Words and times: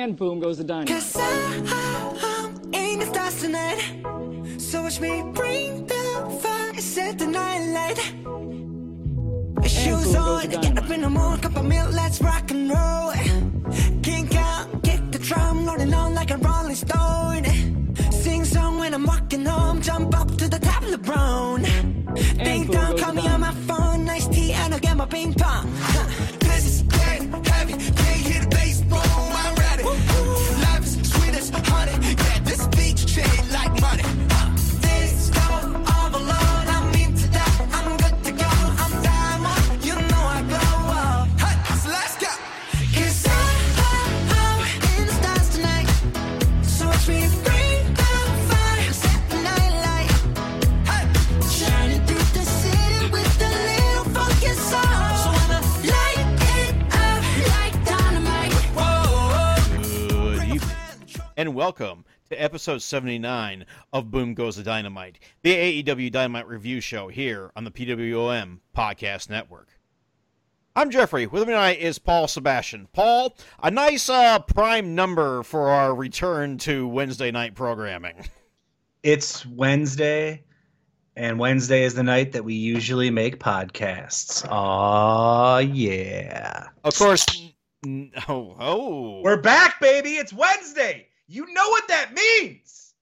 And 0.00 0.16
boom 0.16 0.40
goes 0.40 0.56
the 0.56 0.64
dynamite. 0.64 0.88
Cause 0.88 1.14
I'm 1.14 2.72
in 2.72 3.00
the 3.00 3.04
stars 3.04 3.38
tonight. 3.42 3.80
So 4.56 4.82
watch 4.82 4.98
me 4.98 5.22
bring 5.34 5.84
the 5.84 6.40
fire, 6.40 6.80
set 6.80 7.18
the 7.18 7.26
night 7.26 7.66
light. 7.76 7.98
Shoes 9.68 10.14
on, 10.14 10.48
the 10.48 10.56
get 10.56 10.78
up 10.78 10.88
in 10.88 11.02
the 11.02 11.10
morning, 11.10 11.42
cup 11.42 11.54
of 11.54 11.66
milk, 11.66 11.92
let's 11.92 12.18
rock 12.22 12.50
and 12.50 12.70
roll. 12.70 13.12
Kink 14.02 14.34
out, 14.36 14.82
kick 14.82 15.02
the 15.12 15.18
drum, 15.18 15.66
rolling 15.66 15.92
on 15.92 16.14
like 16.14 16.30
a 16.30 16.38
rolling 16.38 16.76
stone. 16.76 17.44
Sing 18.10 18.46
song 18.46 18.78
when 18.78 18.94
I'm 18.94 19.04
walking 19.04 19.44
home, 19.44 19.82
jump 19.82 20.18
up 20.18 20.28
to 20.38 20.48
the 20.48 20.60
top 20.60 20.82
of 20.82 20.92
the 20.92 20.98
brown. 20.98 21.62
Ding 22.42 22.64
dong, 22.68 22.96
call 22.96 23.12
me 23.12 23.28
on 23.28 23.40
my 23.40 23.52
phone, 23.68 24.06
nice 24.06 24.26
tea, 24.28 24.54
and 24.54 24.72
I'll 24.72 24.80
get 24.80 24.96
my 24.96 25.04
ping 25.04 25.34
pong. 25.34 25.70
And 61.40 61.54
welcome 61.54 62.04
to 62.28 62.36
episode 62.36 62.82
79 62.82 63.64
of 63.94 64.10
Boom 64.10 64.34
Goes 64.34 64.56
the 64.56 64.62
Dynamite, 64.62 65.18
the 65.40 65.82
AEW 65.82 66.12
Dynamite 66.12 66.46
review 66.46 66.82
show 66.82 67.08
here 67.08 67.50
on 67.56 67.64
the 67.64 67.70
PWOM 67.70 68.58
Podcast 68.76 69.30
Network. 69.30 69.68
I'm 70.76 70.90
Jeffrey. 70.90 71.26
With 71.26 71.48
me 71.48 71.54
tonight 71.54 71.78
is 71.78 71.98
Paul 71.98 72.28
Sebastian. 72.28 72.88
Paul, 72.92 73.38
a 73.62 73.70
nice 73.70 74.10
uh, 74.10 74.40
prime 74.40 74.94
number 74.94 75.42
for 75.42 75.70
our 75.70 75.94
return 75.94 76.58
to 76.58 76.86
Wednesday 76.86 77.30
night 77.30 77.54
programming. 77.54 78.28
It's 79.02 79.46
Wednesday, 79.46 80.44
and 81.16 81.38
Wednesday 81.38 81.84
is 81.84 81.94
the 81.94 82.02
night 82.02 82.32
that 82.32 82.44
we 82.44 82.52
usually 82.52 83.08
make 83.08 83.40
podcasts. 83.40 84.46
Aw, 84.46 85.58
yeah. 85.60 86.66
Of 86.84 86.98
course, 86.98 87.24
oh, 88.28 88.56
oh. 88.60 89.22
We're 89.22 89.40
back, 89.40 89.80
baby. 89.80 90.16
It's 90.16 90.34
Wednesday. 90.34 91.06
You 91.32 91.46
know 91.52 91.68
what 91.68 91.86
that 91.86 92.12
means. 92.12 92.94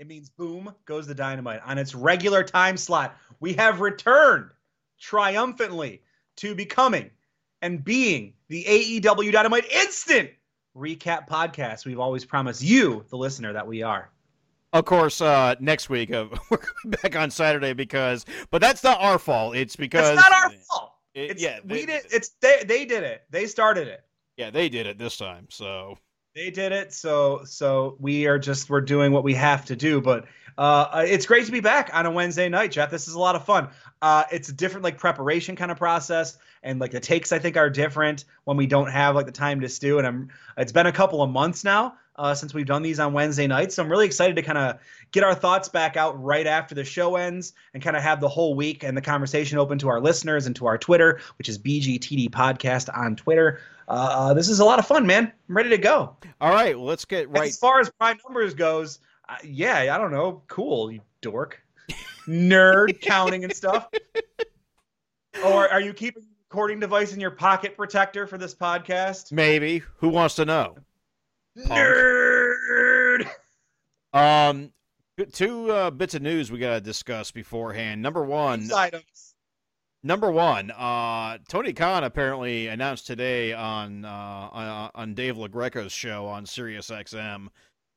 It 0.00 0.08
means 0.08 0.28
boom 0.30 0.74
goes 0.84 1.06
the 1.06 1.14
dynamite 1.14 1.60
on 1.64 1.78
its 1.78 1.94
regular 1.94 2.42
time 2.42 2.76
slot. 2.76 3.16
We 3.38 3.52
have 3.52 3.80
returned 3.80 4.50
triumphantly 4.98 6.02
to 6.38 6.56
becoming 6.56 7.08
and 7.62 7.84
being 7.84 8.34
the 8.48 8.64
AEW 8.64 9.30
Dynamite 9.32 9.70
Instant 9.70 10.30
Recap 10.76 11.28
Podcast. 11.28 11.86
We've 11.86 12.00
always 12.00 12.24
promised 12.24 12.62
you, 12.62 13.04
the 13.10 13.16
listener, 13.16 13.52
that 13.52 13.66
we 13.66 13.82
are. 13.84 14.10
Of 14.72 14.84
course, 14.84 15.20
uh, 15.20 15.54
next 15.60 15.88
week 15.88 16.12
uh, 16.12 16.26
we're 16.50 16.56
going 16.58 16.96
back 17.00 17.14
on 17.14 17.30
Saturday 17.30 17.74
because, 17.74 18.26
but 18.50 18.60
that's 18.60 18.82
not 18.82 19.00
our 19.00 19.20
fault. 19.20 19.54
It's 19.54 19.76
because 19.76 20.08
It's 20.10 20.16
not 20.20 20.32
our 20.32 20.50
fault. 20.68 20.94
It- 21.14 21.30
It's, 21.30 21.42
yeah, 21.42 21.60
we 21.64 21.86
did. 21.86 22.06
It's 22.10 22.30
they. 22.40 22.64
They 22.66 22.84
did 22.84 23.04
it. 23.04 23.22
They 23.30 23.46
started 23.46 23.86
it. 23.86 24.02
Yeah, 24.36 24.50
they 24.50 24.68
did 24.68 24.86
it 24.88 24.98
this 24.98 25.16
time. 25.16 25.46
So 25.48 25.96
They 26.38 26.50
did 26.50 26.70
it. 26.70 26.94
So 26.94 27.42
so 27.44 27.96
we 27.98 28.28
are 28.28 28.38
just 28.38 28.70
we're 28.70 28.80
doing 28.80 29.10
what 29.10 29.24
we 29.24 29.34
have 29.34 29.64
to 29.64 29.74
do. 29.74 30.00
But 30.00 30.26
uh, 30.56 31.04
it's 31.04 31.26
great 31.26 31.46
to 31.46 31.52
be 31.52 31.58
back 31.58 31.90
on 31.92 32.06
a 32.06 32.12
Wednesday 32.12 32.48
night, 32.48 32.70
Jeff. 32.70 32.92
This 32.92 33.08
is 33.08 33.14
a 33.14 33.18
lot 33.18 33.34
of 33.34 33.44
fun. 33.44 33.70
Uh, 34.00 34.22
it's 34.30 34.48
a 34.48 34.52
different 34.52 34.84
like 34.84 34.98
preparation 34.98 35.56
kind 35.56 35.72
of 35.72 35.78
process, 35.78 36.38
and 36.62 36.78
like 36.78 36.92
the 36.92 37.00
takes 37.00 37.32
I 37.32 37.40
think 37.40 37.56
are 37.56 37.68
different 37.68 38.24
when 38.44 38.56
we 38.56 38.68
don't 38.68 38.88
have 38.88 39.16
like 39.16 39.26
the 39.26 39.32
time 39.32 39.62
to 39.62 39.68
stew. 39.68 39.98
And 39.98 40.06
I'm 40.06 40.28
it's 40.56 40.70
been 40.70 40.86
a 40.86 40.92
couple 40.92 41.22
of 41.22 41.30
months 41.30 41.64
now. 41.64 41.96
Uh, 42.14 42.34
since 42.34 42.52
we've 42.52 42.66
done 42.66 42.82
these 42.82 42.98
on 42.98 43.12
Wednesday 43.12 43.46
nights, 43.46 43.76
so 43.76 43.82
I'm 43.82 43.88
really 43.88 44.06
excited 44.06 44.34
to 44.36 44.42
kind 44.42 44.58
of 44.58 44.80
get 45.12 45.22
our 45.22 45.36
thoughts 45.36 45.68
back 45.68 45.96
out 45.96 46.20
right 46.20 46.48
after 46.48 46.74
the 46.74 46.82
show 46.82 47.14
ends 47.14 47.52
and 47.74 47.82
kind 47.82 47.96
of 47.96 48.02
have 48.02 48.20
the 48.20 48.28
whole 48.28 48.56
week 48.56 48.82
and 48.82 48.96
the 48.96 49.00
conversation 49.00 49.56
open 49.56 49.78
to 49.78 49.88
our 49.88 50.00
listeners 50.00 50.46
and 50.46 50.56
to 50.56 50.66
our 50.66 50.78
Twitter, 50.78 51.20
which 51.38 51.48
is 51.48 51.58
BGTD 51.58 52.30
Podcast 52.30 52.88
on 52.92 53.14
Twitter. 53.14 53.60
Uh, 53.88 54.34
this 54.34 54.48
is 54.50 54.60
a 54.60 54.64
lot 54.64 54.78
of 54.78 54.86
fun, 54.86 55.06
man. 55.06 55.32
I'm 55.48 55.56
ready 55.56 55.70
to 55.70 55.78
go. 55.78 56.14
all 56.40 56.52
right, 56.52 56.76
well, 56.76 56.86
let's 56.86 57.06
get 57.06 57.30
right. 57.30 57.48
As 57.48 57.56
far 57.58 57.80
as 57.80 57.90
prime 57.98 58.18
numbers 58.26 58.52
goes, 58.52 59.00
uh, 59.28 59.36
yeah, 59.42 59.94
I 59.94 59.98
don't 59.98 60.10
know. 60.12 60.42
Cool, 60.46 60.92
you 60.92 61.00
dork, 61.22 61.62
nerd, 62.26 63.00
counting 63.00 63.44
and 63.44 63.56
stuff. 63.56 63.88
Or 65.42 65.68
are 65.68 65.80
you 65.80 65.94
keeping 65.94 66.22
a 66.22 66.26
recording 66.50 66.80
device 66.80 67.14
in 67.14 67.20
your 67.20 67.30
pocket 67.30 67.76
protector 67.76 68.26
for 68.26 68.36
this 68.36 68.54
podcast? 68.54 69.32
Maybe 69.32 69.82
who 69.96 70.10
wants 70.10 70.34
to 70.34 70.44
know? 70.44 70.76
Nerd. 71.56 73.26
Um, 74.12 74.72
two 75.32 75.70
uh, 75.70 75.90
bits 75.90 76.14
of 76.14 76.22
news 76.22 76.52
we 76.52 76.58
gotta 76.58 76.80
discuss 76.80 77.30
beforehand. 77.30 78.02
Number 78.02 78.22
one, 78.22 78.70
items. 78.72 79.27
Number 80.02 80.30
one, 80.30 80.70
uh, 80.70 81.38
Tony 81.48 81.72
Khan 81.72 82.04
apparently 82.04 82.68
announced 82.68 83.06
today 83.06 83.52
on 83.52 84.04
uh, 84.04 84.08
on, 84.52 84.90
on 84.94 85.14
Dave 85.14 85.36
LaGreca's 85.36 85.92
show 85.92 86.26
on 86.26 86.44
SiriusXM 86.44 87.48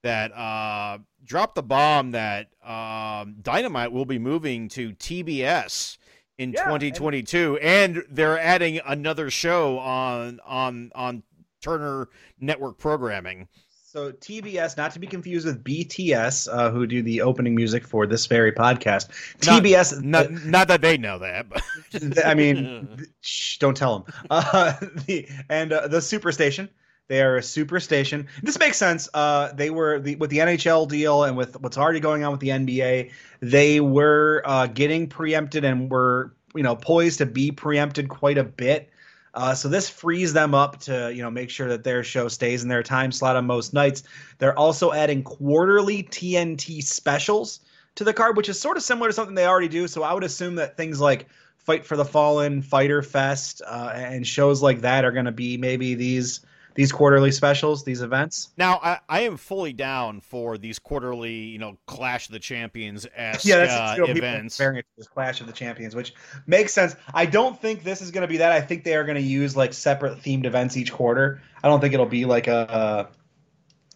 that 0.03 0.31
uh, 0.35 0.97
dropped 1.23 1.53
the 1.55 1.61
bomb 1.63 2.11
that 2.11 2.47
um, 2.65 3.35
Dynamite 3.41 3.91
will 3.91 4.05
be 4.05 4.17
moving 4.17 4.67
to 4.69 4.93
TBS 4.93 5.99
in 6.39 6.53
Yeah, 6.53 6.61
and- 6.61 6.81
2022, 6.81 7.59
and 7.61 8.03
they're 8.09 8.39
adding 8.39 8.79
another 8.83 9.29
show 9.29 9.77
on 9.77 10.39
on 10.43 10.91
on 10.95 11.21
Turner 11.61 12.09
Network 12.39 12.79
programming. 12.79 13.47
So 13.91 14.13
TBS, 14.13 14.77
not 14.77 14.93
to 14.93 14.99
be 14.99 15.07
confused 15.07 15.45
with 15.45 15.65
BTS, 15.65 16.47
uh, 16.49 16.71
who 16.71 16.87
do 16.87 17.01
the 17.01 17.23
opening 17.23 17.55
music 17.55 17.85
for 17.85 18.07
this 18.07 18.25
very 18.25 18.53
podcast. 18.53 19.09
Not- 19.45 19.63
TBS, 19.63 20.01
Not 20.01 20.31
not 20.45 20.69
that 20.69 20.81
they 20.81 20.97
know 20.97 21.19
that, 21.19 21.49
but 21.49 21.61
I 22.25 22.33
mean, 22.33 23.05
shh, 23.19 23.57
don't 23.57 23.75
tell 23.75 23.99
them. 23.99 24.13
Uh, 24.29 24.75
the 25.05 25.27
and 25.49 25.73
uh, 25.73 25.89
the 25.89 25.97
Superstation. 25.97 26.69
They 27.09 27.21
are 27.21 27.35
a 27.35 27.41
superstation. 27.41 28.27
This 28.41 28.57
makes 28.57 28.77
sense. 28.77 29.09
Uh, 29.13 29.51
they 29.51 29.69
were 29.69 29.99
the, 29.99 30.15
with 30.15 30.29
the 30.29 30.37
NHL 30.37 30.87
deal 30.87 31.25
and 31.25 31.35
with 31.35 31.59
what's 31.59 31.77
already 31.77 31.99
going 31.99 32.23
on 32.23 32.31
with 32.31 32.39
the 32.39 32.47
NBA. 32.47 33.11
They 33.41 33.81
were 33.81 34.41
uh, 34.45 34.67
getting 34.67 35.07
preempted 35.07 35.65
and 35.65 35.91
were 35.91 36.33
you 36.55 36.63
know 36.63 36.77
poised 36.77 37.17
to 37.17 37.25
be 37.25 37.51
preempted 37.51 38.07
quite 38.07 38.37
a 38.37 38.45
bit. 38.45 38.89
Uh, 39.33 39.55
so 39.55 39.69
this 39.69 39.89
frees 39.89 40.33
them 40.33 40.53
up 40.53 40.79
to 40.81 41.11
you 41.13 41.21
know 41.21 41.31
make 41.31 41.49
sure 41.49 41.69
that 41.69 41.83
their 41.83 42.03
show 42.03 42.27
stays 42.27 42.63
in 42.63 42.69
their 42.69 42.83
time 42.83 43.11
slot 43.11 43.35
on 43.35 43.45
most 43.45 43.73
nights. 43.73 44.03
They're 44.37 44.57
also 44.57 44.91
adding 44.91 45.23
quarterly 45.23 46.03
TNT 46.03 46.83
specials 46.83 47.61
to 47.95 48.03
the 48.03 48.13
card, 48.13 48.37
which 48.37 48.49
is 48.49 48.59
sort 48.59 48.77
of 48.77 48.83
similar 48.83 49.09
to 49.09 49.13
something 49.13 49.35
they 49.35 49.45
already 49.45 49.67
do. 49.67 49.87
So 49.87 50.03
I 50.03 50.13
would 50.13 50.23
assume 50.23 50.55
that 50.55 50.77
things 50.77 50.99
like 50.99 51.27
Fight 51.57 51.85
for 51.85 51.95
the 51.95 52.05
Fallen, 52.05 52.61
Fyter 52.61 53.03
Fest, 53.03 53.61
uh, 53.65 53.91
and 53.93 54.25
shows 54.25 54.61
like 54.61 54.81
that 54.81 55.05
are 55.05 55.11
going 55.11 55.25
to 55.25 55.31
be 55.31 55.57
maybe 55.57 55.93
these 55.93 56.41
these 56.73 56.91
quarterly 56.91 57.31
specials, 57.31 57.83
these 57.83 58.01
events. 58.01 58.49
Now, 58.57 58.79
I, 58.81 58.99
I 59.09 59.21
am 59.21 59.37
fully 59.37 59.73
down 59.73 60.21
for 60.21 60.57
these 60.57 60.79
quarterly, 60.79 61.33
you 61.33 61.59
know, 61.59 61.77
Clash 61.85 62.27
of 62.27 62.33
the 62.33 62.39
Champions 62.39 63.05
esque 63.15 63.45
Yeah, 63.45 63.57
that's 63.57 63.99
uh, 63.99 64.03
events. 64.05 64.57
comparing 64.57 64.77
it 64.77 64.83
to 64.83 64.97
this 64.97 65.07
Clash 65.07 65.41
of 65.41 65.47
the 65.47 65.53
Champions, 65.53 65.95
which 65.95 66.13
makes 66.47 66.73
sense. 66.73 66.95
I 67.13 67.25
don't 67.25 67.59
think 67.59 67.83
this 67.83 68.01
is 68.01 68.11
going 68.11 68.21
to 68.21 68.27
be 68.27 68.37
that. 68.37 68.51
I 68.51 68.61
think 68.61 68.83
they 68.83 68.95
are 68.95 69.03
going 69.03 69.17
to 69.17 69.21
use 69.21 69.55
like 69.55 69.73
separate 69.73 70.19
themed 70.19 70.45
events 70.45 70.77
each 70.77 70.93
quarter. 70.93 71.41
I 71.63 71.67
don't 71.67 71.81
think 71.81 71.93
it'll 71.93 72.05
be 72.05 72.25
like 72.25 72.47
a. 72.47 72.71
Uh, 72.71 73.07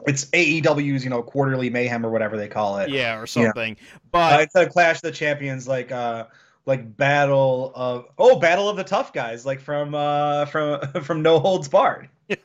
it's 0.07 0.25
AEW's, 0.25 1.03
you 1.03 1.09
know, 1.09 1.23
quarterly 1.23 1.69
mayhem 1.69 2.05
or 2.05 2.09
whatever 2.09 2.37
they 2.37 2.49
call 2.49 2.77
it. 2.77 2.89
Yeah, 2.89 3.17
or 3.17 3.25
something. 3.25 3.77
Uh, 3.79 3.97
But 4.11 4.41
instead 4.41 4.67
of 4.67 4.73
Clash 4.73 4.97
of 4.97 5.01
the 5.03 5.11
Champions, 5.11 5.67
like 5.67 5.91
uh, 5.91 6.25
like 6.65 6.97
Battle 6.97 7.71
of 7.75 8.05
oh, 8.17 8.39
Battle 8.39 8.69
of 8.69 8.77
the 8.77 8.83
Tough 8.83 9.13
Guys, 9.13 9.45
like 9.45 9.59
from 9.59 9.93
uh, 9.95 10.45
from 10.45 10.81
from 11.03 11.21
No 11.21 11.39
Holds 11.39 11.67
Barred. 11.67 12.09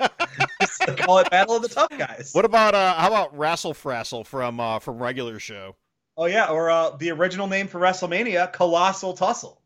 Call 0.99 1.19
it 1.19 1.31
Battle 1.31 1.56
of 1.56 1.62
the 1.62 1.69
Tough 1.69 1.90
Guys. 1.96 2.31
what 2.32 2.44
about 2.44 2.75
uh 2.75 2.94
how 2.94 3.08
about 3.08 3.37
Rassle 3.37 3.72
Frassle 3.72 4.26
from 4.26 4.61
uh 4.61 4.78
from 4.78 4.99
regular 4.99 5.38
show? 5.38 5.76
Oh 6.17 6.26
yeah, 6.26 6.49
or 6.49 6.70
uh, 6.70 6.90
the 6.96 7.11
original 7.12 7.46
name 7.46 7.67
for 7.67 7.81
WrestleMania, 7.81 8.52
Colossal 8.52 9.14
Tussle. 9.14 9.61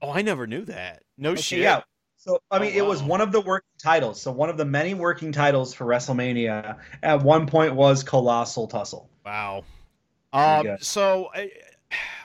Oh, 0.00 0.10
I 0.10 0.22
never 0.22 0.46
knew 0.46 0.64
that. 0.64 1.02
No 1.18 1.32
Okay, 1.32 1.42
shit. 1.42 1.58
Yeah. 1.60 1.82
So 2.16 2.40
I 2.50 2.58
mean, 2.58 2.72
Oh, 2.74 2.78
it 2.78 2.86
was 2.86 3.02
one 3.02 3.20
of 3.20 3.32
the 3.32 3.40
working 3.40 3.68
titles. 3.78 4.20
So 4.20 4.32
one 4.32 4.48
of 4.48 4.56
the 4.56 4.64
many 4.64 4.94
working 4.94 5.30
titles 5.32 5.74
for 5.74 5.84
WrestleMania 5.84 6.78
at 7.02 7.22
one 7.22 7.46
point 7.46 7.74
was 7.74 8.02
Colossal 8.02 8.66
Tussle. 8.66 9.10
Wow. 9.26 9.64
Um, 10.32 10.78
so 10.80 11.28
I, 11.34 11.50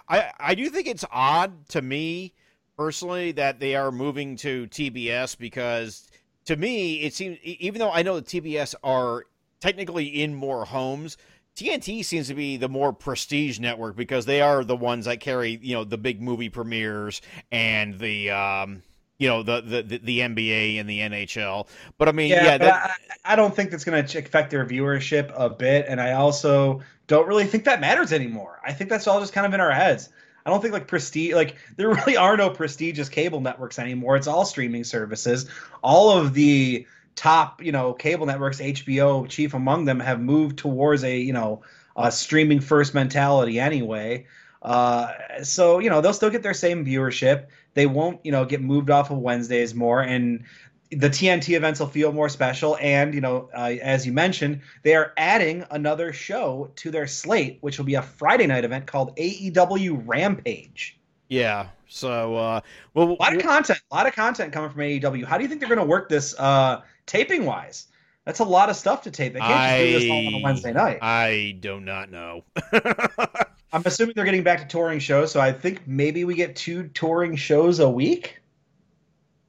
I 0.08 0.32
I 0.40 0.56
do 0.56 0.70
think 0.70 0.88
it's 0.88 1.06
odd 1.12 1.68
to 1.70 1.82
me 1.82 2.34
personally 2.78 3.32
that 3.34 3.60
they 3.60 3.76
are 3.76 3.92
moving 3.92 4.36
to 4.38 4.68
TBS 4.68 5.38
because 5.38 6.08
to 6.46 6.56
me, 6.56 7.02
it 7.02 7.14
seems 7.14 7.38
even 7.44 7.80
though 7.80 7.92
I 7.92 8.04
know 8.04 8.20
the 8.20 8.42
TBS 8.42 8.76
are 8.84 9.26
technically 9.60 10.06
in 10.06 10.34
more 10.34 10.66
homes, 10.66 11.18
TNT 11.56 12.06
seems 12.06 12.28
to 12.28 12.36
be 12.36 12.56
the 12.56 12.70
more 12.70 12.94
prestige 12.94 13.60
network 13.60 13.96
because 13.96 14.26
they 14.26 14.42
are 14.42 14.64
the 14.64 14.76
ones 14.76 15.06
that 15.06 15.20
carry 15.20 15.60
you 15.62 15.74
know 15.74 15.84
the 15.84 15.98
big 15.98 16.22
movie 16.22 16.50
premieres 16.50 17.22
and 17.52 18.00
the 18.00 18.32
um, 18.32 18.84
you 19.18 19.28
know 19.28 19.44
the, 19.44 19.62
the 19.62 19.98
the 19.98 20.20
NBA 20.20 20.80
and 20.80 20.90
the 20.90 21.00
NHL. 21.00 21.68
But 21.98 22.08
I 22.08 22.12
mean, 22.12 22.30
yeah, 22.30 22.44
yeah 22.44 22.58
that... 22.58 22.92
I, 23.26 23.34
I, 23.34 23.36
don't 23.36 23.56
think 23.56 23.72
that's 23.72 23.84
going 23.84 24.06
to 24.06 24.20
affect 24.20 24.52
their 24.52 24.66
viewership 24.66 25.32
a 25.36 25.50
bit, 25.50 25.86
and 25.88 26.00
I 26.00 26.14
also 26.14 26.82
don't 27.08 27.28
really 27.28 27.46
think 27.46 27.64
that 27.66 27.82
matters 27.82 28.14
anymore. 28.14 28.60
I 28.66 28.74
think 28.74 28.90
that's 28.90 29.08
all 29.08 29.20
just 29.20 29.34
kind 29.34 29.48
of 29.48 29.54
in 29.54 29.60
our 29.60 29.72
heads. 29.72 30.10
I 30.46 30.50
don't 30.50 30.62
think 30.62 30.74
like 30.74 30.88
prestige, 30.88 31.34
like 31.34 31.56
there 31.76 31.90
really 31.94 32.16
are 32.16 32.38
no 32.38 32.50
prestigious 32.50 33.10
cable 33.10 33.42
networks 33.42 33.80
anymore. 33.80 34.16
It's 34.16 34.28
all 34.28 34.46
streaming 34.46 34.84
services. 34.84 35.50
All 35.84 36.18
of 36.18 36.34
the 36.34 36.86
top, 37.16 37.64
you 37.64 37.72
know, 37.72 37.94
cable 37.94 38.26
networks, 38.28 38.62
HBO 38.62 39.28
chief 39.28 39.54
among 39.54 39.86
them, 39.86 40.00
have 40.00 40.22
moved 40.22 40.58
towards 40.58 41.04
a 41.04 41.18
you 41.18 41.34
know 41.34 41.64
a 41.96 42.12
streaming 42.12 42.60
first 42.60 42.94
mentality 42.94 43.60
anyway. 43.60 44.28
Uh, 44.62 45.14
so 45.44 45.80
you 45.80 45.90
know 45.90 46.02
they'll 46.02 46.14
still 46.14 46.30
get 46.30 46.44
their 46.44 46.54
same 46.54 46.86
viewership. 46.86 47.48
They 47.74 47.86
won't 47.86 48.20
you 48.24 48.32
know 48.32 48.46
get 48.46 48.62
moved 48.62 48.90
off 48.90 49.12
of 49.12 49.20
Wednesdays 49.20 49.76
more, 49.76 50.02
and 50.02 50.44
the 50.92 51.10
TNT 51.10 51.56
events 51.56 51.80
will 51.80 51.88
feel 51.88 52.12
more 52.12 52.30
special. 52.30 52.78
And 52.82 53.14
you 53.14 53.22
know, 53.22 53.50
uh, 53.56 53.76
as 53.82 54.06
you 54.06 54.14
mentioned, 54.14 54.62
they 54.84 54.96
are 54.96 55.14
adding 55.18 55.66
another 55.72 56.14
show 56.14 56.72
to 56.78 56.92
their 56.92 57.08
slate, 57.08 57.58
which 57.62 57.78
will 57.78 57.86
be 57.86 57.96
a 57.96 58.02
Friday 58.02 58.48
night 58.48 58.64
event 58.64 58.88
called 58.88 59.16
AEW 59.18 60.04
Rampage. 60.06 61.00
Yeah. 61.30 61.68
So, 61.90 62.36
uh, 62.36 62.62
well, 62.94 63.12
a 63.12 63.14
lot 63.14 63.36
of 63.36 63.42
content, 63.42 63.80
a 63.92 63.96
lot 63.96 64.08
of 64.08 64.14
content 64.14 64.52
coming 64.52 64.70
from 64.70 64.82
AEW. 64.82 65.24
How 65.24 65.38
do 65.38 65.44
you 65.44 65.50
think 65.50 65.62
they're 65.62 65.70
going 65.70 65.80
to 65.80 65.86
work 65.86 66.10
this 66.10 66.38
uh, 66.38 66.82
taping 67.06 67.46
wise? 67.46 67.88
That's 68.26 68.40
a 68.40 68.46
lot 68.46 68.70
of 68.70 68.76
stuff 68.76 69.04
to 69.04 69.12
tape. 69.12 69.34
They 69.34 69.40
can't 69.40 69.54
I, 69.54 69.92
just 69.92 69.92
do 69.94 70.00
this 70.00 70.12
all 70.12 70.28
on 70.28 70.34
a 70.34 70.44
Wednesday 70.44 70.74
night. 70.74 71.00
I 71.02 71.58
do 71.62 71.80
not 71.80 72.12
know. 72.12 72.44
I'm 73.74 73.84
assuming 73.86 74.14
they're 74.16 74.26
getting 74.26 74.44
back 74.44 74.62
to 74.62 74.68
touring 74.68 75.00
shows, 75.00 75.32
so 75.32 75.40
I 75.40 75.52
think 75.52 75.88
maybe 75.88 76.24
we 76.24 76.36
get 76.36 76.56
two 76.56 76.88
touring 76.90 77.36
shows 77.36 77.80
a 77.80 77.90
week. 77.90 78.40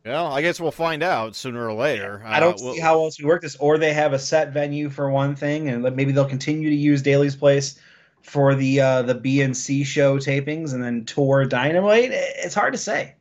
Well, 0.04 0.26
I 0.26 0.42
guess 0.42 0.60
we'll 0.60 0.70
find 0.70 1.02
out 1.02 1.36
sooner 1.36 1.68
or 1.68 1.74
later. 1.74 2.22
I 2.24 2.40
don't 2.40 2.60
uh, 2.60 2.64
we'll, 2.64 2.74
see 2.74 2.80
how 2.80 3.00
else 3.02 3.18
we 3.18 3.26
work 3.26 3.42
this, 3.42 3.56
or 3.56 3.78
they 3.78 3.92
have 3.92 4.12
a 4.12 4.18
set 4.18 4.52
venue 4.52 4.88
for 4.88 5.10
one 5.10 5.36
thing, 5.36 5.68
and 5.68 5.82
maybe 5.94 6.12
they'll 6.12 6.24
continue 6.24 6.70
to 6.70 6.74
use 6.74 7.02
Daly's 7.02 7.36
Place 7.36 7.78
for 8.22 8.54
the 8.54 8.80
uh, 8.80 9.02
the 9.02 9.14
B 9.14 9.42
and 9.42 9.56
C 9.56 9.84
show 9.84 10.18
tapings, 10.18 10.72
and 10.72 10.82
then 10.82 11.04
tour 11.04 11.44
Dynamite. 11.44 12.10
It's 12.12 12.54
hard 12.54 12.72
to 12.72 12.78
say. 12.78 13.14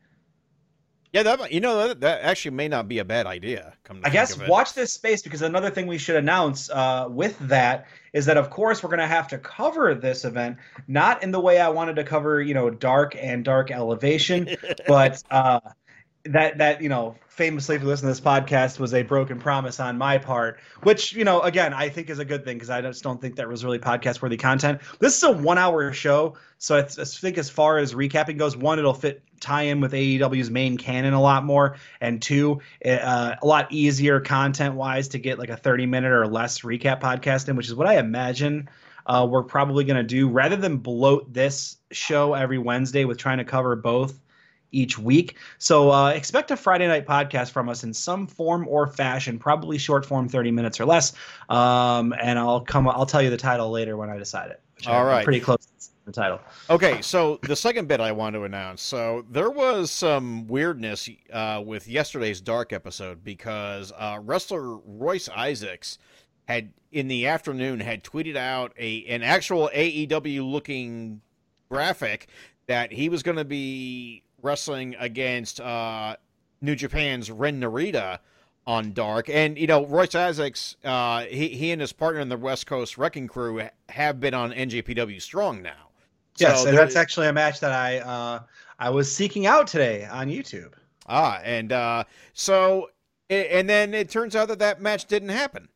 Yeah, 1.14 1.24
that 1.24 1.52
you 1.52 1.62
know 1.62 1.88
that, 1.88 2.02
that 2.02 2.22
actually 2.22 2.52
may 2.52 2.68
not 2.68 2.88
be 2.88 3.00
a 3.00 3.06
bad 3.06 3.28
idea. 3.28 3.74
Come 3.84 4.02
I 4.04 4.10
guess 4.10 4.38
watch 4.48 4.74
this 4.74 4.94
space 4.94 5.22
because 5.22 5.42
another 5.42 5.70
thing 5.70 5.88
we 5.88 5.98
should 5.98 6.18
announce 6.18 6.70
uh, 6.70 7.08
with 7.10 7.38
that 7.48 7.88
is 8.14 8.26
that 8.26 8.38
of 8.38 8.50
course 8.50 8.84
we're 8.84 8.90
going 8.90 9.00
to 9.00 9.08
have 9.08 9.30
to 9.30 9.38
cover 9.38 9.96
this 9.96 10.26
event 10.26 10.58
not 10.88 11.24
in 11.24 11.32
the 11.32 11.40
way 11.40 11.60
I 11.60 11.70
wanted 11.70 11.96
to 11.96 12.04
cover 12.04 12.42
you 12.42 12.54
know 12.54 12.70
dark 12.70 13.16
and 13.16 13.44
dark 13.46 13.72
elevation, 13.72 14.58
but 14.88 15.24
uh, 15.32 15.62
that 16.34 16.58
that 16.58 16.82
you 16.82 16.90
know 16.90 17.16
famously 17.28 17.76
if 17.76 17.82
you 17.82 17.88
listen 17.88 18.08
to 18.08 18.12
this 18.12 18.22
podcast 18.22 18.80
was 18.80 18.94
a 18.94 19.04
broken 19.04 19.40
promise 19.40 19.80
on 19.80 19.98
my 19.98 20.18
part 20.18 20.60
which 20.84 21.14
you 21.14 21.24
know 21.24 21.42
again 21.42 21.74
i 21.74 21.88
think 21.88 22.10
is 22.10 22.20
a 22.20 22.26
good 22.26 22.44
thing 22.44 22.56
because 22.56 22.70
i 22.70 22.82
just 22.82 23.04
don't 23.04 23.22
think 23.22 23.36
that 23.36 23.48
was 23.48 23.64
really 23.64 23.80
podcast 23.80 24.22
worthy 24.22 24.38
content. 24.38 24.82
This 25.00 25.18
is 25.18 25.24
a 25.24 25.32
one 25.32 25.58
hour 25.58 25.94
show 25.94 26.36
so 26.58 26.78
I, 26.78 26.82
th- 26.82 27.00
I, 27.00 27.04
think 27.04 27.38
as 27.38 27.50
far 27.50 27.78
as 27.78 27.94
recapping 27.94 28.38
goes 28.38 28.58
one 28.58 28.80
it'll 28.80 28.94
fit 28.94 29.22
tie 29.40 29.64
in 29.64 29.82
with 29.82 29.94
aew's 29.94 30.50
main 30.50 30.78
canon 30.78 31.14
a 31.14 31.22
lot 31.22 31.46
more 31.46 31.78
and 32.02 32.22
two 32.22 32.62
uh, 32.86 33.36
a 33.42 33.46
lot 33.46 33.72
easier 33.72 34.20
content 34.20 34.76
wise 34.76 35.10
to 35.10 35.20
get 35.20 35.38
like 35.38 35.50
a 35.50 35.58
30 35.58 35.86
minute 35.86 36.12
or 36.12 36.28
less 36.28 36.62
recap 36.62 37.02
podcast 37.02 37.48
in 37.50 37.56
which 37.56 37.68
is 37.68 37.76
what 37.76 37.88
i 37.88 37.98
imagine 37.98 38.68
uh, 39.08 39.26
we're 39.26 39.42
probably 39.42 39.86
going 39.86 39.96
to 39.96 40.04
do. 40.04 40.28
Rather 40.28 40.58
than 40.58 40.80
bloat 40.80 41.32
this 41.32 41.78
show 41.92 42.34
every 42.34 42.58
wednesday 42.58 43.06
with 43.06 43.18
trying 43.18 43.38
to 43.38 43.46
cover 43.46 43.74
both 43.78 44.20
each 44.72 44.98
week. 44.98 45.38
So 45.58 45.92
uh, 45.92 46.10
expect 46.10 46.52
a 46.52 46.58
Friday 46.58 46.88
night 46.88 47.06
podcast 47.06 47.52
from 47.52 47.70
us 47.70 47.84
in 47.84 47.94
some 47.94 48.28
form 48.28 48.68
or 48.68 48.88
fashion, 48.88 49.40
probably 49.40 49.78
short 49.78 50.06
form, 50.06 50.28
thirty 50.30 50.52
minutes 50.52 50.80
or 50.80 50.86
less. 50.86 51.14
Um, 51.50 52.14
and 52.22 52.38
I'll 52.38 52.62
come. 52.62 52.88
I'll 52.88 53.06
tell 53.06 53.22
you 53.22 53.30
the 53.30 53.38
title 53.38 53.70
later 53.72 53.98
when 53.98 54.10
I 54.10 54.18
decide 54.18 54.52
it. 54.52 54.62
All 54.86 55.06
right, 55.06 55.24
pretty 55.24 55.40
close 55.40 55.68
the 56.08 56.12
title. 56.12 56.40
Okay, 56.70 57.02
so 57.02 57.38
the 57.44 57.56
second 57.56 57.88
bit 57.88 58.00
I 58.00 58.12
want 58.14 58.34
to 58.34 58.44
announce. 58.44 58.82
So 58.82 59.26
there 59.30 59.52
was 59.52 59.92
some 59.92 60.48
weirdness 60.48 61.10
uh, 61.32 61.62
with 61.64 61.88
yesterday's 61.88 62.42
Dark 62.42 62.74
episode 62.74 63.24
because 63.24 63.92
uh, 63.96 64.20
wrestler 64.24 64.78
Royce 64.78 65.30
Isaacs 65.30 66.00
had 66.48 66.72
in 66.92 67.10
the 67.10 67.28
afternoon 67.28 67.82
had 67.82 68.04
tweeted 68.04 68.38
out 68.38 68.74
a 68.80 69.06
an 69.06 69.22
actual 69.22 69.70
AEW 69.76 70.50
looking 70.50 71.22
graphic 71.70 72.28
that 72.68 72.94
he 72.94 73.10
was 73.10 73.22
going 73.22 73.38
to 73.38 73.46
be 73.46 74.24
wrestling 74.42 74.96
against 75.00 75.60
uh, 75.60 76.16
New 76.62 76.76
Japan's 76.76 77.32
Ren 77.32 77.60
Narita 77.62 78.20
on 78.66 78.94
Dark. 78.94 79.30
And, 79.30 79.58
you 79.58 79.68
know, 79.68 79.86
Royce 79.86 80.16
Isaacs, 80.16 80.76
uh, 80.84 81.22
he, 81.24 81.50
he 81.50 81.72
and 81.72 81.82
his 81.82 81.94
partner 81.94 82.20
in 82.20 82.30
the 82.30 82.38
West 82.38 82.68
Coast 82.68 82.98
Wrecking 82.98 83.28
Crew 83.28 83.62
have 83.90 84.20
been 84.20 84.34
on 84.34 84.52
NJPW 84.52 85.22
Strong 85.22 85.62
now. 85.62 85.88
Yes, 86.38 86.62
so 86.62 86.70
and 86.70 86.78
that's 86.78 86.96
actually 86.96 87.28
a 87.28 87.34
match 87.34 87.60
that 87.62 87.72
I 87.72 87.98
uh, 87.98 88.40
I 88.78 88.92
was 88.92 89.12
seeking 89.12 89.48
out 89.48 89.66
today 89.66 90.06
on 90.06 90.28
YouTube. 90.28 90.74
Ah, 91.08 91.42
and 91.44 91.72
uh, 91.72 92.04
so, 92.34 92.92
and 93.30 93.68
then 93.68 93.94
it 93.94 94.10
turns 94.10 94.36
out 94.36 94.48
that 94.50 94.60
that 94.60 94.80
match 94.80 95.06
didn't 95.06 95.30
happen. 95.30 95.68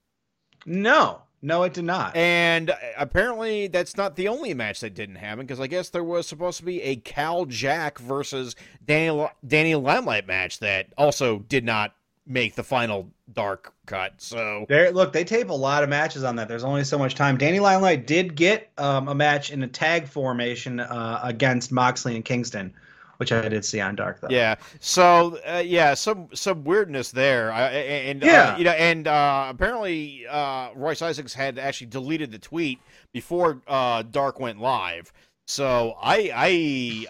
No, 0.65 1.23
no, 1.41 1.63
it 1.63 1.73
did 1.73 1.85
not. 1.85 2.15
And 2.15 2.69
uh, 2.69 2.75
apparently, 2.97 3.67
that's 3.67 3.97
not 3.97 4.15
the 4.15 4.27
only 4.27 4.53
match 4.53 4.81
that 4.81 4.93
didn't 4.93 5.15
happen 5.15 5.45
because 5.45 5.59
I 5.59 5.67
guess 5.67 5.89
there 5.89 6.03
was 6.03 6.27
supposed 6.27 6.59
to 6.59 6.65
be 6.65 6.81
a 6.81 6.95
Cal 6.97 7.45
Jack 7.45 7.99
versus 7.99 8.55
Danny 8.85 9.27
Danny 9.45 9.75
Limelight 9.75 10.27
match 10.27 10.59
that 10.59 10.87
also 10.97 11.39
did 11.39 11.65
not 11.65 11.95
make 12.27 12.55
the 12.55 12.63
final 12.63 13.09
dark 13.33 13.73
cut. 13.85 14.13
So 14.21 14.65
there, 14.69 14.91
look, 14.91 15.13
they 15.13 15.23
tape 15.23 15.49
a 15.49 15.53
lot 15.53 15.83
of 15.83 15.89
matches 15.89 16.23
on 16.23 16.35
that. 16.35 16.47
There's 16.47 16.63
only 16.63 16.83
so 16.83 16.97
much 16.97 17.15
time. 17.15 17.37
Danny 17.37 17.59
Limelight 17.59 18.05
did 18.05 18.35
get 18.35 18.69
um, 18.77 19.07
a 19.07 19.15
match 19.15 19.51
in 19.51 19.63
a 19.63 19.67
tag 19.67 20.07
formation 20.07 20.79
uh, 20.79 21.19
against 21.23 21.71
Moxley 21.71 22.15
and 22.15 22.23
Kingston 22.23 22.73
which 23.21 23.31
I 23.31 23.47
did 23.47 23.63
see 23.63 23.79
on 23.79 23.95
Dark 23.95 24.19
though. 24.19 24.29
Yeah. 24.31 24.55
So 24.79 25.37
uh, 25.47 25.61
yeah, 25.63 25.93
some 25.93 26.29
some 26.33 26.63
weirdness 26.63 27.11
there. 27.11 27.51
I, 27.51 27.67
and 27.67 28.23
uh, 28.23 28.25
yeah, 28.25 28.53
uh, 28.53 28.57
you 28.57 28.63
know, 28.63 28.71
and 28.71 29.07
uh, 29.07 29.45
apparently 29.47 30.25
uh, 30.27 30.69
Royce 30.73 31.03
Isaacs 31.03 31.35
had 31.35 31.59
actually 31.59 31.85
deleted 31.85 32.31
the 32.31 32.39
tweet 32.39 32.79
before 33.13 33.61
uh, 33.67 34.01
Dark 34.01 34.39
went 34.39 34.59
live. 34.59 35.13
So 35.45 35.95
I 36.01 36.31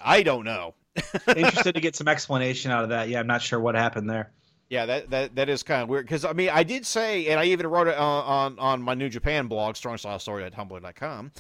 I 0.03 0.17
I 0.17 0.23
don't 0.23 0.43
know. 0.43 0.73
Interested 1.33 1.75
to 1.75 1.79
get 1.79 1.95
some 1.95 2.09
explanation 2.09 2.71
out 2.71 2.83
of 2.83 2.89
that. 2.89 3.07
Yeah, 3.07 3.21
I'm 3.21 3.27
not 3.27 3.41
sure 3.41 3.61
what 3.61 3.75
happened 3.75 4.09
there. 4.09 4.33
Yeah, 4.69 4.85
that 4.87 5.09
that, 5.11 5.35
that 5.35 5.47
is 5.47 5.63
kind 5.63 5.81
of 5.81 5.87
weird 5.87 6.07
because 6.07 6.25
I 6.25 6.33
mean 6.33 6.49
I 6.49 6.63
did 6.63 6.85
say, 6.85 7.27
and 7.27 7.39
I 7.39 7.45
even 7.45 7.67
wrote 7.67 7.87
it 7.87 7.95
on 7.95 8.57
on, 8.57 8.59
on 8.59 8.81
my 8.81 8.95
New 8.95 9.07
Japan 9.07 9.47
blog, 9.47 9.75
strongstylestory 9.75 10.45
at 10.45 10.53
tumblr.com, 10.53 11.31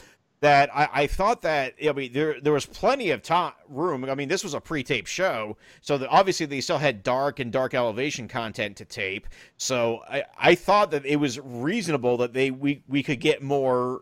that 0.41 0.75
I, 0.75 0.89
I, 0.91 1.07
thought 1.07 1.43
that 1.43 1.75
I 1.87 1.91
mean 1.93 2.13
there 2.13 2.41
there 2.41 2.53
was 2.53 2.65
plenty 2.65 3.11
of 3.11 3.21
time 3.21 3.53
room. 3.69 4.03
I 4.05 4.15
mean 4.15 4.27
this 4.27 4.43
was 4.43 4.55
a 4.55 4.59
pre-tape 4.59 5.05
show, 5.07 5.55
so 5.81 5.97
that 5.99 6.09
obviously 6.09 6.47
they 6.47 6.61
still 6.61 6.79
had 6.79 7.03
dark 7.03 7.39
and 7.39 7.51
dark 7.51 7.73
elevation 7.75 8.27
content 8.27 8.77
to 8.77 8.85
tape. 8.85 9.27
So 9.57 10.01
I, 10.09 10.23
I 10.37 10.55
thought 10.55 10.91
that 10.91 11.05
it 11.05 11.17
was 11.17 11.39
reasonable 11.39 12.17
that 12.17 12.33
they 12.33 12.49
we 12.49 12.83
we 12.87 13.03
could 13.03 13.19
get 13.19 13.43
more 13.43 14.01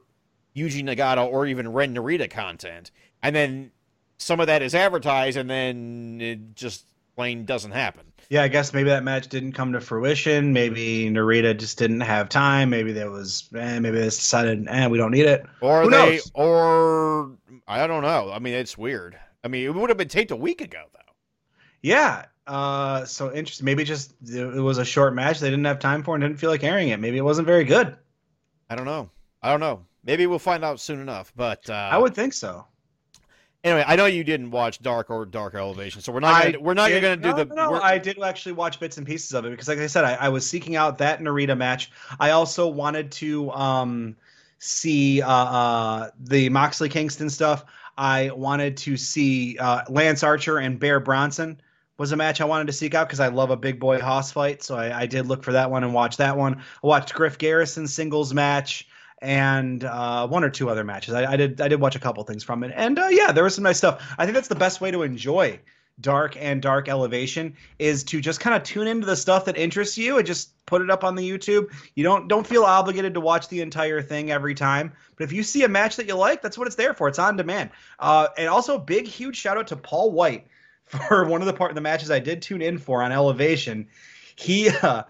Yuji 0.55 0.83
Nagata 0.83 1.25
or 1.25 1.45
even 1.45 1.71
Ren 1.71 1.93
Narita 1.93 2.29
content, 2.29 2.91
and 3.21 3.35
then 3.35 3.71
some 4.17 4.39
of 4.39 4.47
that 4.47 4.61
is 4.61 4.73
advertised, 4.73 5.37
and 5.37 5.49
then 5.49 6.19
it 6.21 6.55
just 6.55 6.85
plain 7.19 7.45
doesn't 7.45 7.71
happen 7.71 8.09
yeah, 8.29 8.43
I 8.43 8.47
guess 8.47 8.73
maybe 8.73 8.89
that 8.89 9.03
match 9.03 9.27
didn't 9.27 9.53
come 9.53 9.73
to 9.73 9.81
fruition. 9.81 10.53
Maybe 10.53 11.09
Narita 11.09 11.57
just 11.57 11.79
didn't 11.79 12.01
have 12.01 12.29
time. 12.29 12.69
Maybe 12.69 12.91
there 12.91 13.09
was, 13.09 13.49
eh, 13.55 13.79
maybe 13.79 13.97
they 13.97 14.05
decided, 14.05 14.67
eh, 14.69 14.85
we 14.85 14.99
don't 14.99 15.09
need 15.09 15.25
it. 15.25 15.47
Or 15.61 15.81
Who 15.81 15.89
they, 15.89 15.97
knows? 15.97 16.31
or 16.35 17.35
I 17.67 17.87
don't 17.87 18.03
know. 18.03 18.31
I 18.31 18.37
mean, 18.37 18.53
it's 18.53 18.77
weird. 18.77 19.17
I 19.43 19.47
mean, 19.47 19.65
it 19.65 19.73
would 19.73 19.89
have 19.89 19.97
been 19.97 20.09
taped 20.09 20.29
a 20.29 20.35
week 20.35 20.61
ago, 20.61 20.83
though. 20.93 20.99
Yeah. 21.81 22.25
Uh, 22.45 23.05
so 23.05 23.33
interesting. 23.33 23.65
Maybe 23.65 23.83
just 23.83 24.13
it 24.23 24.61
was 24.61 24.77
a 24.77 24.85
short 24.85 25.15
match 25.15 25.39
they 25.39 25.49
didn't 25.49 25.65
have 25.65 25.79
time 25.79 26.03
for 26.03 26.13
and 26.13 26.21
didn't 26.21 26.37
feel 26.37 26.51
like 26.51 26.63
airing 26.63 26.89
it. 26.89 26.99
Maybe 26.99 27.17
it 27.17 27.25
wasn't 27.25 27.47
very 27.47 27.63
good. 27.63 27.97
I 28.69 28.75
don't 28.75 28.85
know. 28.85 29.09
I 29.41 29.49
don't 29.49 29.59
know. 29.59 29.85
Maybe 30.03 30.27
we'll 30.27 30.37
find 30.37 30.63
out 30.63 30.79
soon 30.79 30.99
enough. 30.99 31.33
But 31.35 31.67
uh, 31.67 31.73
I 31.73 31.97
would 31.97 32.13
think 32.13 32.33
so. 32.33 32.67
Anyway, 33.63 33.83
I 33.85 33.97
know 33.97 34.05
you 34.05 34.23
didn't 34.23 34.51
watch 34.51 34.81
Dark 34.81 35.09
or 35.09 35.25
Dark 35.25 35.53
Elevation, 35.53 36.01
so 36.01 36.13
we're 36.13 36.21
not 36.21 36.43
gonna, 36.43 36.59
we're 36.61 36.73
not 36.73 36.87
did, 36.87 37.01
to 37.01 37.15
do 37.17 37.29
no, 37.29 37.35
the. 37.35 37.45
No, 37.45 37.73
I 37.81 37.97
did 37.97 38.17
actually 38.21 38.53
watch 38.53 38.79
bits 38.79 38.97
and 38.97 39.05
pieces 39.05 39.33
of 39.33 39.45
it 39.45 39.49
because, 39.49 39.67
like 39.67 39.79
I 39.79 39.87
said, 39.87 40.05
I, 40.05 40.13
I 40.13 40.29
was 40.29 40.49
seeking 40.49 40.77
out 40.77 40.97
that 40.99 41.19
Narita 41.19 41.57
match. 41.57 41.91
I 42.21 42.31
also 42.31 42.67
wanted 42.67 43.11
to 43.13 43.51
um, 43.51 44.15
see 44.59 45.21
uh, 45.21 45.29
uh, 45.29 46.09
the 46.21 46.47
Moxley 46.47 46.87
Kingston 46.87 47.29
stuff. 47.29 47.65
I 47.97 48.31
wanted 48.31 48.77
to 48.77 48.95
see 48.95 49.57
uh, 49.57 49.81
Lance 49.89 50.23
Archer 50.23 50.59
and 50.59 50.79
Bear 50.79 51.01
Bronson 51.01 51.59
was 51.97 52.13
a 52.13 52.15
match 52.15 52.39
I 52.39 52.45
wanted 52.45 52.67
to 52.67 52.73
seek 52.73 52.95
out 52.95 53.07
because 53.07 53.19
I 53.19 53.27
love 53.27 53.51
a 53.51 53.57
big 53.57 53.77
boy 53.77 53.99
Hoss 53.99 54.31
fight. 54.31 54.63
So 54.63 54.77
I, 54.77 55.01
I, 55.01 55.05
did 55.05 55.27
look 55.27 55.43
for 55.43 55.51
that 55.51 55.69
one 55.69 55.83
and 55.83 55.93
watch 55.93 56.15
that 56.15 56.37
one. 56.37 56.55
I 56.81 56.87
watched 56.87 57.13
Griff 57.13 57.37
Garrison 57.37 57.87
singles 57.87 58.33
match 58.33 58.87
and 59.21 59.83
uh, 59.83 60.27
one 60.27 60.43
or 60.43 60.49
two 60.49 60.69
other 60.69 60.83
matches. 60.83 61.13
I, 61.13 61.33
I, 61.33 61.35
did 61.35 61.61
I 61.61 61.67
did 61.67 61.79
watch 61.79 61.95
a 61.95 61.99
couple 61.99 62.23
things 62.23 62.43
from 62.43 62.63
it, 62.63 62.71
and 62.75 62.97
uh, 62.97 63.07
yeah, 63.09 63.31
there 63.31 63.43
was 63.43 63.55
some 63.55 63.63
nice 63.63 63.77
stuff. 63.77 64.13
I 64.17 64.25
think 64.25 64.35
that's 64.35 64.47
the 64.47 64.55
best 64.55 64.81
way 64.81 64.91
to 64.91 65.03
enjoy 65.03 65.59
dark 66.01 66.37
and 66.37 66.61
dark 66.61 66.87
elevation 66.87 67.53
is 67.77 68.03
to 68.05 68.21
just 68.21 68.39
kind 68.39 68.55
of 68.55 68.63
tune 68.63 68.87
into 68.87 69.05
the 69.05 69.15
stuff 69.15 69.45
that 69.45 69.57
interests 69.57 69.97
you 69.97 70.17
and 70.17 70.25
just 70.25 70.65
put 70.65 70.81
it 70.81 70.89
up 70.89 71.03
on 71.03 71.15
the 71.15 71.29
YouTube. 71.29 71.71
You 71.95 72.03
don't 72.03 72.27
don't 72.27 72.47
feel 72.47 72.63
obligated 72.63 73.13
to 73.15 73.19
watch 73.19 73.47
the 73.49 73.61
entire 73.61 74.01
thing 74.01 74.31
every 74.31 74.55
time, 74.55 74.93
but 75.17 75.23
if 75.23 75.31
you 75.31 75.43
see 75.43 75.63
a 75.63 75.69
match 75.69 75.95
that 75.97 76.07
you 76.07 76.15
like, 76.15 76.41
that's 76.41 76.57
what 76.57 76.67
it's 76.67 76.75
there 76.75 76.93
for. 76.93 77.07
It's 77.07 77.19
on 77.19 77.37
demand. 77.37 77.71
Uh, 77.99 78.27
and 78.37 78.47
also, 78.47 78.77
big 78.77 79.07
huge 79.07 79.35
shout 79.35 79.57
out 79.57 79.67
to 79.67 79.75
Paul 79.75 80.11
White 80.11 80.47
for 80.85 81.25
one 81.25 81.41
of 81.41 81.47
the 81.47 81.53
part 81.53 81.71
of 81.71 81.75
the 81.75 81.81
matches 81.81 82.11
I 82.11 82.19
did 82.19 82.41
tune 82.41 82.61
in 82.61 82.77
for 82.77 83.03
on 83.03 83.11
Elevation. 83.11 83.87
He 84.35 84.69
uh, 84.69 85.03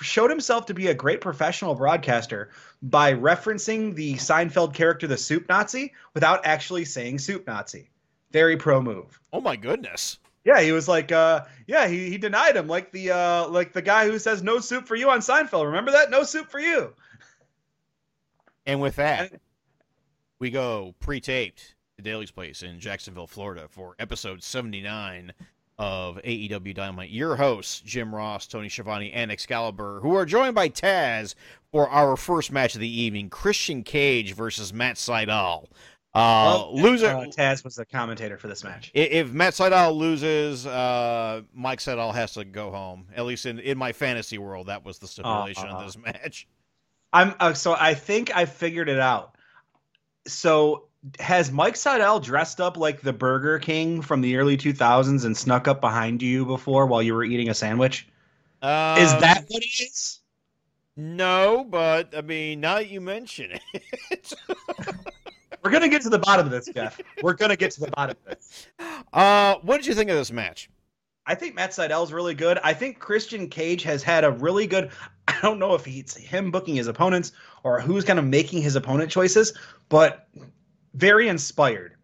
showed 0.00 0.30
himself 0.30 0.66
to 0.66 0.74
be 0.74 0.88
a 0.88 0.94
great 0.94 1.20
professional 1.20 1.74
broadcaster 1.74 2.50
by 2.82 3.12
referencing 3.12 3.94
the 3.94 4.14
Seinfeld 4.14 4.74
character, 4.74 5.06
the 5.06 5.16
Soup 5.16 5.48
Nazi, 5.48 5.92
without 6.14 6.40
actually 6.44 6.84
saying 6.84 7.18
Soup 7.18 7.46
Nazi. 7.46 7.90
Very 8.30 8.56
pro 8.56 8.80
move. 8.80 9.18
Oh 9.32 9.40
my 9.40 9.56
goodness. 9.56 10.18
Yeah, 10.44 10.62
he 10.62 10.72
was 10.72 10.88
like, 10.88 11.12
uh, 11.12 11.44
yeah, 11.66 11.86
he, 11.86 12.08
he 12.08 12.16
denied 12.16 12.56
him 12.56 12.66
like 12.66 12.92
the 12.92 13.10
uh, 13.10 13.48
like 13.48 13.72
the 13.72 13.82
guy 13.82 14.06
who 14.06 14.18
says 14.18 14.42
no 14.42 14.58
soup 14.58 14.86
for 14.86 14.96
you 14.96 15.10
on 15.10 15.20
Seinfeld. 15.20 15.66
Remember 15.66 15.90
that? 15.90 16.10
No 16.10 16.22
soup 16.22 16.50
for 16.50 16.60
you. 16.60 16.94
And 18.64 18.80
with 18.80 18.96
that, 18.96 19.32
we 20.38 20.50
go 20.50 20.94
pre-taped 21.00 21.74
to 21.96 22.02
Daly's 22.02 22.30
Place 22.30 22.62
in 22.62 22.80
Jacksonville, 22.80 23.26
Florida, 23.26 23.66
for 23.68 23.94
episode 23.98 24.42
seventy-nine 24.42 25.34
of 25.80 26.16
AEW 26.22 26.74
Dynamite. 26.74 27.08
Your 27.08 27.36
hosts, 27.36 27.80
Jim 27.80 28.14
Ross, 28.14 28.46
Tony 28.46 28.68
Schiavone, 28.68 29.10
and 29.12 29.32
Excalibur, 29.32 30.00
who 30.02 30.14
are 30.14 30.26
joined 30.26 30.54
by 30.54 30.68
Taz 30.68 31.34
for 31.72 31.88
our 31.88 32.18
first 32.18 32.52
match 32.52 32.74
of 32.74 32.82
the 32.82 33.00
evening: 33.00 33.30
Christian 33.30 33.82
Cage 33.82 34.34
versus 34.34 34.74
Matt 34.74 34.96
Sydal. 34.96 35.68
Uh, 36.12 36.68
well, 36.68 36.70
loser. 36.74 37.06
Uh, 37.06 37.24
Taz 37.26 37.64
was 37.64 37.76
the 37.76 37.86
commentator 37.86 38.36
for 38.36 38.46
this 38.46 38.62
match. 38.62 38.90
If 38.92 39.32
Matt 39.32 39.54
Sydal 39.54 39.96
loses, 39.96 40.66
uh, 40.66 41.40
Mike 41.54 41.78
Sydal 41.78 42.12
has 42.12 42.34
to 42.34 42.44
go 42.44 42.70
home. 42.70 43.06
At 43.16 43.24
least 43.24 43.46
in, 43.46 43.58
in 43.58 43.78
my 43.78 43.92
fantasy 43.92 44.36
world, 44.36 44.66
that 44.66 44.84
was 44.84 44.98
the 44.98 45.08
stipulation 45.08 45.66
of 45.68 45.86
this 45.86 45.96
match. 45.96 46.46
I'm 47.12 47.34
uh, 47.40 47.54
so 47.54 47.74
I 47.78 47.94
think 47.94 48.36
I 48.36 48.44
figured 48.44 48.90
it 48.90 49.00
out. 49.00 49.34
So 50.26 50.89
has 51.18 51.50
Mike 51.50 51.74
Sydal 51.74 52.22
dressed 52.22 52.60
up 52.60 52.76
like 52.76 53.00
the 53.00 53.12
Burger 53.12 53.58
King 53.58 54.02
from 54.02 54.20
the 54.20 54.36
early 54.36 54.56
2000s 54.56 55.24
and 55.24 55.36
snuck 55.36 55.66
up 55.66 55.80
behind 55.80 56.22
you 56.22 56.44
before 56.44 56.86
while 56.86 57.02
you 57.02 57.14
were 57.14 57.24
eating 57.24 57.48
a 57.48 57.54
sandwich? 57.54 58.08
Um, 58.62 58.98
is 58.98 59.10
that 59.20 59.44
what 59.48 59.62
it 59.62 59.80
is? 59.80 60.20
No, 60.96 61.64
but 61.64 62.14
I 62.16 62.20
mean, 62.20 62.60
now 62.60 62.74
that 62.76 62.90
you 62.90 63.00
mention 63.00 63.52
it. 63.52 64.34
We're 65.62 65.70
gonna 65.70 65.88
get 65.88 66.02
to 66.02 66.10
the 66.10 66.18
bottom 66.18 66.46
of 66.46 66.52
this, 66.52 66.68
Jeff. 66.74 67.00
We're 67.22 67.34
gonna 67.34 67.56
get 67.56 67.70
to 67.72 67.80
the 67.80 67.90
bottom 67.90 68.16
of 68.24 68.30
this. 68.30 68.66
Uh, 69.12 69.56
what 69.62 69.76
did 69.78 69.86
you 69.86 69.94
think 69.94 70.10
of 70.10 70.16
this 70.16 70.32
match? 70.32 70.70
I 71.26 71.34
think 71.34 71.54
Matt 71.54 71.78
is 71.78 72.12
really 72.12 72.34
good. 72.34 72.58
I 72.64 72.72
think 72.72 72.98
Christian 72.98 73.48
Cage 73.48 73.82
has 73.82 74.02
had 74.02 74.24
a 74.24 74.30
really 74.30 74.66
good. 74.66 74.90
I 75.28 75.38
don't 75.42 75.58
know 75.58 75.74
if 75.74 75.86
it's 75.86 76.16
him 76.16 76.50
booking 76.50 76.76
his 76.76 76.86
opponents 76.86 77.32
or 77.62 77.80
who's 77.80 78.04
kind 78.04 78.18
of 78.18 78.24
making 78.24 78.62
his 78.62 78.74
opponent 78.74 79.10
choices, 79.10 79.52
but 79.88 80.28
very 80.94 81.28
inspired 81.28 81.94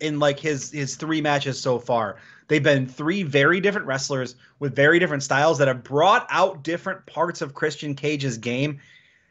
in 0.00 0.18
like 0.18 0.38
his 0.38 0.70
his 0.70 0.96
three 0.96 1.20
matches 1.20 1.60
so 1.60 1.78
far. 1.78 2.16
They've 2.48 2.62
been 2.62 2.86
three 2.86 3.22
very 3.22 3.60
different 3.60 3.86
wrestlers 3.86 4.34
with 4.58 4.74
very 4.74 4.98
different 4.98 5.22
styles 5.22 5.58
that 5.58 5.68
have 5.68 5.84
brought 5.84 6.26
out 6.30 6.64
different 6.64 7.06
parts 7.06 7.42
of 7.42 7.54
Christian 7.54 7.94
Cage's 7.94 8.38
game 8.38 8.80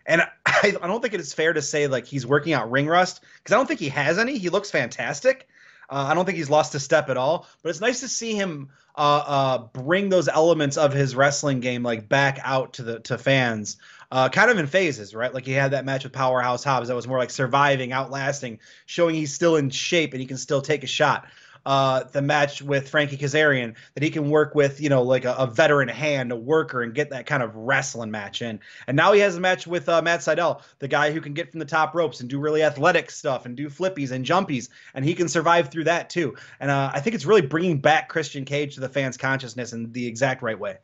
and 0.09 0.23
I, 0.45 0.75
I 0.81 0.87
don't 0.87 1.01
think 1.01 1.13
it 1.13 1.21
is 1.21 1.33
fair 1.33 1.53
to 1.53 1.61
say 1.61 1.87
like 1.87 2.05
he's 2.05 2.25
working 2.25 2.51
out 2.51 2.69
ring 2.69 2.87
rust 2.87 3.21
because 3.37 3.53
I 3.53 3.57
don't 3.57 3.67
think 3.67 3.79
he 3.79 3.89
has 3.89 4.17
any. 4.17 4.37
He 4.37 4.49
looks 4.49 4.69
fantastic. 4.69 5.47
Uh, 5.89 6.07
I 6.09 6.13
don't 6.13 6.25
think 6.25 6.37
he's 6.37 6.49
lost 6.49 6.75
a 6.75 6.79
step 6.79 7.09
at 7.09 7.17
all. 7.17 7.47
But 7.63 7.69
it's 7.69 7.81
nice 7.81 8.01
to 8.01 8.07
see 8.07 8.33
him 8.35 8.69
uh, 8.95 9.23
uh, 9.25 9.57
bring 9.73 10.09
those 10.09 10.27
elements 10.27 10.77
of 10.77 10.93
his 10.93 11.15
wrestling 11.15 11.59
game 11.59 11.83
like 11.83 12.07
back 12.07 12.39
out 12.43 12.73
to 12.73 12.83
the 12.83 12.99
to 13.01 13.17
fans, 13.17 13.77
uh, 14.11 14.29
kind 14.29 14.51
of 14.51 14.57
in 14.57 14.67
phases, 14.67 15.15
right? 15.15 15.33
Like 15.33 15.45
he 15.45 15.51
had 15.51 15.71
that 15.71 15.85
match 15.85 16.03
with 16.03 16.13
Powerhouse 16.13 16.63
Hobbs 16.63 16.89
that 16.89 16.95
was 16.95 17.07
more 17.07 17.17
like 17.17 17.31
surviving, 17.31 17.91
outlasting, 17.91 18.59
showing 18.85 19.15
he's 19.15 19.33
still 19.33 19.55
in 19.55 19.69
shape 19.69 20.13
and 20.13 20.21
he 20.21 20.27
can 20.27 20.37
still 20.37 20.61
take 20.61 20.83
a 20.83 20.87
shot 20.87 21.27
uh, 21.65 22.03
the 22.03 22.21
match 22.21 22.61
with 22.61 22.89
Frankie 22.89 23.17
Kazarian 23.17 23.75
that 23.93 24.03
he 24.03 24.09
can 24.09 24.29
work 24.29 24.55
with, 24.55 24.81
you 24.81 24.89
know, 24.89 25.03
like 25.03 25.25
a, 25.25 25.33
a, 25.33 25.47
veteran 25.47 25.87
hand, 25.87 26.31
a 26.31 26.35
worker, 26.35 26.81
and 26.81 26.93
get 26.93 27.09
that 27.09 27.25
kind 27.25 27.43
of 27.43 27.55
wrestling 27.55 28.11
match 28.11 28.41
in. 28.41 28.59
And 28.87 28.95
now 28.95 29.11
he 29.11 29.19
has 29.21 29.35
a 29.35 29.39
match 29.39 29.67
with 29.67 29.89
uh, 29.89 30.01
Matt 30.01 30.21
Sydal, 30.21 30.61
the 30.79 30.87
guy 30.87 31.11
who 31.11 31.21
can 31.21 31.33
get 31.33 31.51
from 31.51 31.59
the 31.59 31.65
top 31.65 31.93
ropes 31.95 32.21
and 32.21 32.29
do 32.29 32.39
really 32.39 32.63
athletic 32.63 33.11
stuff 33.11 33.45
and 33.45 33.55
do 33.55 33.69
flippies 33.69 34.11
and 34.11 34.25
jumpies, 34.25 34.69
and 34.93 35.03
he 35.03 35.13
can 35.13 35.27
survive 35.27 35.69
through 35.69 35.85
that 35.85 36.09
too. 36.09 36.35
And 36.59 36.71
uh, 36.71 36.91
I 36.93 36.99
think 36.99 37.15
it's 37.15 37.25
really 37.25 37.41
bringing 37.41 37.79
back 37.79 38.09
Christian 38.09 38.45
Cage 38.45 38.75
to 38.75 38.81
the 38.81 38.89
fans' 38.89 39.17
consciousness 39.17 39.73
in 39.73 39.91
the 39.91 40.07
exact 40.07 40.41
right 40.41 40.59
way. 40.59 40.77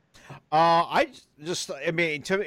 Uh, 0.52 0.88
I 0.90 1.10
just, 1.44 1.70
I 1.72 1.92
mean, 1.92 2.22
to 2.24 2.44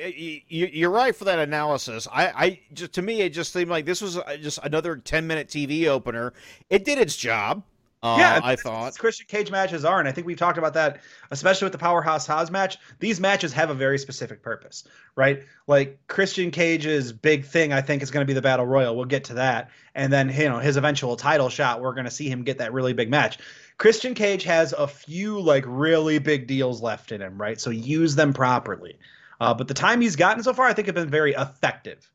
you, 0.49 0.89
are 0.89 0.91
right 0.91 1.15
for 1.15 1.25
that 1.25 1.39
analysis. 1.39 2.09
I, 2.11 2.27
I 2.29 2.61
just, 2.73 2.95
to 2.95 3.03
me, 3.03 3.21
it 3.21 3.31
just 3.31 3.53
seemed 3.53 3.71
like 3.71 3.85
this 3.85 4.01
was 4.01 4.17
uh, 4.17 4.37
just 4.41 4.59
another 4.63 4.97
10 4.97 5.27
minute 5.27 5.49
TV 5.49 5.87
opener. 5.87 6.33
It 6.71 6.85
did 6.85 6.99
its 6.99 7.17
job. 7.17 7.63
Uh, 8.01 8.17
yeah, 8.21 8.41
I 8.45 8.55
thought 8.55 8.97
Christian 8.97 9.27
Cage 9.29 9.51
matches 9.51 9.85
are, 9.85 9.99
and 9.99 10.09
I 10.09 10.13
think 10.13 10.27
we've 10.27 10.39
talked 10.39 10.57
about 10.57 10.75
that, 10.75 11.01
especially 11.33 11.67
with 11.67 11.73
the 11.73 11.79
Powerhouse 11.79 12.29
Hobbs 12.29 12.51
match. 12.51 12.79
These 13.01 13.19
matches 13.19 13.53
have 13.55 13.71
a 13.71 13.75
very 13.75 13.99
specific 13.99 14.41
purpose, 14.41 14.85
right? 15.17 15.43
Like 15.67 15.99
Christian 16.07 16.53
Cage's 16.53 17.13
big 17.13 17.45
thing, 17.45 17.73
I 17.73 17.81
think, 17.81 18.05
is 18.05 18.13
going 18.13 18.25
to 18.25 18.31
be 18.31 18.35
the 18.35 18.43
Battle 18.43 18.67
Royal. 18.67 18.95
We'll 18.95 19.07
get 19.07 19.25
to 19.25 19.35
that, 19.35 19.71
and 19.97 20.13
then 20.13 20.29
you 20.29 20.49
know 20.49 20.59
his 20.61 20.77
eventual 20.77 21.17
title 21.17 21.49
shot. 21.49 21.81
We're 21.81 21.95
going 21.95 22.05
to 22.05 22.11
see 22.11 22.29
him 22.29 22.45
get 22.45 22.59
that 22.59 22.73
really 22.73 22.93
big 22.93 23.11
match. 23.11 23.39
Christian 23.79 24.15
Cage 24.15 24.45
has 24.45 24.73
a 24.73 24.87
few 24.87 25.41
like 25.41 25.65
really 25.67 26.19
big 26.19 26.47
deals 26.47 26.81
left 26.81 27.11
in 27.11 27.21
him, 27.21 27.41
right? 27.41 27.61
So 27.61 27.71
use 27.71 28.15
them 28.15 28.33
properly. 28.33 28.99
Uh, 29.41 29.55
but 29.55 29.69
the 29.69 29.75
time 29.75 30.01
he's 30.01 30.17
gotten 30.17 30.43
so 30.43 30.53
far, 30.53 30.67
I 30.67 30.73
think, 30.73 30.87
have 30.87 30.95
been 30.95 31.11
very 31.11 31.33
effective. 31.33 32.09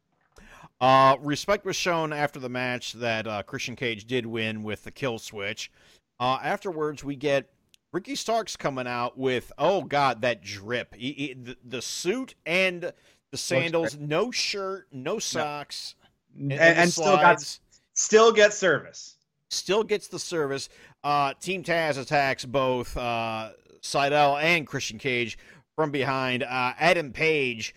Uh, 0.84 1.16
respect 1.22 1.66
was 1.66 1.78
shown 1.78 2.12
after 2.12 2.42
the 2.42 2.50
match 2.50 2.92
that 2.92 3.26
uh, 3.26 3.42
Christian 3.42 3.74
Cage 3.74 4.04
did 4.04 4.26
win 4.26 4.64
with 4.64 4.84
the 4.84 4.92
kill 4.92 5.18
switch. 5.18 5.72
Uh, 6.20 6.40
afterwards, 6.44 7.06
we 7.06 7.16
get 7.16 7.50
Ricky 7.94 8.16
Starks 8.16 8.58
coming 8.58 8.86
out 8.86 9.18
with 9.18 9.50
oh 9.58 9.84
god 9.84 10.24
that 10.24 10.44
drip, 10.44 10.94
he, 10.94 11.14
he, 11.14 11.34
the, 11.36 11.56
the, 11.64 11.82
suit 11.82 12.36
and 12.46 12.92
the 13.32 13.38
sandals, 13.38 13.96
no 13.98 14.30
shirt, 14.30 14.88
no 14.92 15.20
socks, 15.20 15.96
no. 16.36 16.54
and, 16.54 16.62
and, 16.62 16.80
and 16.80 16.92
still 16.92 17.16
got 17.16 17.60
still 17.94 18.34
gets 18.34 18.58
service. 18.58 19.16
Still 19.52 19.86
gets 19.86 20.10
the 20.10 20.20
service. 20.20 20.68
Uh, 21.02 21.34
Team 21.40 21.64
Taz 21.64 21.98
attacks 21.98 22.44
both 22.44 22.98
uh, 22.98 23.52
Sydal 23.82 24.44
and 24.44 24.68
Christian 24.68 25.00
Cage 25.00 25.38
from 25.78 25.92
behind. 25.92 26.44
Uh, 26.44 26.74
Adam 26.78 27.14
Page 27.14 27.74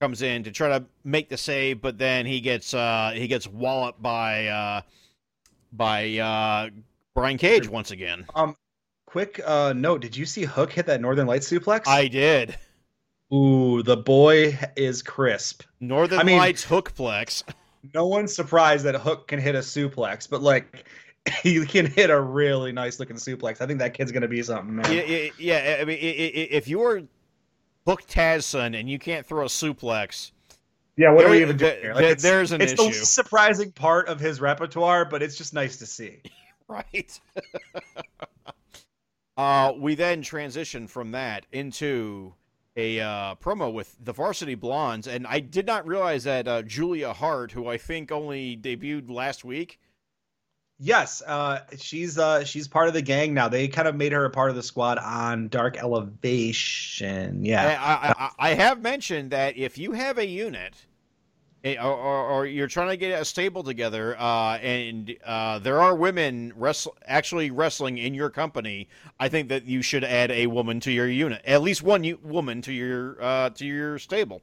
comes 0.00 0.22
in 0.22 0.42
to 0.44 0.50
try 0.50 0.68
to 0.78 0.84
make 1.04 1.28
the 1.28 1.36
save, 1.36 1.80
but 1.80 1.98
then 1.98 2.24
he 2.24 2.40
gets 2.40 2.72
uh, 2.74 3.12
he 3.14 3.28
gets 3.28 3.46
walloped 3.46 4.02
by 4.02 4.46
uh, 4.46 4.80
by 5.72 6.16
uh, 6.18 6.70
Brian 7.14 7.36
Cage 7.36 7.68
once 7.68 7.90
again. 7.90 8.24
Um, 8.34 8.56
quick 9.06 9.40
uh, 9.44 9.74
note: 9.76 10.00
Did 10.00 10.16
you 10.16 10.24
see 10.24 10.44
Hook 10.44 10.72
hit 10.72 10.86
that 10.86 11.00
Northern 11.00 11.26
Lights 11.26 11.50
suplex? 11.50 11.86
I 11.86 12.08
did. 12.08 12.56
Ooh, 13.32 13.82
the 13.82 13.96
boy 13.96 14.58
is 14.74 15.02
crisp. 15.02 15.62
Northern 15.78 16.18
I 16.18 16.24
mean, 16.24 16.38
Lights 16.38 16.64
hookplex. 16.64 17.44
No 17.94 18.06
one's 18.06 18.34
surprised 18.34 18.84
that 18.86 18.96
Hook 18.96 19.28
can 19.28 19.38
hit 19.38 19.54
a 19.54 19.60
suplex, 19.60 20.28
but 20.28 20.42
like 20.42 20.86
he 21.42 21.64
can 21.66 21.86
hit 21.86 22.10
a 22.10 22.20
really 22.20 22.72
nice 22.72 22.98
looking 22.98 23.16
suplex. 23.16 23.60
I 23.60 23.66
think 23.66 23.78
that 23.78 23.94
kid's 23.94 24.12
gonna 24.12 24.28
be 24.28 24.42
something, 24.42 24.76
man. 24.76 24.92
Yeah, 24.92 25.28
yeah. 25.38 25.78
I 25.80 25.84
mean, 25.84 25.98
if 26.00 26.66
you 26.66 26.78
were 26.78 27.02
Hook 27.86 28.06
Tazson 28.06 28.78
and 28.78 28.88
you 28.88 28.98
can't 28.98 29.26
throw 29.26 29.44
a 29.44 29.48
suplex. 29.48 30.32
Yeah, 30.96 31.12
what 31.12 31.20
there, 31.20 31.28
are 31.28 31.30
we 31.30 31.40
even 31.40 31.56
doing 31.56 31.80
here? 31.80 31.94
Like 31.94 32.04
it's, 32.04 32.22
there's 32.22 32.52
an 32.52 32.60
it's 32.60 32.72
issue. 32.72 32.88
the 32.88 32.92
surprising 32.92 33.72
part 33.72 34.08
of 34.08 34.20
his 34.20 34.40
repertoire, 34.40 35.04
but 35.04 35.22
it's 35.22 35.36
just 35.36 35.54
nice 35.54 35.78
to 35.78 35.86
see. 35.86 36.20
right. 36.68 37.20
uh, 39.36 39.72
we 39.78 39.94
then 39.94 40.22
transition 40.22 40.86
from 40.86 41.12
that 41.12 41.46
into 41.52 42.34
a 42.76 43.00
uh, 43.00 43.34
promo 43.36 43.72
with 43.72 43.96
the 44.02 44.12
Varsity 44.12 44.54
Blondes, 44.54 45.08
and 45.08 45.26
I 45.26 45.40
did 45.40 45.66
not 45.66 45.86
realize 45.86 46.24
that 46.24 46.46
uh, 46.46 46.62
Julia 46.62 47.12
Hart, 47.12 47.52
who 47.52 47.66
I 47.66 47.78
think 47.78 48.12
only 48.12 48.56
debuted 48.56 49.10
last 49.10 49.44
week, 49.44 49.80
Yes, 50.82 51.20
uh, 51.26 51.60
she's 51.76 52.16
uh, 52.16 52.42
she's 52.42 52.66
part 52.66 52.88
of 52.88 52.94
the 52.94 53.02
gang 53.02 53.34
now. 53.34 53.48
They 53.48 53.68
kind 53.68 53.86
of 53.86 53.94
made 53.94 54.12
her 54.12 54.24
a 54.24 54.30
part 54.30 54.48
of 54.48 54.56
the 54.56 54.62
squad 54.62 54.96
on 54.96 55.48
Dark 55.48 55.76
Elevation. 55.76 57.44
Yeah, 57.44 57.78
I, 57.78 58.24
I, 58.24 58.30
I 58.50 58.54
have 58.54 58.80
mentioned 58.80 59.30
that 59.32 59.58
if 59.58 59.76
you 59.76 59.92
have 59.92 60.16
a 60.16 60.26
unit 60.26 60.86
eh, 61.64 61.76
or, 61.76 61.92
or, 61.92 62.28
or 62.30 62.46
you're 62.46 62.66
trying 62.66 62.88
to 62.88 62.96
get 62.96 63.20
a 63.20 63.26
stable 63.26 63.62
together, 63.62 64.18
uh, 64.18 64.56
and 64.56 65.14
uh, 65.22 65.58
there 65.58 65.82
are 65.82 65.94
women 65.94 66.54
wrestle 66.56 66.96
actually 67.06 67.50
wrestling 67.50 67.98
in 67.98 68.14
your 68.14 68.30
company, 68.30 68.88
I 69.18 69.28
think 69.28 69.50
that 69.50 69.66
you 69.66 69.82
should 69.82 70.02
add 70.02 70.30
a 70.30 70.46
woman 70.46 70.80
to 70.80 70.90
your 70.90 71.08
unit, 71.08 71.42
at 71.44 71.60
least 71.60 71.82
one 71.82 72.04
u- 72.04 72.18
woman 72.22 72.62
to 72.62 72.72
your 72.72 73.22
uh, 73.22 73.50
to 73.50 73.66
your 73.66 73.98
stable. 73.98 74.40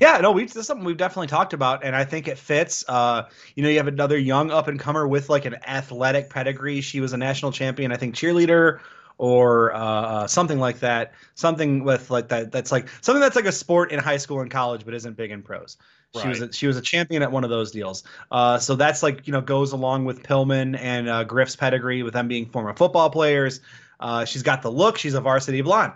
Yeah, 0.00 0.18
no, 0.18 0.32
we 0.32 0.44
this 0.44 0.56
is 0.56 0.66
something 0.66 0.84
we've 0.84 0.96
definitely 0.96 1.26
talked 1.26 1.52
about, 1.52 1.84
and 1.84 1.94
I 1.94 2.04
think 2.04 2.26
it 2.26 2.38
fits. 2.38 2.84
Uh, 2.88 3.28
you 3.54 3.62
know, 3.62 3.68
you 3.68 3.76
have 3.76 3.88
another 3.88 4.18
young 4.18 4.50
up 4.50 4.66
and 4.66 4.80
comer 4.80 5.06
with 5.06 5.28
like 5.28 5.44
an 5.44 5.56
athletic 5.66 6.30
pedigree. 6.30 6.80
She 6.80 7.00
was 7.00 7.12
a 7.12 7.18
national 7.18 7.52
champion, 7.52 7.92
I 7.92 7.96
think, 7.96 8.14
cheerleader 8.14 8.80
or 9.18 9.74
uh, 9.74 10.26
something 10.26 10.58
like 10.58 10.80
that. 10.80 11.12
Something 11.34 11.84
with 11.84 12.10
like 12.10 12.28
that. 12.28 12.50
That's 12.50 12.72
like 12.72 12.88
something 13.02 13.20
that's 13.20 13.36
like 13.36 13.44
a 13.44 13.52
sport 13.52 13.92
in 13.92 13.98
high 13.98 14.16
school 14.16 14.40
and 14.40 14.50
college, 14.50 14.86
but 14.86 14.94
isn't 14.94 15.16
big 15.16 15.30
in 15.30 15.42
pros. 15.42 15.76
She 16.18 16.26
was 16.26 16.40
a, 16.40 16.52
she 16.52 16.66
was 16.66 16.76
a 16.78 16.80
champion 16.80 17.22
at 17.22 17.30
one 17.30 17.44
of 17.44 17.50
those 17.50 17.70
deals. 17.70 18.02
Uh, 18.32 18.58
so 18.58 18.74
that's 18.76 19.02
like 19.02 19.26
you 19.26 19.34
know 19.34 19.42
goes 19.42 19.72
along 19.72 20.06
with 20.06 20.22
Pillman 20.22 20.78
and 20.78 21.08
uh, 21.08 21.24
Griff's 21.24 21.56
pedigree 21.56 22.02
with 22.02 22.14
them 22.14 22.26
being 22.26 22.46
former 22.46 22.72
football 22.74 23.10
players. 23.10 23.60
Uh, 24.00 24.24
she's 24.24 24.42
got 24.42 24.62
the 24.62 24.72
look. 24.72 24.96
She's 24.96 25.14
a 25.14 25.20
varsity 25.20 25.60
blonde. 25.60 25.92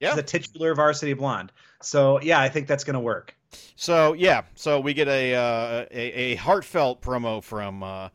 Yeah. 0.00 0.10
She's 0.10 0.18
a 0.18 0.22
titular 0.22 0.74
varsity 0.74 1.14
blonde. 1.14 1.50
So 1.80 2.20
yeah, 2.20 2.38
I 2.38 2.50
think 2.50 2.68
that's 2.68 2.84
gonna 2.84 3.00
work. 3.00 3.34
So 3.76 4.12
yeah, 4.12 4.42
so 4.54 4.80
we 4.80 4.94
get 4.94 5.08
a 5.08 5.34
uh, 5.34 5.86
a, 5.90 6.32
a 6.32 6.34
heartfelt 6.36 7.00
promo 7.00 7.42
from. 7.42 7.82
Uh, 7.82 8.08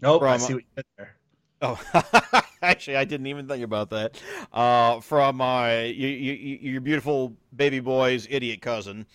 Nope, 0.00 0.28
I 0.28 0.36
see 0.36 0.54
what 0.54 0.62
you 0.62 0.68
did 0.76 0.86
there. 0.96 1.16
oh, 1.62 2.42
actually, 2.62 2.96
I 2.96 3.04
didn't 3.04 3.26
even 3.26 3.48
think 3.48 3.64
about 3.64 3.90
that. 3.90 4.20
Uh, 4.52 5.00
from 5.00 5.40
uh, 5.40 5.68
you, 5.80 6.08
you, 6.08 6.58
your 6.72 6.80
beautiful 6.80 7.36
baby 7.54 7.80
boy's 7.80 8.26
idiot 8.30 8.60
cousin. 8.60 9.06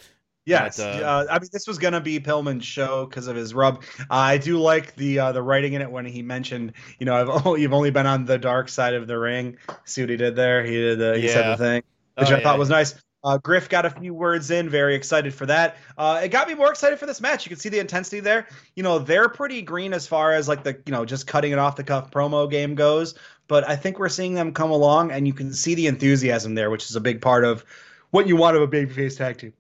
Yes, 0.46 0.78
But, 0.78 1.04
uh, 1.04 1.06
uh, 1.06 1.26
I 1.30 1.40
mean 1.40 1.50
this 1.54 1.68
was 1.68 1.78
gonna 1.78 2.02
be 2.02 2.20
Pillman's 2.20 2.66
show 2.66 3.06
because 3.06 3.28
of 3.28 3.36
his 3.36 3.54
rub. 3.54 3.84
I 4.10 4.38
do 4.40 4.60
like 4.60 4.96
the 4.96 5.20
uh, 5.20 5.32
the 5.32 5.44
writing 5.44 5.74
in 5.74 5.82
it 5.82 5.92
when 5.92 6.06
he 6.06 6.24
mentioned, 6.24 6.74
you 7.00 7.06
know, 7.06 7.16
I've 7.16 7.30
only, 7.46 7.62
you've 7.62 7.74
only 7.74 7.92
been 7.92 8.08
on 8.08 8.26
the 8.26 8.38
dark 8.40 8.70
side 8.70 8.96
of 8.96 9.06
the 9.08 9.20
ring. 9.20 9.58
See 9.86 10.02
what 10.02 10.10
he 10.10 10.18
did 10.18 10.36
there? 10.36 10.64
He 10.66 10.72
did 10.74 11.00
the, 11.00 11.20
he 11.20 11.28
said 11.28 11.46
the 11.46 11.56
thing, 11.56 11.84
which 12.18 12.32
Oh, 12.32 12.32
I 12.32 12.38
yeah. 12.38 12.44
thought 12.44 12.58
was 12.58 12.70
nice. 12.70 12.96
Uh, 13.24 13.38
Griff 13.38 13.68
got 13.68 13.86
a 13.86 13.90
few 13.90 14.14
words 14.14 14.50
in, 14.50 14.70
very 14.70 14.96
excited 14.96 15.34
for 15.34 15.46
that. 15.46 15.78
Uh, 15.98 16.22
it 16.24 16.30
got 16.30 16.48
me 16.48 16.54
more 16.54 16.70
excited 16.70 16.98
for 16.98 17.06
this 17.06 17.20
match. 17.20 17.46
You 17.46 17.50
can 17.50 17.60
see 17.60 17.70
the 17.70 17.80
intensity 17.80 18.22
there. 18.22 18.48
You 18.76 18.84
know, 18.84 19.00
they're 19.00 19.28
pretty 19.28 19.62
green 19.62 19.94
as 19.94 20.08
far 20.08 20.34
as 20.34 20.48
like 20.48 20.64
the 20.64 20.80
you 20.86 20.92
know 20.92 21.06
just 21.06 21.28
cutting 21.28 21.52
it 21.52 21.60
off 21.60 21.76
the 21.76 21.84
cuff 21.84 22.12
promo 22.12 22.50
game 22.50 22.76
goes, 22.76 23.16
but 23.48 23.68
I 23.68 23.76
think 23.76 24.00
we're 24.00 24.10
seeing 24.10 24.36
them 24.36 24.54
come 24.54 24.72
along, 24.72 25.12
and 25.12 25.28
you 25.28 25.34
can 25.34 25.54
see 25.54 25.76
the 25.76 25.88
enthusiasm 25.88 26.56
there, 26.56 26.70
which 26.70 26.90
is 26.90 26.96
a 26.96 27.02
big 27.02 27.22
part 27.22 27.44
of 27.44 27.66
what 28.12 28.28
you 28.28 28.38
want 28.38 28.56
of 28.56 28.64
a 28.64 28.68
babyface 28.68 29.18
tag 29.18 29.38
team. 29.38 29.54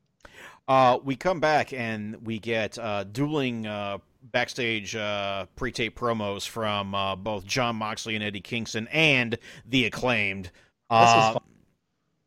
Uh, 0.67 0.99
we 1.03 1.15
come 1.15 1.39
back 1.39 1.73
and 1.73 2.15
we 2.25 2.37
get 2.37 2.77
uh, 2.77 3.03
dueling 3.03 3.65
uh, 3.65 3.97
backstage 4.31 4.95
uh, 4.95 5.47
pre-tape 5.55 5.97
promos 5.97 6.47
from 6.47 6.93
uh, 6.93 7.15
both 7.15 7.43
Jon 7.45 7.75
Moxley 7.75 8.15
and 8.15 8.23
Eddie 8.23 8.39
Kingston 8.39 8.87
and 8.89 9.37
the 9.67 9.85
acclaimed. 9.85 10.51
Uh, 10.89 11.33
fun. 11.33 11.41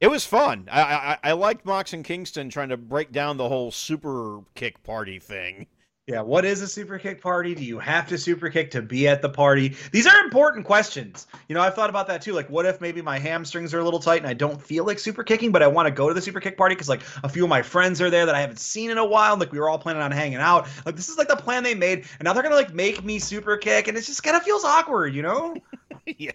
It 0.02 0.10
was 0.10 0.26
fun. 0.26 0.68
I, 0.68 0.82
I 0.82 1.18
I 1.22 1.32
liked 1.34 1.64
Mox 1.64 1.92
and 1.92 2.04
Kingston 2.04 2.50
trying 2.50 2.70
to 2.70 2.76
break 2.76 3.12
down 3.12 3.36
the 3.36 3.48
whole 3.48 3.70
super 3.70 4.40
kick 4.56 4.82
party 4.82 5.20
thing. 5.20 5.68
Yeah, 6.08 6.22
what 6.22 6.44
is 6.44 6.60
a 6.60 6.66
super 6.66 6.98
kick 6.98 7.20
party? 7.22 7.54
Do 7.54 7.64
you 7.64 7.78
have 7.78 8.08
to 8.08 8.18
super 8.18 8.50
kick 8.50 8.72
to 8.72 8.82
be 8.82 9.06
at 9.06 9.22
the 9.22 9.28
party? 9.28 9.76
These 9.92 10.08
are 10.08 10.24
important 10.24 10.66
questions. 10.66 11.28
You 11.46 11.54
know, 11.54 11.60
I've 11.60 11.76
thought 11.76 11.88
about 11.88 12.08
that 12.08 12.20
too. 12.20 12.32
Like, 12.32 12.50
what 12.50 12.66
if 12.66 12.80
maybe 12.80 13.00
my 13.00 13.16
hamstrings 13.16 13.72
are 13.72 13.78
a 13.78 13.84
little 13.84 14.00
tight 14.00 14.16
and 14.16 14.26
I 14.26 14.34
don't 14.34 14.60
feel 14.60 14.84
like 14.84 14.98
super 14.98 15.22
kicking, 15.22 15.52
but 15.52 15.62
I 15.62 15.68
want 15.68 15.86
to 15.86 15.92
go 15.92 16.08
to 16.08 16.14
the 16.14 16.20
super 16.20 16.40
kick 16.40 16.56
party 16.56 16.74
because 16.74 16.88
like 16.88 17.02
a 17.22 17.28
few 17.28 17.44
of 17.44 17.48
my 17.48 17.62
friends 17.62 18.00
are 18.00 18.10
there 18.10 18.26
that 18.26 18.34
I 18.34 18.40
haven't 18.40 18.58
seen 18.58 18.90
in 18.90 18.98
a 18.98 19.06
while. 19.06 19.36
Like 19.36 19.52
we 19.52 19.60
were 19.60 19.68
all 19.68 19.78
planning 19.78 20.02
on 20.02 20.10
hanging 20.10 20.38
out. 20.38 20.66
Like 20.84 20.96
this 20.96 21.08
is 21.08 21.16
like 21.16 21.28
the 21.28 21.36
plan 21.36 21.62
they 21.62 21.76
made, 21.76 22.06
and 22.18 22.24
now 22.24 22.32
they're 22.32 22.42
gonna 22.42 22.56
like 22.56 22.74
make 22.74 23.04
me 23.04 23.20
super 23.20 23.56
kick, 23.56 23.86
and 23.86 23.96
it 23.96 24.02
just 24.02 24.24
kind 24.24 24.36
of 24.36 24.42
feels 24.42 24.64
awkward, 24.64 25.14
you 25.14 25.22
know? 25.22 25.54
yeah. 26.18 26.32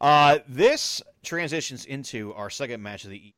Uh, 0.00 0.40
this 0.48 1.00
transitions 1.24 1.84
into 1.84 2.32
our 2.34 2.50
second 2.50 2.82
match 2.82 3.04
of 3.04 3.10
the. 3.10 3.32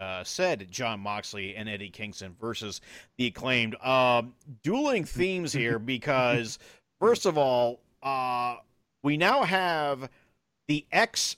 Uh, 0.00 0.22
said 0.22 0.64
Jon 0.70 1.00
Moxley 1.00 1.56
and 1.56 1.68
Eddie 1.68 1.90
Kingston 1.90 2.36
versus 2.40 2.80
the 3.16 3.26
acclaimed. 3.26 3.74
Um, 3.84 4.32
dueling 4.62 5.02
themes 5.02 5.52
here 5.52 5.78
because, 5.80 6.60
first 7.00 7.26
of 7.26 7.36
all, 7.36 7.80
uh, 8.04 8.58
we 9.02 9.16
now 9.16 9.42
have 9.42 10.08
the 10.68 10.86
X 10.92 11.36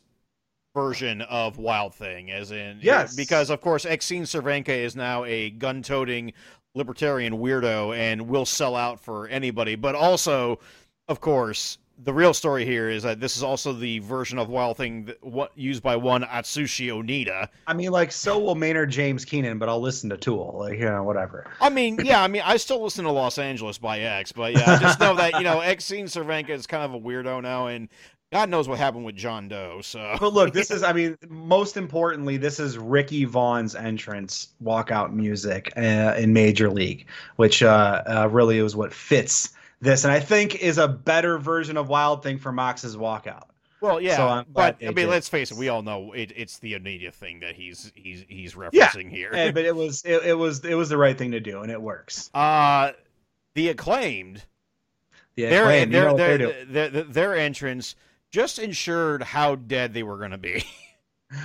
version 0.76 1.22
of 1.22 1.56
Wild 1.56 1.94
Thing, 1.94 2.30
as 2.30 2.50
in 2.52 2.80
Yes. 2.82 3.16
because 3.16 3.48
of 3.48 3.62
course 3.62 3.86
Exene 3.86 4.22
Cervenka 4.22 4.68
is 4.68 4.94
now 4.94 5.24
a 5.24 5.48
gun-toting 5.50 6.34
libertarian 6.74 7.38
weirdo 7.38 7.96
and 7.96 8.28
will 8.28 8.44
sell 8.46 8.76
out 8.76 9.00
for 9.00 9.26
anybody, 9.28 9.74
but 9.74 9.94
also, 9.94 10.60
of 11.08 11.20
course, 11.22 11.78
the 12.02 12.12
real 12.12 12.32
story 12.32 12.64
here 12.64 12.88
is 12.88 13.02
that 13.02 13.20
this 13.20 13.36
is 13.36 13.42
also 13.42 13.72
the 13.72 13.98
version 14.00 14.38
of 14.38 14.48
Wild 14.48 14.76
Thing 14.76 15.04
that, 15.06 15.22
what, 15.22 15.52
used 15.56 15.82
by 15.82 15.96
one 15.96 16.22
Atsushi 16.22 16.88
Onita. 16.88 17.48
I 17.66 17.74
mean, 17.74 17.90
like 17.90 18.12
so 18.12 18.38
will 18.38 18.54
Maynard 18.54 18.90
James 18.90 19.24
Keenan, 19.24 19.58
but 19.58 19.68
I'll 19.68 19.80
listen 19.80 20.10
to 20.10 20.16
Tool. 20.16 20.56
Like 20.58 20.78
you 20.78 20.86
know, 20.86 21.02
whatever. 21.02 21.50
I 21.60 21.68
mean, 21.68 21.98
yeah, 22.04 22.22
I 22.22 22.28
mean, 22.28 22.42
I 22.44 22.56
still 22.56 22.82
listen 22.82 23.04
to 23.04 23.12
Los 23.12 23.38
Angeles 23.38 23.78
by 23.78 24.00
X, 24.00 24.32
but 24.32 24.52
yeah, 24.52 24.74
I 24.74 24.78
just 24.78 25.00
know 25.00 25.14
that 25.16 25.34
you 25.34 25.44
know 25.44 25.58
Exene 25.58 26.04
Cervenka 26.04 26.50
is 26.50 26.66
kind 26.66 26.84
of 26.84 26.94
a 26.94 27.00
weirdo 27.00 27.42
now, 27.42 27.66
and 27.66 27.88
God 28.32 28.48
knows 28.48 28.68
what 28.68 28.78
happened 28.78 29.04
with 29.04 29.16
John 29.16 29.48
Doe. 29.48 29.80
So, 29.82 30.16
But 30.20 30.32
look, 30.32 30.52
this 30.54 30.70
is, 30.70 30.84
I 30.84 30.92
mean, 30.92 31.18
most 31.28 31.76
importantly, 31.76 32.36
this 32.36 32.60
is 32.60 32.78
Ricky 32.78 33.24
Vaughn's 33.24 33.74
entrance 33.74 34.48
walkout 34.62 35.12
music 35.12 35.72
uh, 35.76 36.14
in 36.16 36.32
Major 36.32 36.70
League, 36.70 37.06
which 37.36 37.60
uh, 37.62 38.02
uh, 38.06 38.28
really 38.30 38.58
is 38.58 38.76
what 38.76 38.94
fits 38.94 39.50
this, 39.80 40.04
and 40.04 40.12
I 40.12 40.20
think 40.20 40.56
is 40.56 40.78
a 40.78 40.88
better 40.88 41.38
version 41.38 41.76
of 41.76 41.88
Wild 41.88 42.22
Thing 42.22 42.38
for 42.38 42.52
Mox's 42.52 42.96
walkout. 42.96 43.44
well, 43.80 44.00
yeah, 44.00 44.16
So 44.16 44.44
but 44.52 44.76
I 44.82 44.86
mean, 44.86 44.94
did. 44.94 45.08
let's 45.08 45.28
face 45.28 45.50
it, 45.50 45.56
we 45.56 45.68
all 45.68 45.82
know 45.82 46.12
it, 46.12 46.32
it's 46.36 46.58
the 46.58 46.74
Onita 46.74 47.12
thing 47.12 47.40
that 47.40 47.54
he's 47.54 47.90
he's 47.94 48.24
he's 48.28 48.54
referencing 48.54 49.04
Yeah, 49.04 49.08
here. 49.10 49.30
And- 49.32 49.54
but 49.54 49.64
it 49.64 49.74
was, 49.76 50.02
it, 50.04 50.22
it 50.24 50.34
was, 50.34 50.64
it 50.64 50.74
was 50.74 50.88
the 50.88 50.98
right 50.98 51.16
thing 51.16 51.32
to 51.32 51.40
do, 51.40 51.62
and 51.62 51.70
it 51.72 51.80
works. 51.80 52.30
Uh 52.34 52.92
the 53.54 53.68
acclaimed, 53.68 54.42
Yeah, 55.36 55.50
their 55.50 55.86
their, 55.86 56.14
their, 56.14 56.38
their, 56.66 56.88
their 56.90 57.02
their 57.04 57.36
entrance 57.36 57.96
just 58.30 58.58
ensured 58.60 59.22
how 59.22 59.56
dead 59.56 59.92
they 59.94 60.02
were 60.04 60.18
going 60.18 60.30
to 60.32 60.38
be. 60.38 60.64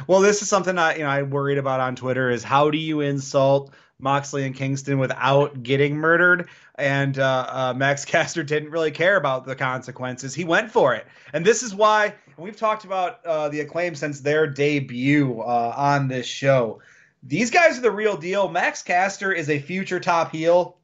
Well, 0.08 0.22
this 0.22 0.42
is 0.42 0.50
something 0.50 0.80
I, 0.80 0.96
you 0.96 1.04
know, 1.04 1.10
I 1.10 1.22
worried 1.22 1.60
about 1.60 1.80
on 1.80 1.96
Twitter 1.96 2.32
is 2.32 2.44
how 2.44 2.72
do 2.72 2.78
you 2.80 3.02
insult 3.02 3.72
Moxley 4.00 4.46
and 4.46 4.56
Kingston 4.56 5.00
without 5.00 5.64
getting 5.64 5.96
murdered? 5.98 6.50
And 6.76 7.18
uh, 7.18 7.48
uh, 7.50 7.74
Max 7.76 8.06
Caster 8.06 8.44
didn't 8.44 8.72
really 8.72 8.92
care 8.92 9.18
about 9.18 9.46
the 9.46 9.56
consequences. 9.56 10.36
He 10.36 10.44
went 10.44 10.72
for 10.72 10.96
it, 10.96 11.06
and 11.34 11.46
this 11.46 11.64
is 11.64 11.74
why 11.74 12.06
and 12.06 12.44
we've 12.44 12.58
talked 12.58 12.86
about 12.86 13.26
uh, 13.26 13.50
the 13.50 13.62
acclaim 13.62 13.96
since 13.96 14.20
their 14.20 14.48
debut 14.48 15.42
uh, 15.42 15.74
on 15.76 16.08
this 16.08 16.26
show. 16.26 16.82
These 17.24 17.52
guys 17.52 17.78
are 17.78 17.82
the 17.82 17.92
real 17.92 18.18
deal. 18.18 18.50
Max 18.50 18.84
Caster 18.84 19.32
is 19.32 19.50
a 19.50 19.60
future 19.60 20.00
top 20.00 20.32
heel, 20.32 20.78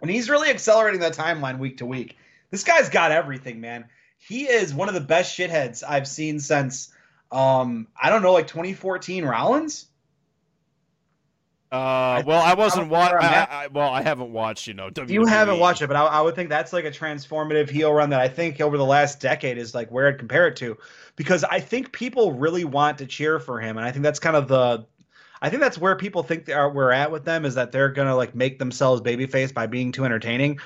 and 0.00 0.10
he's 0.10 0.28
really 0.28 0.50
accelerating 0.50 1.00
that 1.00 1.14
timeline 1.14 1.58
week 1.58 1.78
to 1.78 1.86
week. 1.86 2.16
This 2.50 2.64
guy's 2.64 2.88
got 2.88 3.12
everything, 3.12 3.60
man. 3.60 3.86
He 4.18 4.48
is 4.48 4.74
one 4.74 4.88
of 4.88 4.94
the 4.94 5.00
best 5.00 5.38
shitheads 5.38 5.82
I've 5.86 6.08
seen 6.08 6.40
since 6.40 6.92
um 7.32 7.86
i 8.00 8.10
don't 8.10 8.22
know 8.22 8.32
like 8.32 8.46
2014 8.46 9.24
rollins 9.24 9.86
Uh, 11.72 12.22
well, 12.26 12.42
I 12.42 12.54
wasn't 12.54 12.78
I 12.78 12.80
don't 12.82 12.88
know 12.90 12.98
wa- 12.98 13.10
where 13.10 13.22
I'm 13.22 13.46
I, 13.48 13.66
well, 13.68 13.90
I 13.90 14.02
haven't 14.02 14.32
watched, 14.32 14.66
you 14.66 14.74
know. 14.74 14.88
E. 14.88 14.92
you 15.06 15.24
haven't 15.24 15.60
watched 15.60 15.82
it 15.82 15.86
but 15.86 15.96
I, 15.96 16.04
I 16.04 16.20
would 16.20 16.34
think 16.34 16.48
that's 16.48 16.72
like 16.72 16.84
a 16.84 16.90
transformative 16.90 17.70
heel 17.70 17.92
run 17.92 18.10
that 18.10 18.20
i 18.20 18.26
think 18.26 18.60
over 18.60 18.76
the 18.76 18.84
last 18.84 19.20
decade 19.20 19.56
is 19.56 19.72
like 19.72 19.88
where 19.90 20.08
i'd 20.08 20.18
compare 20.18 20.48
it 20.48 20.56
to 20.56 20.76
because 21.14 21.44
i 21.44 21.60
think 21.60 21.92
people 21.92 22.32
really 22.32 22.64
want 22.64 22.98
to 22.98 23.06
cheer 23.06 23.38
for 23.38 23.60
him 23.60 23.76
and 23.76 23.86
i 23.86 23.92
think 23.92 24.02
that's 24.02 24.18
kind 24.18 24.34
of 24.34 24.48
the 24.48 24.84
i 25.42 25.48
think 25.48 25.62
that's 25.62 25.78
where 25.78 25.94
people 25.94 26.24
think 26.24 26.44
they 26.44 26.52
are 26.52 26.70
we're 26.72 26.90
at 26.90 27.12
with 27.12 27.24
them 27.24 27.44
is 27.44 27.54
that 27.54 27.70
they're 27.70 27.88
gonna 27.90 28.16
like 28.16 28.34
make 28.34 28.58
themselves 28.58 29.00
babyface 29.00 29.54
by 29.54 29.66
being 29.66 29.92
too 29.92 30.04
entertaining 30.04 30.58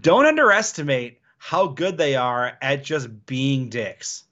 don't 0.00 0.24
underestimate 0.24 1.20
how 1.36 1.66
good 1.66 1.98
they 1.98 2.16
are 2.16 2.56
at 2.62 2.82
just 2.82 3.26
being 3.26 3.68
dicks 3.68 4.24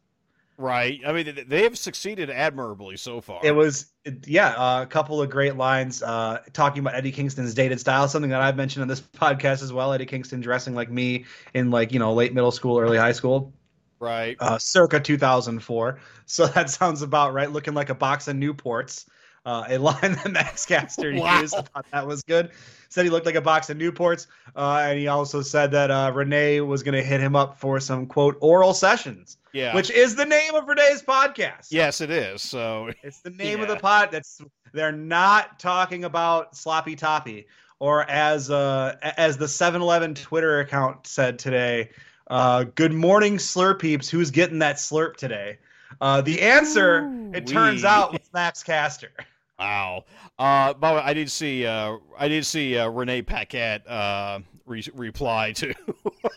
Right. 0.59 1.01
I 1.07 1.13
mean, 1.13 1.45
they 1.49 1.65
have 1.65 1.77
succeeded 1.77 2.31
admirably 2.31 2.97
so 2.97 3.21
far. 3.21 3.41
It 3.45 3.55
was, 3.55 3.93
yeah, 4.27 4.49
uh, 4.51 4.83
a 4.83 4.87
couple 4.87 5.21
of 5.21 5.31
great 5.31 5.57
lines 5.57 6.03
uh, 6.03 6.41
talking 6.53 6.81
about 6.81 6.95
Eddie 6.95 7.13
Kingston's 7.13 7.55
dated 7.55 7.81
style, 7.81 8.09
something 8.09 8.31
that 8.31 8.41
I've 8.41 8.57
mentioned 8.57 8.83
on 8.83 8.89
this 8.89 9.01
podcast 9.17 9.63
as 9.63 9.73
well. 9.73 9.93
Eddie 9.93 10.07
Kingston 10.07 10.41
dressing 10.41 10.75
like 10.75 10.91
me 10.91 11.25
in 11.55 11.71
like 11.71 11.93
you 11.93 11.99
know 11.99 12.13
late 12.15 12.33
middle 12.35 12.53
school, 12.53 12.79
early 12.79 12.99
high 12.99 13.13
school, 13.13 13.53
right. 13.99 14.37
uh, 14.41 14.59
circa 14.59 15.01
2004. 15.01 16.01
So 16.29 16.49
that 16.49 16.69
sounds 16.69 17.03
about 17.03 17.35
right. 17.35 17.49
Looking 17.49 17.75
like 17.75 17.89
a 17.89 17.95
box 17.95 18.27
of 18.27 18.35
Newports. 18.35 19.07
Uh, 19.47 19.65
a 19.69 19.79
line 19.79 19.97
that 20.03 20.31
Max 20.33 20.67
Caster 20.67 21.15
Wow. 21.15 21.41
used. 21.41 21.55
I 21.55 21.63
thought 21.63 21.87
that 21.93 22.07
was 22.07 22.21
good. 22.25 22.51
Said 22.89 23.05
he 23.05 23.11
looked 23.11 23.27
like 23.27 23.37
a 23.37 23.41
box 23.41 23.71
of 23.71 23.77
Newports, 23.79 24.27
uh, 24.57 24.83
and 24.85 24.99
he 24.99 25.07
also 25.07 25.41
said 25.41 25.71
that 25.71 25.91
uh, 25.91 26.11
Renee 26.15 26.61
was 26.63 26.83
going 26.83 26.95
to 26.97 27.03
hit 27.03 27.21
him 27.21 27.37
up 27.37 27.59
for 27.59 27.79
some 27.81 28.07
quote 28.07 28.37
oral 28.41 28.75
sessions, 28.75 29.37
Yeah. 29.53 29.73
which 29.75 29.91
is 29.91 30.17
the 30.17 30.25
name 30.27 30.55
of 30.57 30.67
Renee's 30.67 31.01
podcast. 31.03 31.69
yes, 31.71 32.01
it 32.01 32.11
is. 32.11 32.43
So 32.43 32.91
It's 33.05 33.21
the 33.21 33.31
name 33.31 33.61
of 33.63 33.69
the 33.69 33.77
pod. 33.89 34.11
That's 34.11 34.41
they're 34.73 34.91
not 34.93 35.59
talking 35.61 36.03
about 36.05 36.57
sloppy 36.57 36.97
toppy. 36.97 37.47
or 37.79 38.09
as 38.11 38.51
uh, 38.51 38.97
as 39.17 39.37
the 39.37 39.47
7-Eleven 39.47 40.15
Twitter 40.17 40.59
account 40.61 41.07
said 41.07 41.39
today, 41.39 41.91
uh, 42.29 42.65
"Good 42.75 42.93
morning, 42.93 43.39
slur 43.39 43.75
peeps. 43.75 44.09
Who's 44.09 44.31
getting 44.33 44.59
that 44.61 44.77
slurp 44.77 45.17
today?" 45.17 45.59
Uh, 46.01 46.21
the 46.21 46.41
answer, 46.43 47.03
Ooh, 47.03 47.31
it 47.35 47.47
turns 47.47 47.83
wee. 47.83 47.89
out, 47.89 48.13
was 48.19 48.29
Max 48.35 48.63
Caster. 48.63 49.11
Wow. 49.59 50.05
Uh, 50.39 50.75
by 50.75 50.91
the 50.91 50.97
way, 50.97 51.03
I 51.05 51.15
did 51.15 51.31
see 51.31 51.67
uh, 51.67 51.97
I 52.19 52.29
did 52.29 52.45
see 52.45 52.77
uh, 52.77 52.89
Renee 52.89 53.23
Paquette 53.23 53.89
uh, 53.89 54.41
re- 54.67 54.85
reply 54.95 55.53
to 55.53 55.73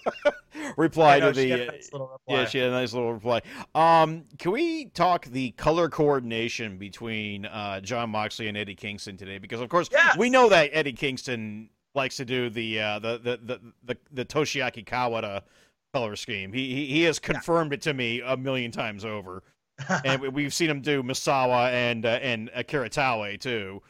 reply 0.78 1.20
know, 1.20 1.32
to 1.32 1.40
the 1.40 1.66
nice 1.68 1.90
reply. 1.92 2.08
yeah 2.28 2.46
she 2.46 2.58
had 2.60 2.70
a 2.70 2.72
nice 2.72 2.94
little 2.94 3.14
reply. 3.14 3.42
Um, 3.76 4.26
can 4.38 4.52
we 4.52 4.86
talk 4.86 5.26
the 5.26 5.52
color 5.52 5.90
coordination 5.90 6.78
between 6.78 7.46
uh, 7.46 7.82
Jon 7.82 8.10
Moxley 8.10 8.48
and 8.48 8.58
Eddie 8.58 8.76
Kingston 8.76 9.18
today? 9.18 9.38
Because 9.38 9.62
of 9.62 9.70
course 9.70 9.90
Yes! 9.92 10.18
we 10.18 10.30
know 10.30 10.50
that 10.50 10.70
Eddie 10.72 10.94
Kingston 10.94 11.70
likes 11.96 12.16
to 12.18 12.26
do 12.26 12.50
the 12.50 12.80
uh, 12.80 13.00
the, 13.00 13.18
the, 13.18 13.40
the 13.44 13.60
the 13.84 13.98
the 14.12 14.26
Toshiaki 14.26 14.86
Kawada 14.86 15.42
color 15.94 16.16
scheme. 16.16 16.54
He 16.54 16.74
he, 16.74 16.86
he 16.86 17.04
has 17.04 17.20
confirmed 17.20 17.74
it 17.74 17.82
to 17.82 17.94
me 17.94 18.22
a 18.26 18.38
million 18.38 18.72
times 18.72 19.04
over 19.04 19.44
and 20.06 20.22
we- 20.22 20.30
we've 20.30 20.54
seen 20.54 20.70
him 20.70 20.82
do 20.82 21.04
Misawa 21.04 21.72
and 21.72 22.06
uh, 22.06 22.20
and 22.22 22.50
Akira 22.54 22.90
Taue 22.90 23.38
too. 23.40 23.82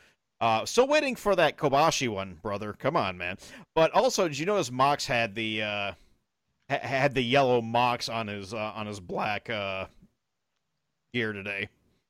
Uh, 0.41 0.65
still 0.65 0.87
waiting 0.87 1.15
for 1.17 1.35
that 1.35 1.57
Kobashi 1.57 2.07
one, 2.07 2.37
brother. 2.41 2.71
Come 2.73 2.95
on, 2.95 3.17
man. 3.17 3.37
But 3.75 3.91
also, 3.91 4.27
did 4.27 4.39
you 4.39 4.45
notice 4.45 4.71
Mox 4.71 5.05
had 5.05 5.35
the 5.35 5.61
uh, 5.63 5.91
ha- 6.69 6.79
had 6.87 7.13
the 7.13 7.21
yellow 7.21 7.61
Mox 7.61 8.07
on 8.07 8.27
his 8.27 8.53
uh, 8.53 8.57
on 8.57 8.87
his 8.87 8.99
black 9.01 9.49
uh, 9.49 9.87
gear 11.13 11.33
today? 11.33 11.67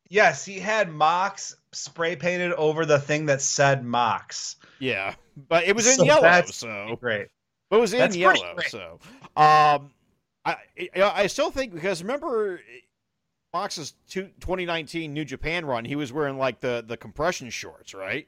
Yes, 0.10 0.44
he 0.46 0.60
had 0.60 0.90
Mox 0.92 1.56
spray 1.72 2.16
painted 2.16 2.54
over 2.54 2.86
the 2.86 3.00
thing 3.00 3.26
that 3.28 3.42
said 3.42 3.84
Mox. 3.84 4.56
Yeah, 4.80 5.14
but 5.48 5.64
it 5.66 5.76
was 5.76 5.88
in 5.88 5.94
So 5.98 6.04
yellow, 6.06 6.42
so 6.46 6.98
Great. 7.00 7.28
It 7.72 7.76
was 7.76 7.94
in 7.94 8.00
That's 8.00 8.16
yellow, 8.16 8.56
so 8.68 9.00
um, 9.38 9.92
I 10.46 10.56
I 10.96 11.28
still 11.28 11.52
think 11.52 11.74
because 11.74 12.02
remember 12.02 12.62
Mox's 13.54 13.94
two, 14.10 14.30
2019 14.42 15.14
New 15.14 15.26
Japan 15.26 15.66
run, 15.66 15.86
he 15.86 15.96
was 15.96 16.14
wearing 16.14 16.38
like 16.38 16.60
the 16.60 16.84
the 16.86 16.98
compression 16.98 17.50
shorts, 17.50 17.94
right? 17.94 18.28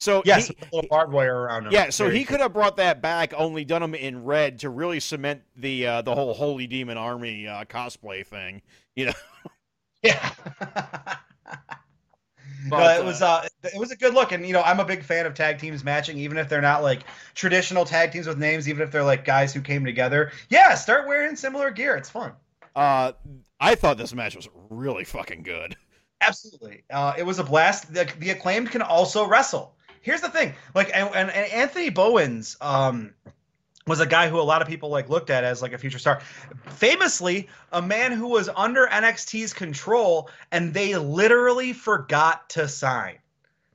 So 0.00 0.22
Yes, 0.24 0.48
he- 0.48 0.56
a 0.60 0.74
little 0.74 0.88
barbed 0.88 1.12
wire 1.12 1.42
around 1.42 1.66
him. 1.66 1.72
yeah, 1.72 1.90
so 1.90 2.10
he 2.10 2.24
could 2.24 2.40
have 2.40 2.52
brought 2.52 2.76
that 2.78 3.00
back, 3.00 3.32
only 3.36 3.64
done 3.64 3.80
them 3.82 3.94
in 3.94 4.24
red 4.24 4.58
to 4.60 4.70
really 4.70 5.00
cement 5.00 5.42
the 5.56 5.86
uh, 5.86 6.02
the 6.02 6.14
whole 6.14 6.34
Holy 6.34 6.66
Demon 6.66 6.96
Army 6.98 7.46
uh, 7.46 7.64
cosplay 7.64 8.26
thing. 8.26 8.62
You 8.96 9.06
know, 9.06 9.12
Yeah. 10.02 10.32
But, 12.68 12.78
no, 12.96 13.00
it 13.00 13.04
was 13.04 13.22
uh, 13.22 13.46
it 13.62 13.78
was 13.78 13.90
a 13.92 13.96
good 13.96 14.14
look, 14.14 14.32
and 14.32 14.46
you 14.46 14.52
know 14.52 14.62
I'm 14.62 14.80
a 14.80 14.84
big 14.84 15.02
fan 15.04 15.26
of 15.26 15.34
tag 15.34 15.58
teams 15.58 15.84
matching, 15.84 16.18
even 16.18 16.38
if 16.38 16.48
they're 16.48 16.60
not 16.62 16.82
like 16.82 17.04
traditional 17.34 17.84
tag 17.84 18.12
teams 18.12 18.26
with 18.26 18.38
names, 18.38 18.68
even 18.68 18.82
if 18.82 18.90
they're 18.90 19.04
like 19.04 19.24
guys 19.24 19.52
who 19.54 19.60
came 19.60 19.84
together. 19.84 20.32
Yeah, 20.48 20.74
start 20.74 21.06
wearing 21.06 21.36
similar 21.36 21.70
gear. 21.70 21.96
It's 21.96 22.10
fun. 22.10 22.32
Uh, 22.74 23.12
I 23.60 23.74
thought 23.74 23.98
this 23.98 24.14
match 24.14 24.36
was 24.36 24.48
really 24.70 25.04
fucking 25.04 25.42
good. 25.42 25.76
Absolutely, 26.20 26.84
uh, 26.90 27.14
it 27.18 27.24
was 27.24 27.38
a 27.38 27.44
blast. 27.44 27.92
The, 27.92 28.10
the 28.18 28.30
acclaimed 28.30 28.70
can 28.70 28.82
also 28.82 29.26
wrestle. 29.26 29.74
Here's 30.00 30.20
the 30.20 30.28
thing, 30.28 30.54
like, 30.74 30.90
and, 30.92 31.08
and, 31.14 31.30
and 31.30 31.52
Anthony 31.52 31.88
Bowens 31.88 32.56
um, 32.60 33.14
was 33.86 34.00
a 34.00 34.06
guy 34.06 34.28
who 34.28 34.38
a 34.38 34.42
lot 34.42 34.62
of 34.62 34.68
people 34.68 34.88
like 34.88 35.08
looked 35.08 35.30
at 35.30 35.44
as 35.44 35.62
like 35.62 35.72
a 35.72 35.78
future 35.78 35.98
star. 35.98 36.20
Famously, 36.66 37.48
a 37.72 37.82
man 37.82 38.12
who 38.12 38.28
was 38.28 38.48
under 38.54 38.86
NXT's 38.86 39.52
control, 39.52 40.30
and 40.50 40.72
they 40.72 40.96
literally 40.96 41.72
forgot 41.72 42.48
to 42.50 42.68
sign. 42.68 43.18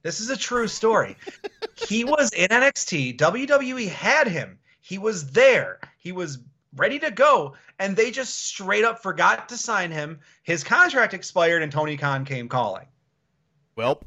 This 0.02 0.20
is 0.20 0.30
a 0.30 0.38
true 0.38 0.68
story. 0.68 1.18
he 1.76 2.04
was 2.04 2.32
in 2.32 2.48
NXT. 2.48 3.18
WWE 3.18 3.88
had 3.88 4.28
him. 4.28 4.58
He 4.82 4.98
was 4.98 5.32
there. 5.32 5.80
He 5.98 6.12
was 6.12 6.40
ready 6.76 7.00
to 7.00 7.12
go, 7.12 7.56
and 7.80 7.96
they 7.96 8.12
just 8.12 8.46
straight 8.48 8.84
up 8.84 9.02
forgot 9.02 9.50
to 9.50 9.58
sign 9.58 9.92
him. 9.92 10.20
His 10.44 10.64
contract 10.64 11.14
expired, 11.14 11.64
and 11.64 11.72
Tony 11.72 11.98
Khan 11.98 12.26
came 12.26 12.48
calling. 12.48 12.88
Well, 13.76 14.02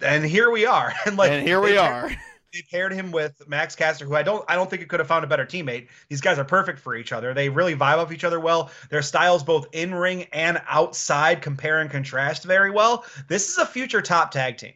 And 0.00 0.24
here 0.24 0.50
we 0.50 0.66
are. 0.66 0.92
And 1.06 1.16
like, 1.16 1.30
and 1.30 1.46
here 1.46 1.60
we 1.60 1.76
are. 1.76 2.10
They 2.52 2.62
paired 2.70 2.92
him 2.92 3.10
with 3.10 3.46
Max 3.46 3.74
Caster, 3.76 4.06
who 4.06 4.14
I 4.14 4.22
don't, 4.22 4.42
I 4.48 4.54
don't 4.54 4.70
think 4.70 4.80
it 4.80 4.88
could 4.88 5.00
have 5.00 5.08
found 5.08 5.24
a 5.24 5.26
better 5.26 5.44
teammate. 5.44 5.88
These 6.08 6.22
guys 6.22 6.38
are 6.38 6.44
perfect 6.44 6.78
for 6.78 6.94
each 6.94 7.12
other. 7.12 7.34
They 7.34 7.50
really 7.50 7.74
vibe 7.74 7.98
off 7.98 8.12
each 8.12 8.24
other 8.24 8.40
well. 8.40 8.70
Their 8.88 9.02
styles, 9.02 9.42
both 9.42 9.66
in 9.72 9.94
ring 9.94 10.24
and 10.32 10.62
outside, 10.66 11.42
compare 11.42 11.80
and 11.80 11.90
contrast 11.90 12.44
very 12.44 12.70
well. 12.70 13.04
This 13.28 13.50
is 13.50 13.58
a 13.58 13.66
future 13.66 14.00
top 14.00 14.30
tag 14.30 14.56
team. 14.56 14.72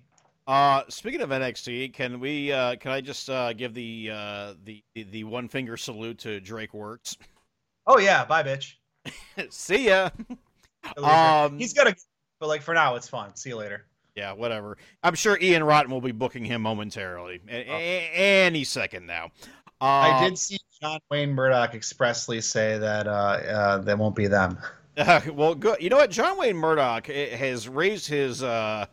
Uh, 0.50 0.82
speaking 0.88 1.20
of 1.20 1.30
NXT, 1.30 1.92
can 1.92 2.18
we? 2.18 2.50
Uh, 2.50 2.74
can 2.74 2.90
I 2.90 3.00
just 3.00 3.30
uh, 3.30 3.52
give 3.52 3.72
the 3.72 4.10
uh, 4.12 4.54
the 4.64 4.82
the 4.94 5.22
one 5.22 5.46
finger 5.46 5.76
salute 5.76 6.18
to 6.18 6.40
Drake 6.40 6.72
Wuertz? 6.72 7.16
Oh 7.86 7.98
yeah, 8.00 8.24
bye, 8.24 8.42
bitch. 8.42 8.74
See 9.50 9.86
ya. 9.86 10.10
A. 10.96 11.04
Um, 11.04 11.56
He's 11.56 11.72
gonna, 11.72 11.94
but 12.40 12.48
like 12.48 12.62
for 12.62 12.74
now, 12.74 12.96
it's 12.96 13.08
fun. 13.08 13.36
See 13.36 13.50
you 13.50 13.56
later. 13.56 13.86
Yeah, 14.16 14.32
whatever. 14.32 14.76
I'm 15.04 15.14
sure 15.14 15.38
Ian 15.40 15.62
Rotten 15.62 15.92
will 15.92 16.00
be 16.00 16.10
booking 16.10 16.44
him 16.44 16.62
momentarily, 16.62 17.40
a- 17.48 17.70
a- 17.70 18.10
any 18.46 18.64
second 18.64 19.06
now. 19.06 19.26
Uh, 19.80 19.84
I 19.84 20.24
did 20.24 20.36
see 20.36 20.58
John 20.82 20.98
Wayne 21.12 21.32
Murdoch 21.32 21.76
expressly 21.76 22.40
say 22.40 22.76
that 22.76 23.06
uh, 23.06 23.10
uh, 23.10 23.78
that 23.78 23.96
won't 23.96 24.16
be 24.16 24.26
them. 24.26 24.58
well, 25.32 25.54
good. 25.54 25.80
You 25.80 25.90
know 25.90 25.98
what? 25.98 26.10
John 26.10 26.38
Wayne 26.38 26.56
Murdoch 26.56 27.08
eh, 27.08 27.36
has 27.36 27.68
raised 27.68 28.08
his 28.08 28.42
uh, 28.42 28.86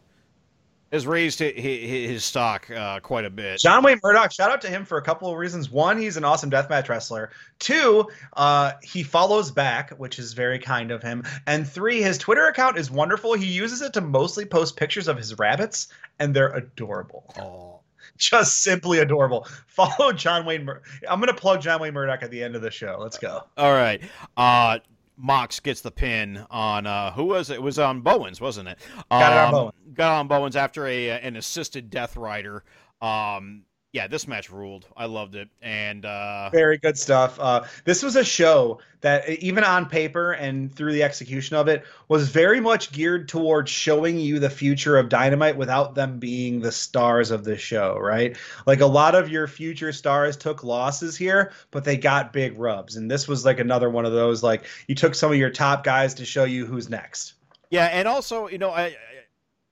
has 0.91 1.05
raised 1.05 1.39
his, 1.39 1.53
his 1.55 2.23
stock 2.23 2.69
uh, 2.71 2.99
quite 2.99 3.25
a 3.25 3.29
bit. 3.29 3.59
John 3.59 3.83
Wayne 3.83 3.99
Murdoch, 4.01 4.31
shout 4.31 4.51
out 4.51 4.61
to 4.61 4.69
him 4.69 4.85
for 4.85 4.97
a 4.97 5.01
couple 5.01 5.29
of 5.31 5.37
reasons. 5.37 5.69
One, 5.69 5.97
he's 5.97 6.17
an 6.17 6.23
awesome 6.23 6.49
deathmatch 6.49 6.89
wrestler. 6.89 7.31
Two, 7.59 8.07
uh, 8.33 8.73
he 8.81 9.03
follows 9.03 9.51
back, 9.51 9.91
which 9.91 10.19
is 10.19 10.33
very 10.33 10.59
kind 10.59 10.91
of 10.91 11.03
him. 11.03 11.23
And 11.45 11.67
three, 11.67 12.01
his 12.01 12.17
Twitter 12.17 12.47
account 12.47 12.77
is 12.77 12.89
wonderful. 12.89 13.33
He 13.33 13.47
uses 13.47 13.81
it 13.81 13.93
to 13.93 14.01
mostly 14.01 14.45
post 14.45 14.77
pictures 14.77 15.07
of 15.07 15.17
his 15.17 15.37
rabbits, 15.37 15.87
and 16.19 16.33
they're 16.33 16.53
adorable. 16.53 17.33
Oh. 17.39 17.79
Just 18.17 18.63
simply 18.63 18.99
adorable. 18.99 19.47
Follow 19.67 20.11
John 20.11 20.45
Wayne. 20.45 20.65
Mur- 20.65 20.81
I'm 21.07 21.19
going 21.19 21.27
to 21.27 21.39
plug 21.39 21.61
John 21.61 21.81
Wayne 21.81 21.93
Murdoch 21.93 22.23
at 22.23 22.31
the 22.31 22.41
end 22.41 22.55
of 22.55 22.61
the 22.61 22.71
show. 22.71 22.97
Let's 22.99 23.17
go. 23.17 23.43
All 23.57 23.73
right. 23.73 24.01
Uh, 24.35 24.79
Mox 25.17 25.59
gets 25.59 25.81
the 25.81 25.91
pin 25.91 26.45
on 26.51 26.85
uh, 26.85 27.11
who 27.11 27.25
was 27.25 27.49
it? 27.49 27.55
It 27.55 27.61
was 27.63 27.79
on 27.79 28.01
Bowens, 28.01 28.39
wasn't 28.39 28.69
it? 28.69 28.77
Got 29.09 29.33
it 29.33 29.37
on 29.37 29.45
Um, 29.45 29.51
Bowens. 29.51 29.73
Got 29.93 30.19
on 30.19 30.27
Bowens 30.27 30.55
after 30.55 30.85
a 30.87 31.09
an 31.09 31.35
assisted 31.35 31.89
Death 31.89 32.15
Rider. 32.15 32.63
Um, 33.01 33.63
yeah, 33.97 34.05
this 34.05 34.27
match 34.27 34.51
ruled. 34.51 34.85
I 34.95 35.07
loved 35.07 35.33
it, 35.33 35.49
and 35.59 36.05
uh, 36.05 36.51
Very 36.51 36.77
good 36.77 36.99
stuff. 36.99 37.39
Uh, 37.39 37.63
this 37.83 38.03
was 38.03 38.15
a 38.15 38.23
show 38.23 38.77
that, 39.01 39.27
even 39.27 39.63
on 39.63 39.87
paper 39.87 40.33
and 40.33 40.71
through 40.71 40.93
the 40.93 41.01
execution 41.01 41.55
of 41.55 41.67
it, 41.67 41.83
was 42.07 42.29
very 42.29 42.59
much 42.59 42.91
geared 42.91 43.27
towards 43.27 43.71
showing 43.71 44.19
you 44.19 44.37
the 44.37 44.51
future 44.51 44.97
of 44.97 45.09
Dynamite 45.09 45.57
without 45.57 45.95
them 45.95 46.19
being 46.19 46.59
the 46.59 46.71
stars 46.71 47.31
of 47.31 47.43
the 47.43 47.57
show, 47.57 47.97
right? 47.97 48.37
Like 48.67 48.81
a 48.81 48.85
lot 48.85 49.15
of 49.15 49.31
your 49.31 49.47
future 49.47 49.91
stars 49.91 50.37
took 50.37 50.63
losses 50.63 51.17
here, 51.17 51.51
but 51.71 51.83
they 51.83 51.97
got 51.97 52.31
big 52.31 52.59
rubs. 52.59 52.97
And 52.97 53.09
this 53.09 53.27
was 53.27 53.45
like 53.45 53.59
another 53.59 53.89
one 53.89 54.05
of 54.05 54.11
those, 54.11 54.43
like 54.43 54.65
you 54.87 54.93
took 54.93 55.15
some 55.15 55.31
of 55.31 55.39
your 55.39 55.49
top 55.49 55.83
guys 55.83 56.13
to 56.13 56.23
show 56.23 56.43
you 56.43 56.67
who's 56.67 56.87
next. 56.87 57.33
Yeah, 57.71 57.85
and 57.85 58.07
also, 58.07 58.47
you 58.47 58.59
know, 58.59 58.69
I 58.69 58.95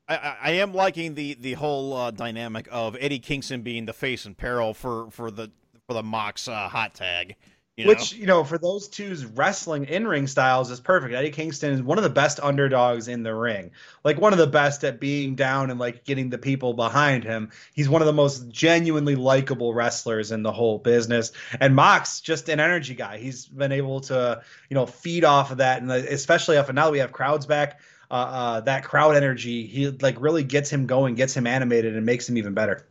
I, 0.07 0.35
I, 0.41 0.51
am 0.51 0.73
liking 0.73 1.15
the 1.15 1.33
the 1.35 1.53
whole 1.53 1.93
uh, 1.93 2.11
dynamic 2.11 2.67
of 2.71 2.95
Eddie 2.99 3.19
Kingston 3.19 3.61
being 3.61 3.85
the 3.85 3.93
face 3.93 4.25
in 4.25 4.35
peril 4.35 4.73
for 4.73 5.09
for 5.11 5.31
the 5.31 5.51
for 5.87 5.93
the 5.93 6.03
Mox 6.03 6.47
uh, 6.47 6.69
hot 6.69 6.93
tag. 6.93 7.35
You? 7.77 7.87
Which, 7.87 8.13
you 8.13 8.25
know, 8.25 8.45
for 8.45 8.57
those 8.57 8.87
two's 8.87 9.25
wrestling 9.25 9.83
in 9.83 10.07
ring 10.07 10.27
styles 10.27 10.71
is 10.71 10.79
perfect. 10.79 11.13
Eddie 11.13 11.31
Kingston 11.31 11.73
is 11.73 11.81
one 11.81 11.97
of 11.97 12.05
the 12.05 12.09
best 12.09 12.39
underdogs 12.39 13.09
in 13.09 13.23
the 13.23 13.35
ring. 13.35 13.71
Like 14.01 14.17
one 14.17 14.31
of 14.31 14.39
the 14.39 14.47
best 14.47 14.85
at 14.85 15.01
being 15.01 15.35
down 15.35 15.69
and 15.69 15.77
like 15.77 16.05
getting 16.05 16.29
the 16.29 16.37
people 16.37 16.73
behind 16.73 17.25
him. 17.25 17.51
He's 17.73 17.89
one 17.89 18.01
of 18.01 18.05
the 18.05 18.13
most 18.13 18.47
genuinely 18.47 19.15
likable 19.15 19.73
wrestlers 19.73 20.31
in 20.31 20.41
the 20.41 20.53
whole 20.53 20.77
business. 20.77 21.33
And 21.59 21.75
Mox, 21.75 22.21
just 22.21 22.47
an 22.47 22.61
energy 22.61 22.95
guy. 22.95 23.17
He's 23.17 23.45
been 23.45 23.73
able 23.73 23.99
to, 24.01 24.41
you 24.69 24.75
know, 24.75 24.85
feed 24.85 25.25
off 25.25 25.51
of 25.51 25.57
that. 25.57 25.81
And 25.81 25.91
especially 25.91 26.55
off 26.55 26.69
of 26.69 26.75
now 26.75 26.85
that 26.85 26.93
we 26.93 26.99
have 26.99 27.11
crowds 27.11 27.45
back, 27.45 27.81
uh, 28.15 28.17
uh, 28.17 28.59
that 28.61 28.83
crowd 28.83 29.15
energy, 29.15 29.65
he 29.65 29.89
like 29.89 30.19
really 30.21 30.43
gets 30.43 30.69
him 30.69 30.85
going, 30.85 31.15
gets 31.15 31.35
him 31.35 31.45
animated, 31.45 31.95
and 31.95 32.05
makes 32.05 32.29
him 32.29 32.37
even 32.37 32.53
better. 32.53 32.87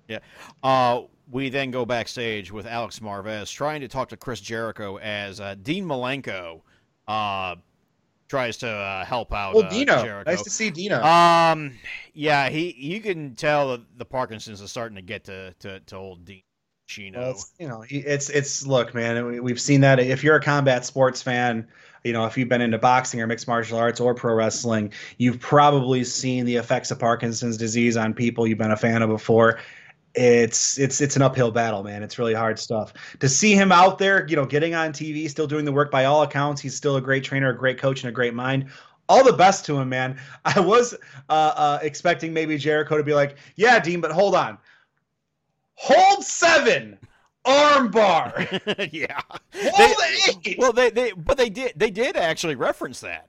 Uh, 0.62 1.02
we 1.30 1.48
then 1.48 1.70
go 1.70 1.86
backstage 1.86 2.52
with 2.52 2.66
Alex 2.66 2.98
Marvez 2.98 3.50
trying 3.50 3.80
to 3.80 3.88
talk 3.88 4.10
to 4.10 4.16
Chris 4.16 4.40
Jericho 4.40 4.98
as 4.98 5.40
uh, 5.40 5.54
Dean 5.62 5.86
Malenko 5.86 6.60
uh, 7.08 7.56
tries 8.28 8.58
to 8.58 8.68
uh, 8.68 9.04
help 9.06 9.32
out 9.32 9.54
Well, 9.54 9.70
Dino, 9.70 10.02
Jericho. 10.04 10.30
nice 10.30 10.42
to 10.42 10.50
see 10.50 10.68
Dino. 10.68 11.02
Um, 11.02 11.72
yeah, 12.12 12.50
he 12.50 12.74
you 12.76 13.00
can 13.00 13.34
tell 13.34 13.70
that 13.70 13.80
the 13.96 14.04
Parkinson's 14.04 14.60
is 14.60 14.70
starting 14.70 14.96
to 14.96 15.02
get 15.02 15.24
to 15.24 15.54
to, 15.60 15.80
to 15.80 15.96
old 15.96 16.26
Dean 16.26 16.42
Chino. 16.86 17.18
Well, 17.18 17.30
it's, 17.30 17.52
you 17.58 17.68
know, 17.68 17.84
it's 17.88 18.28
it's 18.28 18.66
look, 18.66 18.94
man. 18.94 19.42
We've 19.42 19.60
seen 19.60 19.80
that. 19.80 19.98
If 19.98 20.22
you're 20.22 20.36
a 20.36 20.42
combat 20.42 20.84
sports 20.84 21.22
fan, 21.22 21.66
you 22.04 22.12
know, 22.12 22.26
if 22.26 22.36
you've 22.36 22.50
been 22.50 22.60
into 22.60 22.78
boxing 22.78 23.20
or 23.20 23.26
mixed 23.26 23.48
martial 23.48 23.78
arts 23.78 23.98
or 23.98 24.14
pro 24.14 24.34
wrestling, 24.34 24.92
you've 25.16 25.40
probably 25.40 26.04
seen 26.04 26.44
the 26.44 26.56
effects 26.56 26.90
of 26.90 26.98
Parkinson's 26.98 27.56
disease 27.56 27.96
on 27.96 28.12
people 28.12 28.46
you've 28.46 28.58
been 28.58 28.70
a 28.70 28.76
fan 28.76 29.02
of 29.02 29.08
before. 29.08 29.58
it's 30.14 30.78
it's 30.78 31.00
it's 31.00 31.16
an 31.16 31.22
uphill 31.22 31.50
battle, 31.50 31.82
man. 31.82 32.02
It's 32.02 32.18
really 32.18 32.34
hard 32.34 32.58
stuff. 32.58 32.92
To 33.20 33.28
see 33.28 33.54
him 33.54 33.72
out 33.72 33.98
there, 33.98 34.26
you 34.28 34.36
know, 34.36 34.44
getting 34.44 34.74
on 34.74 34.92
TV, 34.92 35.28
still 35.28 35.46
doing 35.46 35.64
the 35.64 35.72
work 35.72 35.90
by 35.90 36.04
all 36.04 36.22
accounts, 36.22 36.60
he's 36.60 36.76
still 36.76 36.96
a 36.96 37.00
great 37.00 37.24
trainer, 37.24 37.48
a 37.48 37.56
great 37.56 37.78
coach, 37.78 38.02
and 38.02 38.10
a 38.10 38.12
great 38.12 38.34
mind. 38.34 38.66
All 39.08 39.24
the 39.24 39.32
best 39.32 39.64
to 39.66 39.78
him, 39.78 39.88
man. 39.88 40.18
I 40.44 40.60
was 40.60 40.94
uh, 41.30 41.52
uh, 41.56 41.78
expecting 41.82 42.34
maybe 42.34 42.58
Jericho 42.58 42.98
to 42.98 43.02
be 43.02 43.14
like, 43.14 43.36
"Yeah, 43.56 43.80
Dean, 43.80 44.02
but 44.02 44.12
hold 44.12 44.34
on, 44.34 44.58
hold 45.74 46.22
seven, 46.22 46.98
armbar, 47.44 48.88
yeah. 48.92 49.20
They- 49.52 50.56
well, 50.58 50.72
they, 50.72 50.90
they 50.90 51.12
but 51.12 51.36
they 51.36 51.50
did 51.50 51.72
they 51.76 51.90
did 51.90 52.16
actually 52.16 52.54
reference 52.56 53.00
that. 53.00 53.28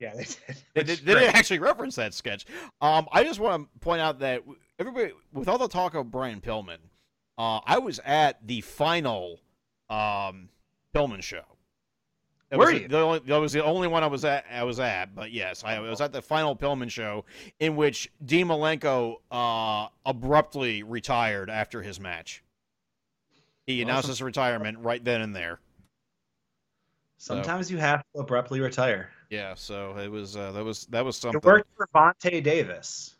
yeah, 0.00 0.14
they 0.14 0.24
did. 0.24 0.36
They, 0.74 0.82
did, 0.82 0.98
they 1.00 1.14
did 1.14 1.34
actually 1.34 1.58
reference 1.60 1.96
that 1.96 2.14
sketch. 2.14 2.46
Um, 2.80 3.06
I 3.12 3.24
just 3.24 3.40
want 3.40 3.68
to 3.72 3.78
point 3.80 4.00
out 4.00 4.18
that 4.20 4.42
everybody, 4.78 5.12
with 5.32 5.48
all 5.48 5.58
the 5.58 5.68
talk 5.68 5.94
of 5.94 6.10
Brian 6.10 6.40
Pillman, 6.40 6.78
uh, 7.38 7.60
I 7.64 7.78
was 7.78 8.00
at 8.04 8.46
the 8.46 8.60
final 8.60 9.40
um, 9.90 10.48
Pillman 10.94 11.22
show. 11.22 11.42
That 12.50 12.58
Were 12.58 12.66
was 12.72 12.82
you? 12.82 12.88
The 12.88 12.98
only, 13.00 13.18
that 13.20 13.36
was 13.38 13.52
the 13.52 13.64
only 13.64 13.88
one 13.88 14.04
I 14.04 14.06
was 14.06 14.24
at. 14.24 14.44
I 14.52 14.62
was 14.64 14.78
at, 14.78 15.14
but 15.14 15.32
yes, 15.32 15.64
I 15.64 15.80
was 15.80 16.00
at 16.00 16.12
the 16.12 16.22
final 16.22 16.54
Pillman 16.54 16.90
show 16.90 17.24
in 17.58 17.74
which 17.74 18.12
Dean 18.24 18.46
Malenko 18.48 19.16
uh, 19.30 19.88
abruptly 20.06 20.82
retired 20.82 21.48
after 21.50 21.82
his 21.82 21.98
match. 21.98 22.43
He 23.66 23.80
announced 23.82 24.08
his 24.08 24.20
retirement 24.20 24.78
right 24.80 25.02
then 25.02 25.22
and 25.22 25.34
there. 25.34 25.60
Sometimes 27.16 27.70
you 27.70 27.78
have 27.78 28.04
to 28.14 28.20
abruptly 28.20 28.60
retire. 28.60 29.10
Yeah, 29.30 29.54
so 29.54 29.96
it 29.96 30.10
was 30.10 30.36
uh, 30.36 30.52
that 30.52 30.64
was 30.64 30.86
that 30.86 31.04
was 31.04 31.16
something. 31.16 31.38
It 31.38 31.44
worked 31.44 31.68
for 31.76 31.88
Vontae 31.94 32.42
Davis. 32.42 33.16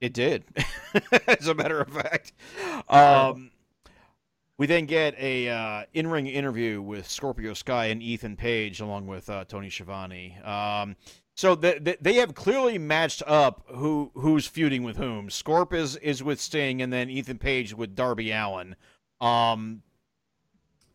It 0.00 0.14
did, 0.14 0.44
as 1.28 1.46
a 1.46 1.54
matter 1.54 1.80
of 1.80 1.88
fact. 1.88 2.32
Um, 2.88 3.52
we 4.58 4.66
then 4.66 4.86
get 4.86 5.14
a 5.18 5.48
uh, 5.48 5.84
in-ring 5.94 6.26
interview 6.26 6.82
with 6.82 7.08
Scorpio 7.08 7.54
Sky 7.54 7.86
and 7.86 8.02
Ethan 8.02 8.36
Page, 8.36 8.80
along 8.80 9.06
with 9.06 9.30
uh, 9.30 9.44
Tony 9.44 9.70
Schiavone. 9.70 10.38
Um, 10.42 10.96
so 11.34 11.54
the, 11.54 11.78
the, 11.80 11.98
they 12.00 12.14
have 12.14 12.34
clearly 12.34 12.78
matched 12.78 13.22
up 13.26 13.64
who 13.66 14.10
who's 14.14 14.46
feuding 14.46 14.82
with 14.82 14.96
whom. 14.96 15.28
Scorp 15.28 15.72
is 15.72 15.96
is 15.96 16.22
with 16.22 16.40
Sting, 16.40 16.82
and 16.82 16.92
then 16.92 17.08
Ethan 17.10 17.38
Page 17.38 17.74
with 17.74 17.94
Darby 17.94 18.32
Allin. 18.32 18.76
Um, 19.22 19.82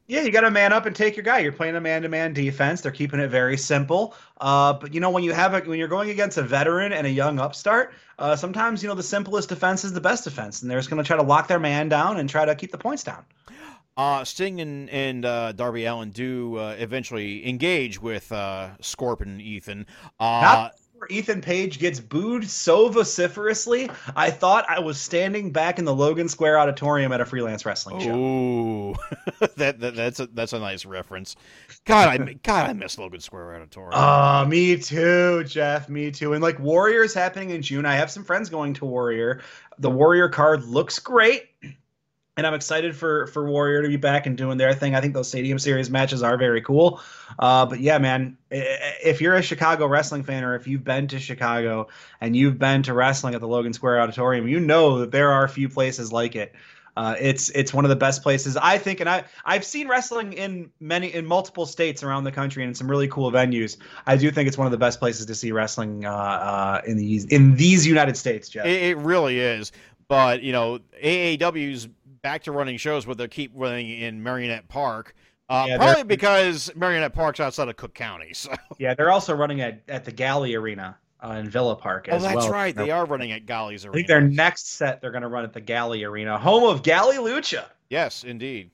Yeah, 0.09 0.21
you 0.21 0.31
got 0.31 0.41
to 0.41 0.51
man 0.51 0.71
up 0.71 0.85
and 0.85 0.95
take 0.95 1.15
your 1.17 1.23
guy. 1.23 1.39
You're 1.39 1.51
playing 1.51 1.75
a 1.75 1.81
man-to-man 1.81 2.33
defense. 2.33 2.81
They're 2.81 2.91
keeping 2.93 3.19
it 3.19 3.29
very 3.29 3.57
simple. 3.57 4.15
Uh, 4.39 4.73
but 4.73 4.93
you 4.93 4.99
know, 4.99 5.09
when 5.09 5.23
you 5.23 5.33
have 5.33 5.53
a 5.53 5.59
when 5.61 5.79
you're 5.79 5.87
going 5.87 6.09
against 6.09 6.37
a 6.37 6.43
veteran 6.43 6.93
and 6.93 7.05
a 7.07 7.09
young 7.09 7.39
upstart, 7.39 7.93
uh, 8.19 8.35
sometimes 8.35 8.81
you 8.83 8.89
know 8.89 8.95
the 8.95 9.03
simplest 9.03 9.49
defense 9.49 9.83
is 9.83 9.93
the 9.93 10.01
best 10.01 10.23
defense, 10.23 10.61
and 10.61 10.69
they're 10.71 10.79
just 10.79 10.89
going 10.89 11.01
to 11.01 11.07
try 11.07 11.17
to 11.17 11.23
lock 11.23 11.47
their 11.47 11.59
man 11.59 11.89
down 11.89 12.17
and 12.17 12.29
try 12.29 12.45
to 12.45 12.55
keep 12.55 12.71
the 12.71 12.77
points 12.77 13.03
down. 13.03 13.25
uh, 13.97 14.23
Sting 14.23 14.61
and 14.61 14.89
and 14.89 15.25
uh, 15.25 15.51
Darby 15.51 15.85
Allin 15.85 16.11
do 16.11 16.55
uh, 16.57 16.75
eventually 16.77 17.47
engage 17.47 18.01
with 18.01 18.31
uh, 18.31 18.69
Scorp 18.81 19.21
and 19.21 19.41
Ethan. 19.41 19.87
Uh, 20.19 20.39
Not 20.41 20.75
before 20.97 21.07
Ethan 21.15 21.41
Page 21.41 21.77
gets 21.79 21.99
booed 21.99 22.49
so 22.49 22.89
vociferously, 22.89 23.89
I 24.15 24.31
thought 24.31 24.65
I 24.67 24.79
was 24.79 24.99
standing 24.99 25.51
back 25.51 25.77
in 25.77 25.85
the 25.85 25.93
Logan 25.93 26.27
Square 26.27 26.59
Auditorium 26.59 27.11
at 27.11 27.21
a 27.21 27.25
freelance 27.25 27.65
wrestling 27.65 27.99
show. 27.99 28.15
Ooh, 28.15 28.95
that, 29.57 29.79
that 29.79 29.95
that's 29.95 30.19
a 30.19 30.27
that's 30.27 30.53
a 30.53 30.59
nice 30.59 30.85
reference. 30.85 31.35
God, 31.85 32.07
I 32.07 32.33
God 32.33 32.69
I 32.69 32.73
miss 32.73 32.97
Logan 32.97 33.19
Square 33.19 33.55
Auditorium. 33.55 33.93
Ah, 33.93 34.45
me 34.47 34.77
too, 34.77 35.43
Jeff. 35.43 35.87
Me 35.87 36.09
too. 36.09 36.33
And 36.33 36.41
like 36.41 36.59
Warrior's 36.59 37.13
happening 37.13 37.51
in 37.51 37.61
June. 37.61 37.85
I 37.85 37.95
have 37.95 38.09
some 38.09 38.23
friends 38.23 38.49
going 38.49 38.73
to 38.75 38.85
Warrior. 38.85 39.41
The 39.77 39.91
Warrior 39.91 40.29
card 40.29 40.63
looks 40.63 40.97
great. 40.97 41.43
And 42.37 42.45
I'm 42.45 42.53
excited 42.53 42.95
for 42.95 43.27
for 43.27 43.49
Warrior 43.49 43.81
to 43.81 43.87
be 43.89 43.97
back 43.97 44.27
and 44.27 44.37
doing 44.37 44.57
their 44.57 44.73
thing. 44.73 44.95
I 44.95 45.01
think 45.01 45.13
those 45.13 45.27
Stadium 45.27 45.57
Series 45.59 45.89
matches 45.89 46.21
are 46.21 46.37
very 46.37 46.61
cool. 46.61 47.01
Uh, 47.39 47.65
but 47.65 47.79
yeah, 47.79 47.97
man, 47.97 48.37
if 48.51 49.19
you're 49.21 49.33
a 49.33 49.41
Chicago 49.41 49.87
wrestling 49.87 50.23
fan 50.23 50.43
or 50.43 50.55
if 50.55 50.67
you've 50.67 50.83
been 50.83 51.07
to 51.07 51.19
Chicago 51.19 51.87
and 52.21 52.35
you've 52.35 52.59
been 52.59 52.83
to 52.83 52.93
wrestling 52.93 53.33
at 53.33 53.41
the 53.41 53.47
Logan 53.47 53.73
Square 53.73 54.01
Auditorium, 54.01 54.47
you 54.47 54.59
know 54.59 54.99
that 54.99 55.11
there 55.11 55.31
are 55.31 55.43
a 55.43 55.49
few 55.49 55.67
places 55.67 56.13
like 56.13 56.35
it. 56.35 56.53
Uh, 56.97 57.15
it's 57.19 57.51
it's 57.51 57.71
one 57.71 57.85
of 57.85 57.89
the 57.89 57.95
best 57.95 58.23
places 58.23 58.57
I 58.57 58.79
think, 58.79 59.01
and 59.01 59.07
I 59.07 59.25
I've 59.45 59.63
seen 59.63 59.87
wrestling 59.87 60.33
in 60.33 60.71
many 60.79 61.13
in 61.13 61.27
multiple 61.27 61.67
states 61.67 62.01
around 62.01 62.23
the 62.23 62.31
country 62.31 62.63
and 62.63 62.69
in 62.69 62.75
some 62.75 62.89
really 62.89 63.07
cool 63.07 63.31
venues. 63.31 63.77
I 64.07 64.17
do 64.17 64.31
think 64.31 64.47
it's 64.47 64.57
one 64.57 64.65
of 64.65 64.71
the 64.71 64.79
best 64.79 64.97
places 64.99 65.27
to 65.27 65.35
see 65.35 65.51
wrestling 65.51 66.05
uh, 66.05 66.11
uh, 66.11 66.81
in 66.87 66.97
these 66.97 67.25
in 67.25 67.55
these 67.55 67.85
United 67.85 68.17
States, 68.17 68.49
Jeff. 68.49 68.65
It, 68.65 68.81
it 68.81 68.97
really 68.97 69.39
is. 69.39 69.71
But 70.07 70.41
you 70.41 70.51
know, 70.51 70.79
AAW's 71.03 71.87
back 72.27 72.43
to 72.43 72.51
running 72.51 72.75
shows, 72.77 73.05
but 73.05 73.17
they 73.17 73.25
keep 73.29 73.51
running 73.55 73.89
in 73.89 74.21
Merrionette 74.21 74.67
Park. 74.67 75.15
Uh, 75.49 75.65
Yeah, 75.69 75.77
probably 75.77 76.03
because 76.03 76.69
Merrionette 76.75 77.13
Park's 77.13 77.39
outside 77.39 77.69
of 77.69 77.77
Cook 77.77 77.93
County. 77.93 78.31
So. 78.33 78.51
yeah, 78.79 78.93
they're 78.93 79.11
also 79.11 79.33
running 79.33 79.61
at 79.61 79.81
at 79.87 80.03
the 80.03 80.11
Galli 80.11 80.53
Arena 80.55 80.97
uh, 81.23 81.29
in 81.39 81.49
Villa 81.49 81.73
Park 81.77 82.09
Oh, 82.11 82.19
that's 82.19 82.35
well. 82.35 82.51
right. 82.51 82.75
They 82.75 82.91
are 82.91 83.05
running 83.05 83.31
at 83.31 83.45
Golly's 83.45 83.85
I 83.85 83.91
think 83.91 84.07
their 84.07 84.19
next 84.19 84.73
set 84.73 84.99
they're 84.99 85.11
going 85.11 85.21
to 85.21 85.29
run 85.29 85.45
at 85.45 85.53
the 85.53 85.61
Galli 85.61 86.03
Arena, 86.03 86.37
home 86.37 86.65
of 86.65 86.83
Galli 86.83 87.15
Lucha. 87.15 87.63
Yes, 87.89 88.25
indeed. 88.25 88.71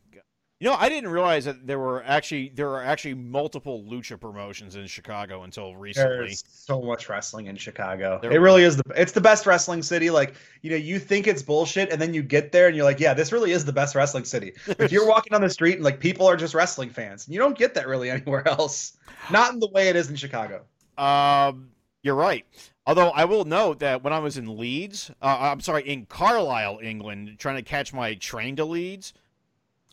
You 0.63 0.69
know, 0.69 0.77
I 0.79 0.87
didn't 0.87 1.09
realize 1.09 1.43
that 1.43 1.67
there 1.67 1.77
were 1.77 2.01
actually 2.05 2.53
there 2.55 2.69
are 2.69 2.81
actually 2.81 3.15
multiple 3.15 3.83
lucha 3.83 4.17
promotions 4.17 4.77
in 4.77 4.87
Chicago 4.87 5.43
until 5.43 5.75
recently. 5.75 6.27
There's 6.27 6.45
so 6.47 6.81
much 6.81 7.09
wrestling 7.09 7.47
in 7.47 7.57
Chicago. 7.57 8.17
There- 8.21 8.31
it 8.31 8.37
really 8.37 8.63
is 8.63 8.77
the 8.77 8.83
it's 8.95 9.11
the 9.11 9.19
best 9.19 9.45
wrestling 9.45 9.83
city. 9.83 10.09
Like, 10.09 10.35
you 10.61 10.69
know, 10.69 10.77
you 10.77 10.99
think 10.99 11.27
it's 11.27 11.41
bullshit 11.41 11.91
and 11.91 12.01
then 12.01 12.13
you 12.13 12.23
get 12.23 12.53
there 12.53 12.67
and 12.67 12.77
you're 12.77 12.85
like, 12.85 13.01
yeah, 13.01 13.13
this 13.13 13.33
really 13.33 13.51
is 13.51 13.65
the 13.65 13.73
best 13.73 13.93
wrestling 13.93 14.23
city. 14.23 14.53
if 14.79 14.89
you're 14.89 15.05
walking 15.05 15.33
on 15.33 15.41
the 15.41 15.49
street 15.49 15.75
and 15.75 15.83
like 15.83 15.99
people 15.99 16.25
are 16.25 16.37
just 16.37 16.53
wrestling 16.53 16.89
fans, 16.91 17.27
you 17.27 17.37
don't 17.39 17.57
get 17.57 17.73
that 17.73 17.85
really 17.85 18.09
anywhere 18.09 18.47
else. 18.47 18.93
Not 19.31 19.51
in 19.51 19.59
the 19.59 19.67
way 19.67 19.89
it 19.89 19.97
is 19.97 20.09
in 20.09 20.15
Chicago. 20.15 20.63
Um, 20.97 21.71
you're 22.03 22.15
right. 22.15 22.45
Although 22.87 23.09
I 23.09 23.25
will 23.25 23.43
note 23.43 23.79
that 23.79 24.01
when 24.01 24.13
I 24.13 24.19
was 24.19 24.37
in 24.37 24.57
Leeds, 24.57 25.11
uh, 25.21 25.37
I'm 25.41 25.59
sorry, 25.59 25.83
in 25.85 26.05
Carlisle, 26.05 26.79
England, 26.81 27.35
trying 27.37 27.57
to 27.57 27.63
catch 27.63 27.91
my 27.91 28.13
train 28.13 28.55
to 28.55 28.63
Leeds, 28.63 29.13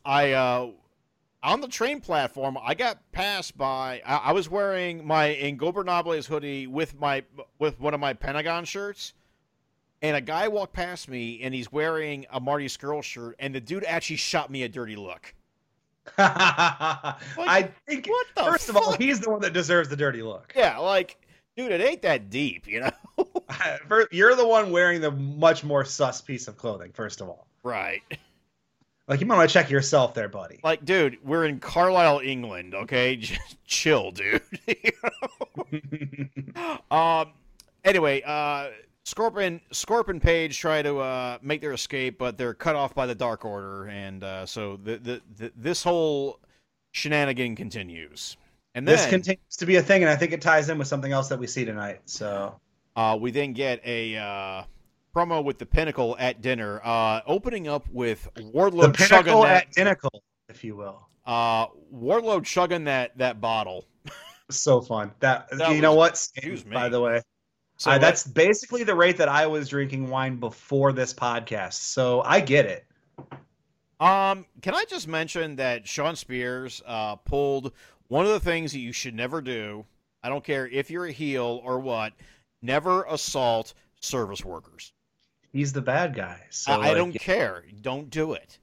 I 0.04 0.32
uh, 0.32 0.70
on 1.42 1.60
the 1.60 1.68
train 1.68 2.00
platform, 2.00 2.58
I 2.62 2.74
got 2.74 2.98
passed 3.12 3.56
by. 3.56 4.02
I, 4.04 4.16
I 4.16 4.32
was 4.32 4.48
wearing 4.48 5.06
my 5.06 5.28
Ingobernables 5.28 6.26
hoodie 6.26 6.66
with 6.66 6.98
my 6.98 7.24
with 7.58 7.80
one 7.80 7.94
of 7.94 8.00
my 8.00 8.12
Pentagon 8.12 8.64
shirts, 8.64 9.14
and 10.02 10.16
a 10.16 10.20
guy 10.20 10.48
walked 10.48 10.72
past 10.72 11.08
me, 11.08 11.40
and 11.42 11.54
he's 11.54 11.70
wearing 11.72 12.26
a 12.30 12.40
Marty 12.40 12.66
Scurll 12.66 13.02
shirt, 13.02 13.36
and 13.38 13.54
the 13.54 13.60
dude 13.60 13.84
actually 13.84 14.16
shot 14.16 14.50
me 14.50 14.62
a 14.62 14.68
dirty 14.68 14.96
look. 14.96 15.34
I 16.18 17.70
think 17.86 18.06
what 18.06 18.26
the 18.34 18.44
first 18.44 18.68
of 18.68 18.76
all, 18.76 18.92
he's 18.92 19.20
the 19.20 19.30
one 19.30 19.40
that 19.42 19.52
deserves 19.52 19.88
the 19.88 19.96
dirty 19.96 20.22
look. 20.22 20.52
Yeah, 20.56 20.78
like, 20.78 21.18
dude, 21.56 21.72
it 21.72 21.80
ain't 21.80 22.02
that 22.02 22.30
deep, 22.30 22.66
you 22.66 22.80
know? 22.80 22.90
You're 24.10 24.34
the 24.34 24.46
one 24.46 24.72
wearing 24.72 25.00
the 25.00 25.10
much 25.10 25.62
more 25.62 25.84
sus 25.84 26.20
piece 26.20 26.48
of 26.48 26.56
clothing, 26.56 26.92
first 26.92 27.20
of 27.20 27.28
all. 27.28 27.46
right. 27.62 28.02
Like 29.10 29.20
you 29.20 29.26
might 29.26 29.38
want 29.38 29.50
to 29.50 29.52
check 29.52 29.70
yourself 29.70 30.14
there, 30.14 30.28
buddy. 30.28 30.60
Like, 30.62 30.84
dude, 30.84 31.18
we're 31.24 31.44
in 31.44 31.58
Carlisle, 31.58 32.20
England. 32.20 32.76
Okay, 32.76 33.16
Just 33.16 33.56
chill, 33.66 34.12
dude. 34.12 34.40
um. 36.92 37.32
Anyway, 37.84 38.22
uh, 38.22 38.68
Scorpion, 39.04 39.60
Scorpion 39.72 40.20
Page 40.20 40.56
try 40.56 40.80
to 40.82 40.98
uh, 40.98 41.38
make 41.42 41.60
their 41.60 41.72
escape, 41.72 42.18
but 42.18 42.38
they're 42.38 42.54
cut 42.54 42.76
off 42.76 42.94
by 42.94 43.06
the 43.06 43.14
Dark 43.14 43.44
Order, 43.44 43.88
and 43.88 44.22
uh, 44.22 44.46
so 44.46 44.76
the, 44.76 44.98
the, 44.98 45.22
the 45.38 45.52
this 45.56 45.82
whole 45.82 46.38
shenanigan 46.92 47.56
continues. 47.56 48.36
And 48.76 48.86
then 48.86 48.94
this 48.94 49.06
continues 49.06 49.56
to 49.56 49.66
be 49.66 49.74
a 49.74 49.82
thing, 49.82 50.02
and 50.02 50.10
I 50.10 50.14
think 50.14 50.30
it 50.30 50.40
ties 50.40 50.68
in 50.68 50.78
with 50.78 50.86
something 50.86 51.10
else 51.10 51.28
that 51.30 51.40
we 51.40 51.48
see 51.48 51.64
tonight. 51.64 52.02
So 52.04 52.60
Uh, 52.94 53.18
we 53.20 53.32
then 53.32 53.54
get 53.54 53.84
a 53.84 54.16
uh, 54.16 54.62
promo 55.14 55.42
with 55.44 55.58
the 55.58 55.66
Pinnacle 55.66 56.16
at 56.18 56.40
dinner, 56.42 56.80
uh, 56.84 57.20
opening 57.26 57.68
up 57.68 57.88
with 57.90 58.28
Wardlow 58.36 58.82
the 58.82 58.92
pinnacle 58.92 59.08
chugging 59.08 59.42
that, 59.42 59.66
at 59.66 59.72
Pinnacle, 59.74 60.22
if 60.48 60.62
you 60.64 60.76
will. 60.76 61.08
uh, 61.26 61.66
Wardlow 61.94 62.44
chugging 62.44 62.84
that 62.84 63.16
that 63.18 63.40
bottle. 63.40 63.86
So 64.50 64.80
fun. 64.80 65.12
That, 65.20 65.48
That 65.58 65.74
you 65.74 65.80
know 65.80 65.94
what? 65.94 66.12
excuse 66.12 66.64
me. 66.64 66.74
By 66.74 66.88
the 66.88 67.00
way, 67.00 67.22
So 67.76 67.92
Uh, 67.92 67.98
that's 67.98 68.26
basically 68.26 68.82
the 68.82 68.94
rate 68.94 69.16
that 69.18 69.28
I 69.28 69.46
was 69.46 69.68
drinking 69.68 70.08
wine 70.10 70.36
before 70.36 70.92
this 70.92 71.14
podcast. 71.14 71.74
So 71.74 72.22
I 72.22 72.40
get 72.40 72.66
it. 72.66 72.84
Um, 74.00 74.46
can 74.62 74.74
I 74.74 74.84
just 74.88 75.06
mention 75.06 75.56
that 75.56 75.86
Shawn 75.86 76.16
Spears 76.16 76.82
uh, 76.86 77.16
pulled 77.16 77.72
one 78.08 78.24
of 78.26 78.32
the 78.32 78.40
things 78.40 78.72
that 78.72 78.80
you 78.80 78.92
should 78.92 79.14
never 79.14 79.40
do. 79.40 79.86
I 80.22 80.28
don't 80.28 80.42
care 80.42 80.66
if 80.66 80.90
you're 80.90 81.06
a 81.06 81.12
heel 81.12 81.60
or 81.64 81.78
what. 81.78 82.12
Never 82.60 83.04
assault 83.04 83.72
service 84.00 84.44
workers. 84.44 84.92
He's 85.52 85.72
the 85.72 85.82
bad 85.82 86.14
guy. 86.14 86.42
So 86.50 86.72
I, 86.72 86.90
I 86.90 86.94
don't 86.94 87.12
care. 87.12 87.64
Don't 87.80 88.08
do 88.10 88.32
it. 88.34 88.58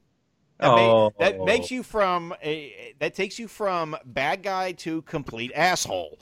That, 0.60 0.69
Oh. 0.69 1.13
that 1.19 1.39
makes 1.41 1.69
you 1.69 1.84
from 1.84 2.34
a 2.43 2.93
that 3.00 3.13
takes 3.13 3.38
you 3.38 3.47
from 3.47 3.95
bad 4.06 4.41
guy 4.41 4.71
to 4.73 5.02
complete 5.04 5.52
asshole. 5.54 6.17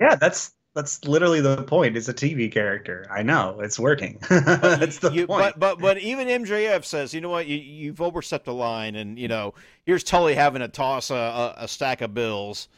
Yeah, 0.00 0.16
that's 0.16 0.52
that's 0.74 1.02
literally 1.06 1.40
the 1.40 1.62
point. 1.64 1.96
It's 1.96 2.08
a 2.08 2.14
TV 2.14 2.52
character. 2.52 3.06
I 3.10 3.22
know 3.22 3.60
it's 3.60 3.78
working. 3.80 4.18
that's 4.28 4.98
the 4.98 5.10
You- 5.10 5.26
point. 5.26 5.40
but 5.54 5.58
but 5.58 5.78
but 5.78 5.98
even 5.98 6.28
MJF 6.28 6.84
says, 6.84 7.14
you 7.14 7.20
know 7.22 7.30
what, 7.30 7.46
you 7.46 7.56
you've 7.56 8.00
overstepped 8.02 8.44
the 8.44 8.52
line, 8.54 8.94
and 8.94 9.18
you 9.18 9.28
know 9.28 9.54
here's 9.86 10.04
Tully 10.04 10.34
having 10.34 10.60
to 10.60 10.68
toss 10.68 11.10
a, 11.10 11.14
a, 11.14 11.54
a 11.64 11.68
stack 11.68 12.00
of 12.02 12.12
bills. 12.12 12.68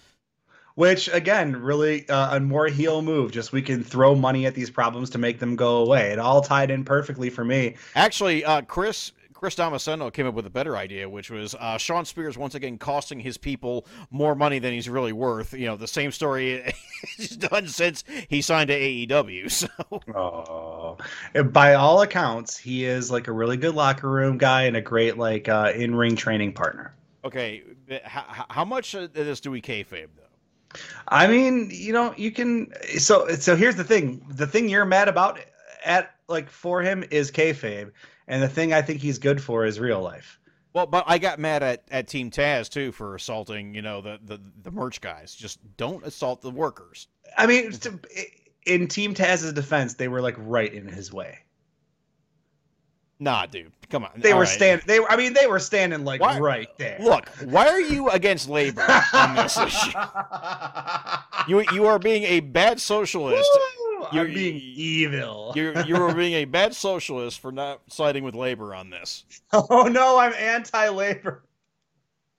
Which 0.81 1.09
again, 1.13 1.57
really 1.57 2.09
uh, 2.09 2.39
a 2.39 2.41
more 2.41 2.67
heel 2.67 3.03
move. 3.03 3.33
Just 3.33 3.53
we 3.53 3.61
can 3.61 3.85
throw 3.85 4.15
money 4.15 4.47
at 4.47 4.55
these 4.55 4.71
problems 4.71 5.11
to 5.11 5.19
make 5.19 5.39
them 5.39 5.55
go 5.55 5.77
away. 5.77 6.11
It 6.11 6.19
all 6.19 6.41
tied 6.41 6.71
in 6.71 6.87
perfectly 6.87 7.29
for 7.29 7.45
me. 7.45 7.75
Actually, 7.95 8.47
uh, 8.47 8.63
Chris 8.63 9.13
Chris 9.35 9.55
Damasceno 9.55 10.11
came 10.11 10.27
up 10.27 10.33
with 10.33 10.47
a 10.47 10.51
better 10.51 10.79
idea, 10.79 11.07
which 11.07 11.31
was 11.31 11.55
uh, 11.55 11.77
Shawn 11.77 12.07
Spears 12.07 12.39
once 12.39 12.55
again 12.55 12.79
costing 12.79 13.21
his 13.21 13.37
people 13.37 13.87
more 14.11 14.35
money 14.35 14.59
than 14.59 14.73
he's 14.73 14.89
really 14.89 15.13
worth. 15.13 15.53
You 15.53 15.67
know, 15.67 15.77
the 15.77 15.87
same 15.87 16.13
story 16.13 16.73
he's 17.19 17.37
done 17.37 17.69
since 17.69 18.03
he 18.31 18.41
signed 18.41 18.69
to 18.69 18.81
AEW. 18.81 19.51
So 19.51 19.69
Oh, 20.15 20.97
by 21.45 21.75
all 21.75 22.01
accounts, 22.01 22.57
he 22.57 22.87
is 22.87 23.11
like 23.11 23.29
a 23.29 23.33
really 23.33 23.59
good 23.59 23.75
locker 23.75 24.09
room 24.09 24.39
guy 24.39 24.63
and 24.63 24.79
a 24.79 24.81
great 24.81 25.19
like 25.19 25.47
uh, 25.47 25.73
in 25.75 25.95
ring 25.95 26.17
training 26.17 26.55
partner. 26.55 26.95
okay, 27.23 27.65
how, 28.03 28.47
how 28.49 28.65
much 28.65 28.95
of 28.95 29.13
this 29.13 29.41
do 29.41 29.51
we 29.51 29.61
kayfabe 29.61 30.09
though? 30.17 30.25
I 31.09 31.27
mean, 31.27 31.71
you 31.73 31.93
know, 31.93 32.15
you 32.17 32.31
can. 32.31 32.73
So, 32.99 33.29
so 33.31 33.57
here's 33.57 33.77
the 33.77 33.85
thing: 33.85 34.25
the 34.29 34.47
thing 34.47 34.69
you're 34.69 34.85
mad 34.85 35.09
about 35.09 35.41
at 35.85 36.15
like 36.29 36.49
for 36.49 36.83
him 36.83 37.05
is 37.11 37.31
kayfabe, 37.31 37.91
and 38.29 38.43
the 38.43 38.49
thing 38.49 38.73
I 38.73 38.83
think 38.83 39.01
he's 39.01 39.19
good 39.19 39.43
for 39.43 39.65
is 39.65 39.81
real 39.81 40.01
life. 40.01 40.39
Well, 40.73 40.87
but 40.87 41.05
I 41.09 41.19
got 41.19 41.41
mad 41.41 41.63
at, 41.65 41.83
at 41.91 42.07
Team 42.07 42.31
Taz 42.31 42.69
too 42.69 42.93
for 42.93 43.17
assaulting, 43.17 43.75
you 43.75 43.83
know, 43.83 44.01
the, 44.01 44.21
the, 44.25 44.41
the 44.63 44.71
merch 44.71 45.01
guys. 45.01 45.35
Just 45.35 45.59
don't 45.77 46.05
assault 46.07 46.43
the 46.43 46.51
workers. 46.51 47.09
I 47.37 47.47
mean, 47.47 47.73
to- 47.73 47.99
in 48.67 48.87
Team 48.87 49.15
Taz's 49.15 49.53
defense, 49.53 49.95
they 49.95 50.07
were 50.07 50.21
like 50.21 50.37
right 50.39 50.73
in 50.73 50.87
his 50.87 51.13
way. 51.13 51.41
Nah, 53.23 53.45
dude, 53.45 53.71
come 53.91 54.05
on. 54.05 54.11
They 54.17 54.33
All 54.33 54.39
were 54.39 54.45
right. 54.45 54.49
standing. 54.51 54.85
They 54.87 54.99
were. 54.99 55.11
I 55.13 55.17
mean, 55.17 55.35
they 55.35 55.47
were 55.47 55.59
standing 55.59 56.05
like 56.05 56.21
Why- 56.23 56.39
right 56.39 56.69
there. 56.79 56.97
Look, 57.01 57.29
why 57.45 57.69
are 57.69 57.81
you 57.81 58.09
against 58.09 58.49
labor 58.49 58.83
on 59.13 59.35
this 59.37 59.57
issue? 59.67 59.91
You 61.49 61.65
you 61.73 61.87
are 61.87 61.99
being 61.99 62.23
a 62.25 62.41
bad 62.41 62.81
socialist. 62.81 63.49
Woo! 63.79 64.05
I'm 64.05 64.17
You're- 64.17 64.35
being 64.35 64.57
evil. 64.57 65.53
You 65.55 65.75
you 65.87 65.97
are 65.97 66.15
being 66.15 66.33
a 66.35 66.45
bad 66.47 66.75
socialist 66.75 67.41
for 67.41 67.53
not 67.53 67.81
siding 67.89 68.25
with 68.25 68.35
labor 68.35 68.75
on 68.75 68.89
this. 68.91 69.25
Oh 69.53 69.89
no, 69.93 70.19
I'm 70.19 70.33
anti-labor. 70.33 71.43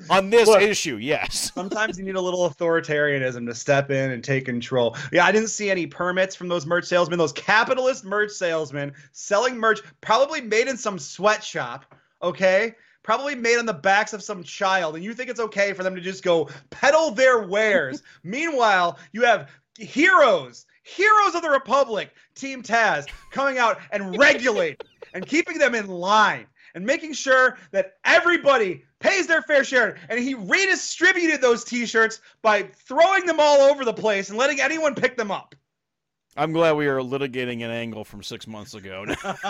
On 0.10 0.30
this 0.30 0.48
Look. 0.48 0.62
issue, 0.62 0.98
yes. 0.98 1.52
Sometimes 1.56 1.98
you 1.98 2.04
need 2.04 2.16
a 2.16 2.22
little 2.22 2.50
authoritarianism 2.50 3.48
to 3.48 3.56
step 3.56 3.92
in 3.92 4.12
and 4.12 4.24
take 4.24 4.46
control. 4.46 4.96
Yeah, 5.12 5.26
I 5.26 5.32
didn't 5.32 5.50
see 5.50 5.70
any 5.70 5.88
permits 5.88 6.36
from 6.36 6.48
those 6.48 6.66
merch 6.66 6.86
salesmen, 6.86 7.18
those 7.18 7.34
capitalist 7.34 8.06
merch 8.06 8.32
salesmen 8.32 8.94
selling 9.12 9.58
merch, 9.58 9.82
probably 10.02 10.42
made 10.42 10.68
in 10.68 10.78
some 10.78 11.00
sweatshop, 11.00 11.86
okay? 12.22 12.76
Probably 13.04 13.36
made 13.36 13.58
on 13.58 13.66
the 13.66 13.74
backs 13.74 14.14
of 14.14 14.24
some 14.24 14.44
child, 14.44 14.96
and 14.96 15.04
you 15.04 15.14
think 15.14 15.30
it's 15.30 15.40
okay 15.40 15.74
for 15.74 15.84
them 15.84 15.96
to 15.96 16.02
just 16.02 16.24
go 16.24 16.50
peddle 16.70 17.12
their 17.12 17.48
wares. 17.48 18.04
Meanwhile, 18.24 19.00
you 19.12 19.24
have 19.24 19.50
heroes, 19.78 20.66
heroes 20.84 21.36
of 21.36 21.42
the 21.42 21.50
Republic, 21.50 22.12
Team 22.36 22.62
Taz, 22.62 23.08
coming 23.32 23.58
out 23.58 23.80
and 23.92 24.18
regulating 24.20 24.78
and 25.14 25.26
keeping 25.26 25.58
them 25.58 25.76
in 25.76 25.88
line 25.88 26.46
and 26.76 26.86
making 26.86 27.14
sure 27.14 27.58
that 27.72 27.98
everybody 28.06 28.86
pays 29.02 29.28
their 29.28 29.42
fair 29.42 29.64
share. 29.64 29.98
And 30.10 30.20
he 30.20 30.34
redistributed 30.34 31.42
those 31.42 31.64
T-shirts 31.64 32.22
by 32.42 32.64
throwing 32.64 33.26
them 33.26 33.40
all 33.40 33.62
over 33.62 33.84
the 33.84 33.94
place 33.94 34.30
and 34.30 34.38
letting 34.38 34.62
anyone 34.62 34.96
pick 34.96 35.18
them 35.18 35.32
up. 35.32 35.56
I'm 36.38 36.54
glad 36.54 36.74
we 36.78 36.88
are 36.88 37.00
litigating 37.00 37.56
an 37.64 37.72
angle 37.72 38.06
from 38.06 38.24
six 38.24 38.48
months 38.48 38.74
ago, 38.74 39.06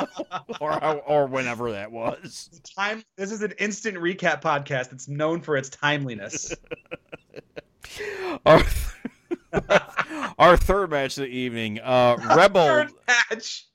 or 0.59 0.83
or 0.83 1.27
whenever 1.27 1.71
that 1.73 1.91
was. 1.91 2.49
Time. 2.75 3.03
This 3.17 3.31
is 3.31 3.43
an 3.43 3.53
instant 3.59 3.97
recap 3.97 4.41
podcast 4.41 4.89
that's 4.89 5.07
known 5.07 5.41
for 5.41 5.57
its 5.57 5.69
timeliness. 5.69 6.53
Our, 8.45 8.63
our 10.39 10.55
third 10.55 10.91
match 10.91 11.17
of 11.17 11.25
the 11.25 11.29
evening, 11.29 11.79
uh, 11.79 12.15
Rebel, 12.35 12.65
Third 12.65 12.91
match. 13.07 13.65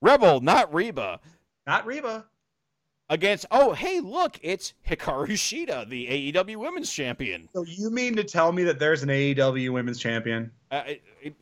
Rebel, 0.00 0.40
not 0.40 0.72
Reba, 0.72 1.20
Not 1.66 1.84
Reba. 1.86 2.24
Against. 3.10 3.46
Oh, 3.50 3.72
hey, 3.72 4.00
look, 4.00 4.38
it's 4.42 4.74
Hikaru 4.88 5.28
Shida, 5.30 5.88
the 5.88 6.32
AEW 6.32 6.56
Women's 6.56 6.90
Champion. 6.92 7.48
So 7.54 7.62
you 7.64 7.90
mean 7.90 8.16
to 8.16 8.24
tell 8.24 8.52
me 8.52 8.64
that 8.64 8.78
there's 8.78 9.02
an 9.02 9.08
AEW 9.10 9.70
Women's 9.72 9.98
Champion? 9.98 10.50
Uh, 10.70 10.82
it- 10.86 11.02
it- 11.22 11.34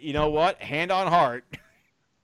you 0.00 0.12
know 0.14 0.30
what? 0.30 0.58
Hand 0.62 0.90
on 0.90 1.06
heart. 1.06 1.44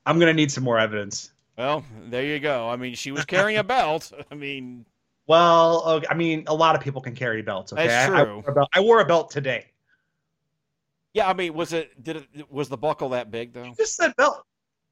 I'm 0.07 0.19
gonna 0.19 0.33
need 0.33 0.51
some 0.51 0.65
more 0.65 0.79
evidence. 0.79 1.33
Well, 1.59 1.85
there 2.09 2.25
you 2.25 2.39
go. 2.41 2.69
I 2.69 2.77
mean, 2.77 2.95
she 2.95 3.11
was 3.11 3.25
carrying 3.27 3.59
a 3.59 3.65
belt. 3.65 4.11
I 4.31 4.35
mean, 4.35 4.87
Well, 5.27 5.83
okay, 5.87 6.07
I 6.09 6.15
mean, 6.15 6.45
a 6.47 6.55
lot 6.55 6.75
of 6.77 6.81
people 6.81 7.03
can 7.03 7.15
carry 7.15 7.43
belts. 7.43 7.73
Okay, 7.75 7.87
That's 7.87 8.11
I- 8.11 8.21
I 8.21 8.25
true. 8.25 8.43
wore 8.47 8.67
I 8.73 8.81
wore 8.81 9.01
a 9.01 9.05
belt 9.05 9.31
today. 9.31 9.67
yeah. 11.13 11.29
I 11.29 11.35
mean, 11.35 11.53
was 11.53 11.73
it? 11.75 12.03
Did 12.03 12.17
it? 12.17 12.51
Was 12.51 12.71
the 12.71 12.79
buckle 12.79 13.11
that 13.11 13.31
big 13.31 13.53
though? 13.53 13.75
Just 13.77 13.97
said 13.97 14.15
belt. 14.17 14.43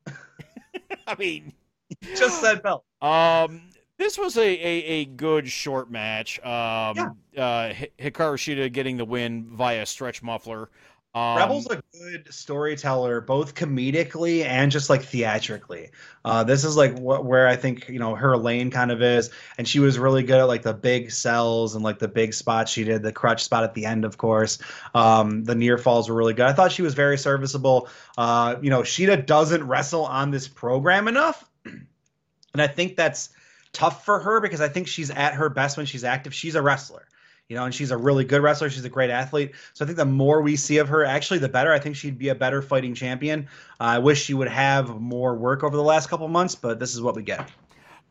I 1.07 1.15
mean, 1.19 1.55
Just 2.17 2.41
said 2.41 2.63
belt. 2.63 2.85
Um, 3.01 3.63
this 3.99 4.19
was 4.19 4.37
a, 4.37 4.43
a, 4.43 4.85
a 4.85 5.05
good 5.07 5.49
short 5.49 5.91
match. 5.91 6.39
Um, 6.41 7.17
uh, 7.37 7.73
Hikaru 7.99 8.37
Shida 8.37 8.73
getting 8.73 8.97
the 8.97 9.05
win 9.05 9.47
via 9.51 9.87
stretch 9.87 10.23
muffler. 10.23 10.71
Um, 11.17 11.39
Rebel's 11.39 11.67
a 11.71 11.83
good 11.99 12.27
storyteller, 12.29 13.23
both 13.23 13.55
comedically 13.55 14.45
and 14.45 14.71
just 14.71 14.91
like 14.91 15.03
theatrically. 15.03 15.89
Uh, 16.27 16.45
this 16.45 16.63
is 16.63 16.77
like 16.77 16.95
what 16.99 17.25
where 17.25 17.49
I 17.49 17.57
think 17.57 17.89
you 17.89 17.99
know 17.99 18.15
her 18.15 18.37
lane 18.37 18.71
kind 18.71 18.91
of 18.91 19.01
is, 19.01 19.31
and 19.57 19.67
she 19.67 19.81
was 19.81 19.99
really 19.99 20.23
good 20.23 20.39
at 20.39 20.45
like 20.45 20.61
the 20.61 20.75
big 20.75 21.11
sells 21.11 21.75
and 21.75 21.83
like 21.83 22.01
the 22.01 22.09
big 22.09 22.35
spots 22.35 22.71
she 22.71 22.85
did. 22.85 23.03
The 23.03 23.13
crutch 23.13 23.43
spot 23.43 23.65
at 23.65 23.73
the 23.73 23.87
end, 23.87 24.05
of 24.05 24.19
course. 24.19 24.59
Um, 24.95 25.43
the 25.45 25.55
near 25.55 25.79
falls 25.79 26.11
were 26.11 26.15
really 26.15 26.35
good. 26.35 26.45
I 26.45 26.53
thought 26.53 26.71
she 26.71 26.83
was 26.83 26.93
very 26.93 27.17
serviceable. 27.17 27.89
Uh, 28.19 28.57
you 28.61 28.69
know, 28.69 28.83
Shida 28.83 29.25
doesn't 29.25 29.67
wrestle 29.67 30.05
on 30.05 30.31
this 30.31 30.49
program 30.49 31.09
enough, 31.09 31.49
and 32.53 32.63
I 32.63 32.67
think 32.67 32.97
that's 32.97 33.31
tough 33.73 34.05
for 34.05 34.19
her 34.21 34.41
because 34.41 34.61
I 34.61 34.69
think 34.69 34.89
she's 34.89 35.11
at 35.11 35.35
her 35.35 35.49
best 35.49 35.77
when 35.77 35.87
she's 35.87 36.05
active. 36.05 36.35
She's 36.35 36.55
a 36.55 36.63
wrestler 36.63 37.07
you 37.49 37.57
know, 37.57 37.65
and 37.65 37.75
she's 37.75 37.91
a 37.91 37.97
really 37.97 38.25
good 38.25 38.43
wrestler. 38.43 38.69
She's 38.71 38.85
a 38.85 38.89
great 38.89 39.11
athlete. 39.11 39.53
So 39.73 39.85
I 39.85 39.87
think 39.87 39.99
the 39.99 40.05
more 40.05 40.43
we 40.43 40.57
see 40.57 40.79
of 40.79 40.89
her, 40.89 41.05
actually, 41.05 41.39
the 41.39 41.49
better. 41.49 41.73
I 41.73 41.79
think 41.79 41.97
she'd 41.97 42.19
be 42.19 42.29
a 42.31 42.35
better 42.35 42.61
fighting 42.61 42.95
champion. 42.95 43.49
Uh, 43.81 43.85
I 43.85 43.99
wish 43.99 44.23
she 44.23 44.35
would 44.35 44.49
have 44.49 45.01
more 45.01 45.37
work 45.37 45.63
over 45.63 45.77
the 45.77 45.83
last 45.83 46.09
couple 46.09 46.27
months, 46.29 46.55
but 46.55 46.81
this 46.81 46.95
is 46.95 47.01
what 47.01 47.15
we 47.15 47.23
get. 47.23 47.49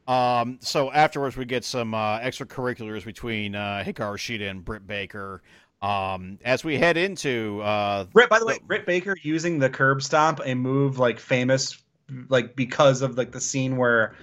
Um, 0.07 0.59
so 0.61 0.91
afterwards, 0.91 1.35
we 1.35 1.45
get 1.45 1.65
some 1.65 1.93
uh, 1.93 2.19
extracurriculars 2.19 3.03
between 3.03 3.55
uh, 3.55 3.83
Hikaru 3.85 4.17
Shida 4.17 4.49
and 4.49 4.63
Britt 4.63 4.87
Baker. 4.87 5.41
Um, 5.81 6.39
as 6.45 6.63
we 6.63 6.77
head 6.77 6.95
into 6.95 7.61
uh, 7.61 8.05
Britt, 8.05 8.29
by 8.29 8.39
the 8.39 8.45
way, 8.45 8.59
Britt 8.65 8.85
Baker 8.85 9.15
using 9.21 9.59
the 9.59 9.69
curb 9.69 10.01
stomp, 10.01 10.39
a 10.45 10.55
move 10.55 10.97
like 10.99 11.19
famous, 11.19 11.83
like 12.29 12.55
because 12.55 13.01
of 13.01 13.17
like 13.17 13.31
the 13.31 13.41
scene 13.41 13.77
where 13.77 14.15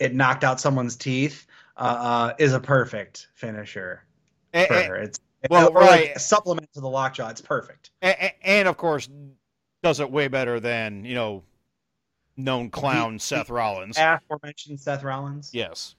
it 0.00 0.14
knocked 0.14 0.44
out 0.44 0.60
someone's 0.60 0.96
teeth, 0.96 1.46
uh, 1.76 1.80
uh, 1.80 2.34
is 2.38 2.52
a 2.52 2.60
perfect 2.60 3.28
finisher 3.34 4.02
a- 4.54 4.66
for 4.66 4.74
her. 4.74 4.96
It's 4.96 5.18
well, 5.50 5.68
or, 5.68 5.82
like, 5.82 5.90
right. 5.90 6.16
a 6.16 6.18
supplement 6.18 6.72
to 6.74 6.80
the 6.80 6.88
lockjaw. 6.88 7.28
It's 7.28 7.40
perfect. 7.40 7.90
a- 8.02 8.26
a- 8.26 8.46
and 8.46 8.66
of 8.66 8.76
course, 8.76 9.08
does 9.82 10.00
it 10.00 10.10
way 10.10 10.28
better 10.28 10.58
than 10.58 11.04
you 11.04 11.14
know, 11.14 11.44
known 12.36 12.70
clown 12.70 13.18
Seth 13.18 13.50
Rollins. 13.50 13.96
Aforementioned 13.98 14.80
Seth 14.80 15.04
Rollins. 15.04 15.50
Yes. 15.52 15.94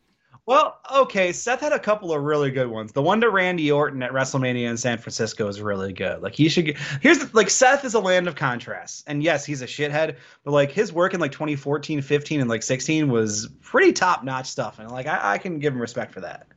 Well, 0.46 0.80
okay, 0.96 1.32
Seth 1.32 1.60
had 1.60 1.74
a 1.74 1.80
couple 1.80 2.12
of 2.12 2.24
really 2.24 2.50
good 2.50 2.68
ones. 2.68 2.92
The 2.92 3.02
one 3.02 3.22
to 3.22 3.30
Randy 3.30 3.72
Orton 3.72 4.02
at 4.02 4.12
WrestleMania 4.12 4.68
in 4.68 4.78
San 4.78 4.98
Francisco 4.98 5.48
is 5.48 5.62
really 5.62 5.94
good. 5.94 6.22
Like 6.24 6.34
he 6.34 6.50
should 6.50 6.66
get 6.66 6.78
here's 7.02 7.20
the, 7.20 7.30
like 7.34 7.50
Seth 7.50 7.86
is 7.86 7.94
a 7.94 8.00
land 8.00 8.28
of 8.28 8.36
contrasts. 8.36 9.04
And 9.06 9.22
yes, 9.22 9.46
he's 9.46 9.62
a 9.62 9.68
shithead, 9.68 10.16
but 10.44 10.52
like 10.52 10.72
his 10.72 10.92
work 10.92 11.14
in 11.14 11.20
like 11.20 11.32
2014, 11.32 12.02
15, 12.02 12.42
and 12.42 12.50
like 12.50 12.64
16 12.64 13.10
was 13.10 13.48
pretty 13.62 13.94
top 13.94 14.24
notch 14.24 14.48
stuff. 14.48 14.80
And 14.80 14.90
like 14.90 15.06
I, 15.06 15.34
I 15.34 15.38
can 15.38 15.60
give 15.60 15.74
him 15.74 15.82
respect 15.82 16.14
for 16.14 16.22
that. 16.22 16.48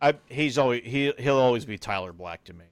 I, 0.00 0.14
he's 0.28 0.58
always 0.58 0.84
he 0.84 1.12
he'll 1.18 1.38
always 1.38 1.64
be 1.64 1.76
Tyler 1.76 2.12
Black 2.12 2.44
to 2.44 2.52
me. 2.52 2.66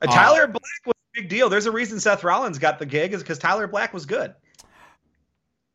Uh, 0.00 0.06
Tyler 0.06 0.46
Black 0.46 0.86
was 0.86 0.94
a 0.94 1.20
big 1.20 1.28
deal. 1.28 1.48
There's 1.48 1.66
a 1.66 1.72
reason 1.72 2.00
Seth 2.00 2.24
Rollins 2.24 2.58
got 2.58 2.78
the 2.78 2.86
gig 2.86 3.12
is 3.12 3.22
because 3.22 3.38
Tyler 3.38 3.66
Black 3.66 3.92
was 3.92 4.06
good. 4.06 4.34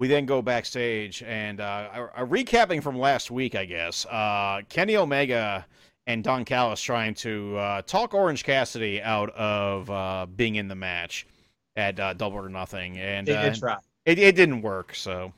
We 0.02 0.08
then 0.08 0.26
go 0.26 0.42
backstage 0.42 1.22
and 1.22 1.62
uh, 1.62 2.08
a, 2.16 2.24
a 2.24 2.28
recapping 2.28 2.82
from 2.82 2.98
last 2.98 3.30
week, 3.30 3.54
I 3.54 3.66
guess. 3.66 4.04
Uh, 4.08 4.62
Kenny 4.68 4.98
Omega 4.98 5.64
and 6.08 6.24
Don 6.24 6.44
Callis 6.44 6.82
trying 6.82 7.14
to 7.14 7.56
uh, 7.56 7.82
talk 7.84 8.16
Orange 8.16 8.44
Cassidy 8.44 9.00
out 9.00 9.30
of 9.36 9.92
uh, 9.92 10.26
being 10.36 10.56
in 10.56 10.68
the 10.68 10.74
match 10.74 11.28
at 11.76 12.00
uh, 12.00 12.16
Double 12.16 12.40
or 12.40 12.50
Nothing, 12.50 12.98
and 12.98 13.28
They 13.28 13.36
uh, 13.36 13.44
did 13.44 13.60
try. 13.60 13.78
it, 14.08 14.18
it 14.18 14.36
didn't 14.36 14.64
work. 14.64 14.96
So 14.96 15.34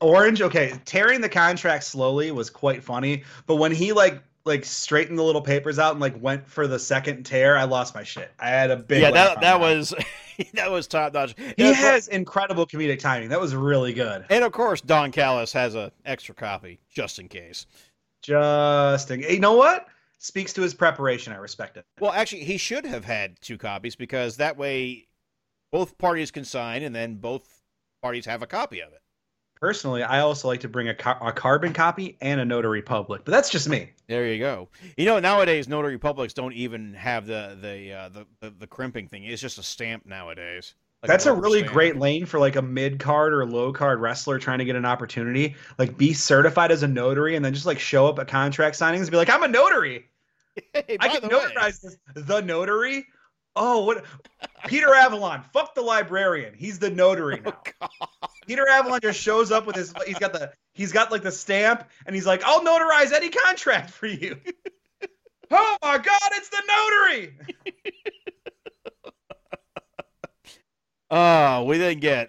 Orange, 0.00 0.40
okay, 0.40 0.72
tearing 0.86 1.20
the 1.20 1.28
contract 1.28 1.84
slowly 1.84 2.30
was 2.30 2.48
quite 2.48 2.82
funny, 2.82 3.24
but 3.46 3.56
when 3.56 3.72
he 3.72 3.92
like 3.92 4.22
like 4.46 4.64
straightened 4.64 5.18
the 5.18 5.22
little 5.22 5.42
papers 5.42 5.78
out 5.78 5.92
and 5.92 6.00
like 6.00 6.20
went 6.22 6.46
for 6.46 6.66
the 6.66 6.78
second 6.78 7.24
tear, 7.24 7.56
I 7.56 7.64
lost 7.64 7.94
my 7.94 8.04
shit. 8.04 8.30
I 8.38 8.48
had 8.48 8.70
a 8.70 8.76
big 8.76 9.02
yeah, 9.02 9.10
that 9.10 9.40
that 9.40 9.60
was 9.60 9.92
that 10.54 10.70
was 10.70 10.86
top 10.86 11.12
notch. 11.12 11.34
He 11.36 11.64
cour- 11.64 11.74
has 11.74 12.08
incredible 12.08 12.66
comedic 12.66 13.00
timing. 13.00 13.28
That 13.28 13.40
was 13.40 13.54
really 13.54 13.92
good. 13.92 14.24
and 14.30 14.44
of 14.44 14.52
course, 14.52 14.80
Don 14.80 15.12
Callis 15.12 15.52
has 15.52 15.74
a 15.74 15.92
extra 16.04 16.34
copy 16.34 16.78
just 16.88 17.18
in 17.18 17.28
case. 17.28 17.66
Just 18.22 19.10
in, 19.10 19.20
you 19.20 19.40
know 19.40 19.54
what 19.54 19.88
speaks 20.18 20.52
to 20.54 20.62
his 20.62 20.74
preparation. 20.74 21.32
I 21.32 21.36
respect 21.36 21.76
it. 21.76 21.84
Well, 22.00 22.12
actually, 22.12 22.44
he 22.44 22.56
should 22.56 22.86
have 22.86 23.04
had 23.04 23.40
two 23.40 23.58
copies 23.58 23.96
because 23.96 24.36
that 24.38 24.56
way 24.56 25.08
both 25.72 25.98
parties 25.98 26.30
can 26.30 26.44
sign, 26.44 26.82
and 26.82 26.94
then 26.94 27.16
both 27.16 27.62
parties 28.02 28.26
have 28.26 28.42
a 28.42 28.46
copy 28.46 28.80
of 28.80 28.92
it. 28.92 29.02
Personally, 29.60 30.02
I 30.02 30.20
also 30.20 30.48
like 30.48 30.60
to 30.60 30.68
bring 30.68 30.88
a, 30.88 30.94
car- 30.94 31.18
a 31.26 31.32
carbon 31.32 31.72
copy 31.72 32.18
and 32.20 32.40
a 32.40 32.44
notary 32.44 32.82
public, 32.82 33.24
but 33.24 33.32
that's 33.32 33.48
just 33.48 33.68
me. 33.68 33.90
There 34.06 34.26
you 34.26 34.38
go. 34.38 34.68
You 34.98 35.06
know, 35.06 35.18
nowadays 35.18 35.66
notary 35.66 35.98
publics 35.98 36.34
don't 36.34 36.52
even 36.52 36.92
have 36.94 37.26
the 37.26 37.56
the 37.60 37.92
uh, 37.92 38.08
the, 38.10 38.26
the 38.40 38.50
the 38.58 38.66
crimping 38.66 39.08
thing. 39.08 39.24
It's 39.24 39.40
just 39.40 39.58
a 39.58 39.62
stamp 39.62 40.04
nowadays. 40.04 40.74
Like 41.02 41.08
That's 41.08 41.26
a 41.26 41.30
rubber 41.32 41.42
really 41.42 41.58
stamp. 41.60 41.72
great 41.72 41.96
lane 41.96 42.26
for 42.26 42.38
like 42.38 42.56
a 42.56 42.62
mid 42.62 42.98
card 42.98 43.32
or 43.32 43.46
low 43.46 43.72
card 43.72 44.00
wrestler 44.00 44.38
trying 44.38 44.58
to 44.58 44.64
get 44.64 44.76
an 44.76 44.84
opportunity. 44.84 45.56
Like 45.78 45.96
be 45.96 46.12
certified 46.12 46.70
as 46.70 46.82
a 46.82 46.88
notary 46.88 47.34
and 47.36 47.44
then 47.44 47.54
just 47.54 47.66
like 47.66 47.78
show 47.78 48.06
up 48.06 48.18
at 48.18 48.28
contract 48.28 48.78
signings 48.78 49.02
and 49.02 49.10
be 49.10 49.16
like, 49.16 49.30
I'm 49.30 49.42
a 49.42 49.48
notary. 49.48 50.06
Hey, 50.72 50.96
I 51.00 51.08
can 51.08 51.28
way- 51.28 51.28
notarize 51.38 51.82
this. 51.82 51.98
The 52.14 52.40
notary? 52.40 53.06
Oh, 53.56 53.84
what? 53.84 54.04
Peter 54.66 54.94
Avalon. 54.94 55.42
Fuck 55.52 55.74
the 55.74 55.80
librarian. 55.80 56.52
He's 56.54 56.78
the 56.78 56.90
notary 56.90 57.40
now. 57.40 57.58
Oh, 57.80 57.88
Peter 58.46 58.68
Avalon 58.68 59.00
just 59.02 59.18
shows 59.18 59.50
up 59.50 59.66
with 59.66 59.76
his. 59.76 59.94
He's 60.06 60.18
got 60.18 60.34
the. 60.34 60.52
He's 60.74 60.92
got 60.92 61.10
like 61.10 61.22
the 61.22 61.32
stamp, 61.32 61.88
and 62.04 62.14
he's 62.14 62.26
like, 62.26 62.42
"I'll 62.44 62.60
notarize 62.60 63.12
any 63.12 63.30
contract 63.30 63.90
for 63.90 64.06
you." 64.06 64.38
oh 65.50 65.76
my 65.82 65.96
God! 65.96 66.30
It's 66.32 66.50
the 66.50 66.62
notary. 66.68 67.34
Uh, 71.10 71.64
we 71.66 71.78
then 71.78 71.98
get 71.98 72.28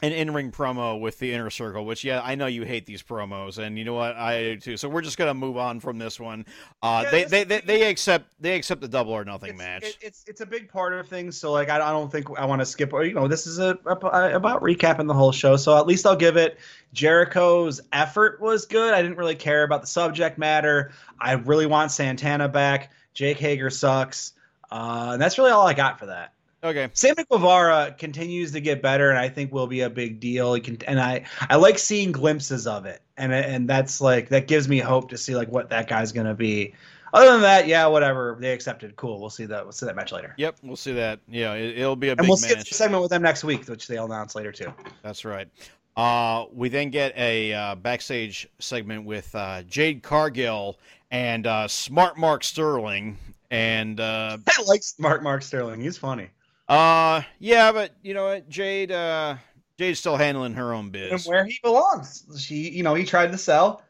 an 0.00 0.12
in-ring 0.12 0.52
promo 0.52 1.00
with 1.00 1.18
the 1.18 1.32
inner 1.32 1.50
circle, 1.50 1.84
which 1.84 2.04
yeah, 2.04 2.20
I 2.22 2.36
know 2.36 2.46
you 2.46 2.62
hate 2.62 2.86
these 2.86 3.02
promos, 3.02 3.58
and 3.58 3.76
you 3.76 3.84
know 3.84 3.94
what, 3.94 4.14
I 4.16 4.42
do 4.42 4.56
too. 4.56 4.76
So 4.76 4.88
we're 4.88 5.02
just 5.02 5.18
gonna 5.18 5.34
move 5.34 5.56
on 5.56 5.80
from 5.80 5.98
this 5.98 6.20
one. 6.20 6.46
Uh, 6.82 7.00
Yeah, 7.04 7.10
they, 7.10 7.22
this- 7.22 7.30
they 7.30 7.44
they 7.44 7.60
they 7.60 7.90
accept 7.90 8.26
they 8.40 8.54
accept 8.54 8.80
the 8.80 8.86
double 8.88 9.12
or 9.12 9.24
nothing 9.24 9.50
it's, 9.50 9.58
match. 9.58 9.82
it- 9.84 9.98
it's 10.00 10.24
it's 10.28 10.40
a 10.40 10.46
big 10.46 10.68
part 10.70 10.92
of 10.92 11.08
things. 11.08 11.36
So 11.36 11.50
like, 11.50 11.68
I, 11.68 11.76
I 11.76 11.90
don't 11.90 12.12
think 12.12 12.28
I 12.38 12.44
want 12.44 12.60
to 12.60 12.66
skip. 12.66 12.92
Or 12.92 13.04
you 13.04 13.14
know, 13.14 13.26
this 13.26 13.46
is 13.46 13.58
a, 13.58 13.76
a- 13.86 14.36
about 14.36 14.62
recapping 14.62 15.08
the 15.08 15.14
whole 15.14 15.32
show. 15.32 15.56
So 15.56 15.76
at 15.76 15.86
least 15.86 16.06
I'll 16.06 16.14
give 16.16 16.36
it. 16.36 16.58
Jericho's 16.92 17.80
effort 17.92 18.40
was 18.40 18.66
good. 18.66 18.92
I 18.94 19.02
didn't 19.02 19.16
really 19.18 19.34
care 19.34 19.62
about 19.64 19.80
the 19.80 19.86
subject 19.86 20.38
matter. 20.38 20.92
I 21.20 21.32
really 21.32 21.66
want 21.66 21.90
Santana 21.90 22.48
back. 22.48 22.92
Jake 23.14 23.38
Hager 23.38 23.70
sucks. 23.70 24.32
Uh, 24.70 25.10
and 25.14 25.22
that's 25.22 25.38
really 25.38 25.50
all 25.50 25.66
I 25.66 25.74
got 25.74 25.98
for 25.98 26.06
that. 26.06 26.34
Okay, 26.62 26.88
Sammy 26.92 27.24
Guevara 27.30 27.94
continues 27.98 28.52
to 28.52 28.60
get 28.60 28.82
better, 28.82 29.10
and 29.10 29.18
I 29.18 29.28
think 29.28 29.52
will 29.52 29.66
be 29.66 29.80
a 29.80 29.90
big 29.90 30.20
deal. 30.20 30.54
He 30.54 30.60
can, 30.60 30.78
and 30.86 31.00
I, 31.00 31.24
I 31.48 31.56
like 31.56 31.78
seeing 31.78 32.12
glimpses 32.12 32.66
of 32.66 32.86
it, 32.86 33.02
and 33.16 33.32
and 33.32 33.68
that's 33.68 34.00
like 34.00 34.28
that 34.30 34.46
gives 34.48 34.68
me 34.68 34.78
hope 34.78 35.10
to 35.10 35.18
see 35.18 35.34
like 35.36 35.48
what 35.48 35.70
that 35.70 35.88
guy's 35.88 36.12
gonna 36.12 36.34
be. 36.34 36.74
Other 37.14 37.32
than 37.32 37.40
that, 37.40 37.66
yeah, 37.66 37.86
whatever 37.86 38.36
they 38.38 38.52
accepted, 38.52 38.96
cool. 38.96 39.18
We'll 39.18 39.30
see 39.30 39.46
that. 39.46 39.64
We'll 39.64 39.72
see 39.72 39.86
that 39.86 39.96
match 39.96 40.12
later, 40.12 40.34
yep, 40.36 40.56
we'll 40.62 40.76
see 40.76 40.92
that. 40.92 41.20
Yeah, 41.28 41.54
it, 41.54 41.78
it'll 41.78 41.96
be 41.96 42.08
a 42.08 42.12
and 42.12 42.18
big 42.18 42.28
we'll 42.28 42.36
see 42.36 42.52
a 42.52 42.56
match. 42.56 42.72
segment 42.72 43.02
with 43.02 43.10
them 43.10 43.22
next 43.22 43.44
week, 43.44 43.66
which 43.66 43.88
they'll 43.88 44.04
announce 44.04 44.34
later 44.34 44.52
too. 44.52 44.72
That's 45.02 45.24
right. 45.24 45.48
Uh, 45.96 46.44
we 46.52 46.68
then 46.68 46.90
get 46.90 47.16
a 47.16 47.52
uh, 47.52 47.74
backstage 47.74 48.46
segment 48.60 49.04
with 49.04 49.34
uh, 49.34 49.62
Jade 49.64 50.02
Cargill 50.02 50.78
and 51.10 51.46
uh, 51.46 51.66
Smart 51.66 52.16
Mark 52.16 52.44
Sterling, 52.44 53.16
and 53.50 53.98
uh, 53.98 54.36
I 54.46 54.62
like 54.62 54.82
Smart 54.82 55.22
Mark 55.22 55.42
Sterling. 55.42 55.80
He's 55.80 55.96
funny. 55.98 56.28
Uh, 56.68 57.22
yeah, 57.38 57.72
but 57.72 57.92
you 58.02 58.14
know 58.14 58.24
what, 58.26 58.48
Jade, 58.48 58.92
uh, 58.92 59.36
Jade's 59.78 59.98
still 59.98 60.16
handling 60.16 60.54
her 60.54 60.72
own 60.74 60.90
biz. 60.90 61.12
and 61.12 61.22
where 61.24 61.44
he 61.44 61.58
belongs. 61.62 62.24
She, 62.38 62.70
you 62.70 62.82
know, 62.82 62.94
he 62.94 63.04
tried 63.04 63.32
to 63.32 63.38
sell. 63.38 63.82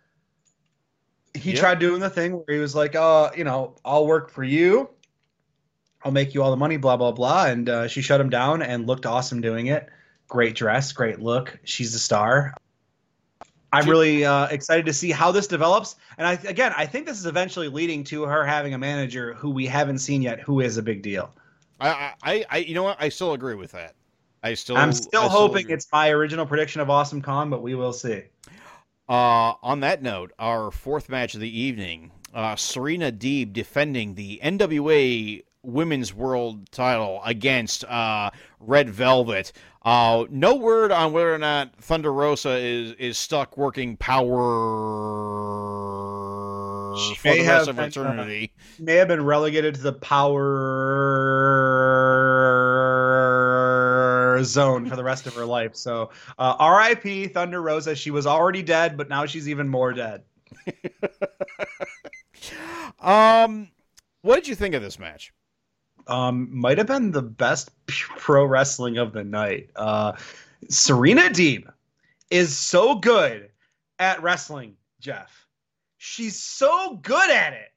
He 1.35 1.51
Yep. 1.53 1.61
tried 1.61 1.79
doing 1.79 2.01
the 2.01 2.11
thing 2.11 2.33
where 2.33 2.45
he 2.57 2.59
was 2.59 2.75
like, 2.75 2.95
"Uh, 2.97 3.31
you 3.37 3.45
know, 3.45 3.77
I'll 3.85 4.07
work 4.07 4.31
for 4.31 4.43
you. 4.45 4.91
I'll 6.05 6.13
make 6.13 6.35
you 6.35 6.43
all 6.43 6.51
the 6.51 6.57
money." 6.57 6.77
Blah 6.77 6.97
blah 6.97 7.13
blah. 7.13 7.47
And 7.47 7.69
uh, 7.69 7.87
she 7.89 8.01
shut 8.03 8.21
him 8.21 8.31
down 8.31 8.63
and 8.63 8.87
looked 8.87 9.07
awesome 9.07 9.41
doing 9.41 9.67
it. 9.67 9.89
Great 10.29 10.55
dress, 10.57 10.93
great 10.93 11.21
look. 11.21 11.59
She's 11.65 11.95
a 11.95 11.99
star. 11.99 12.55
I'm 13.73 13.85
She- 13.85 13.91
really 13.91 14.25
uh, 14.25 14.47
excited 14.47 14.87
to 14.87 14.93
see 14.93 15.11
how 15.11 15.31
this 15.31 15.47
develops. 15.47 15.97
And 16.17 16.27
I, 16.27 16.33
again, 16.49 16.73
I 16.77 16.87
think 16.87 17.07
this 17.07 17.19
is 17.19 17.27
eventually 17.27 17.69
leading 17.69 18.03
to 18.05 18.23
her 18.23 18.45
having 18.45 18.73
a 18.75 18.79
manager 18.79 19.35
who 19.35 19.51
we 19.51 19.67
haven't 19.67 19.99
seen 19.99 20.23
yet, 20.23 20.41
who 20.41 20.61
is 20.61 20.77
a 20.79 20.83
big 20.83 21.03
deal. 21.03 21.35
I, 21.81 22.13
I, 22.23 22.45
I, 22.51 22.57
you 22.59 22.75
know 22.75 22.83
what? 22.83 22.97
I 23.01 23.09
still 23.09 23.33
agree 23.33 23.55
with 23.55 23.73
that. 23.73 23.95
I 24.43 24.55
still, 24.55 24.77
I'm 24.77 24.93
still 24.93 25.29
hoping 25.29 25.65
agree. 25.65 25.75
it's 25.75 25.89
my 25.93 26.11
original 26.11 26.47
prediction 26.47 26.81
of 26.81 26.91
Awesome 26.91 27.23
Kong, 27.23 27.51
but 27.51 27.63
we 27.63 27.75
will 27.75 27.93
see. 27.93 28.23
Uh, 29.09 29.55
on 29.63 29.81
that 29.81 30.03
note, 30.03 30.33
our 30.39 30.71
fourth 30.71 31.09
match 31.09 31.35
of 31.35 31.41
the 31.41 31.61
evening, 31.61 32.13
uh, 32.35 32.55
Serena 32.57 33.11
Deeb 33.11 33.53
defending 33.53 34.15
the 34.15 34.41
NWA 34.43 35.43
Women's 35.63 36.15
World 36.15 36.71
Title 36.71 37.21
against 37.25 37.85
uh, 37.85 38.31
Red 38.61 38.91
Velvet. 38.91 39.53
Uh, 39.83 40.27
no 40.31 40.55
word 40.57 40.93
on 40.93 41.13
whether 41.13 41.35
or 41.35 41.39
not 41.39 41.75
Thunder 41.77 42.13
Rosa 42.13 42.51
is 42.59 42.93
is 42.93 43.17
stuck 43.17 43.57
working 43.57 43.97
power 43.97 44.37
for 46.99 47.29
may 47.29 47.43
the 47.43 47.49
rest 47.49 47.67
have 47.67 47.69
of 47.69 47.77
been, 47.77 47.85
uh, 47.85 47.89
eternity. 47.89 48.53
may 48.79 48.95
have 48.95 49.09
been 49.09 49.25
relegated 49.25 49.75
to 49.77 49.81
the 49.81 49.93
power 53.49 54.41
zone 54.45 54.87
for 54.89 54.97
the 54.97 55.05
rest 55.05 55.27
of 55.27 55.35
her 55.35 55.45
life. 55.45 55.75
So, 55.77 56.11
uh, 56.39 56.57
R.I.P. 56.59 57.29
Thunder 57.29 57.61
Rosa. 57.63 57.95
She 57.95 58.11
was 58.11 58.27
already 58.27 58.63
dead, 58.63 58.97
but 58.97 59.09
now 59.09 59.27
she's 59.27 59.49
even 59.49 59.69
more 59.69 59.93
dead. 59.93 60.23
Um, 63.01 63.69
what 64.23 64.37
did 64.37 64.49
you 64.49 64.55
think 64.55 64.75
of 64.75 64.83
this 64.83 64.99
match? 64.99 65.33
Um, 66.07 66.49
might 66.51 66.79
have 66.79 66.87
been 66.87 67.11
the 67.11 67.23
best 67.23 67.71
pro 67.87 68.45
wrestling 68.45 68.99
of 68.99 69.13
the 69.13 69.25
night. 69.25 69.71
Uh, 69.77 70.13
Serena 70.69 71.23
Deeb 71.23 71.71
is 72.31 72.57
so 72.57 72.97
good 72.97 73.51
at 73.99 74.23
wrestling, 74.23 74.75
Jeff. 75.01 75.47
She's 75.99 76.41
so 76.43 76.97
good 77.03 77.31
at 77.31 77.53
it. 77.53 77.69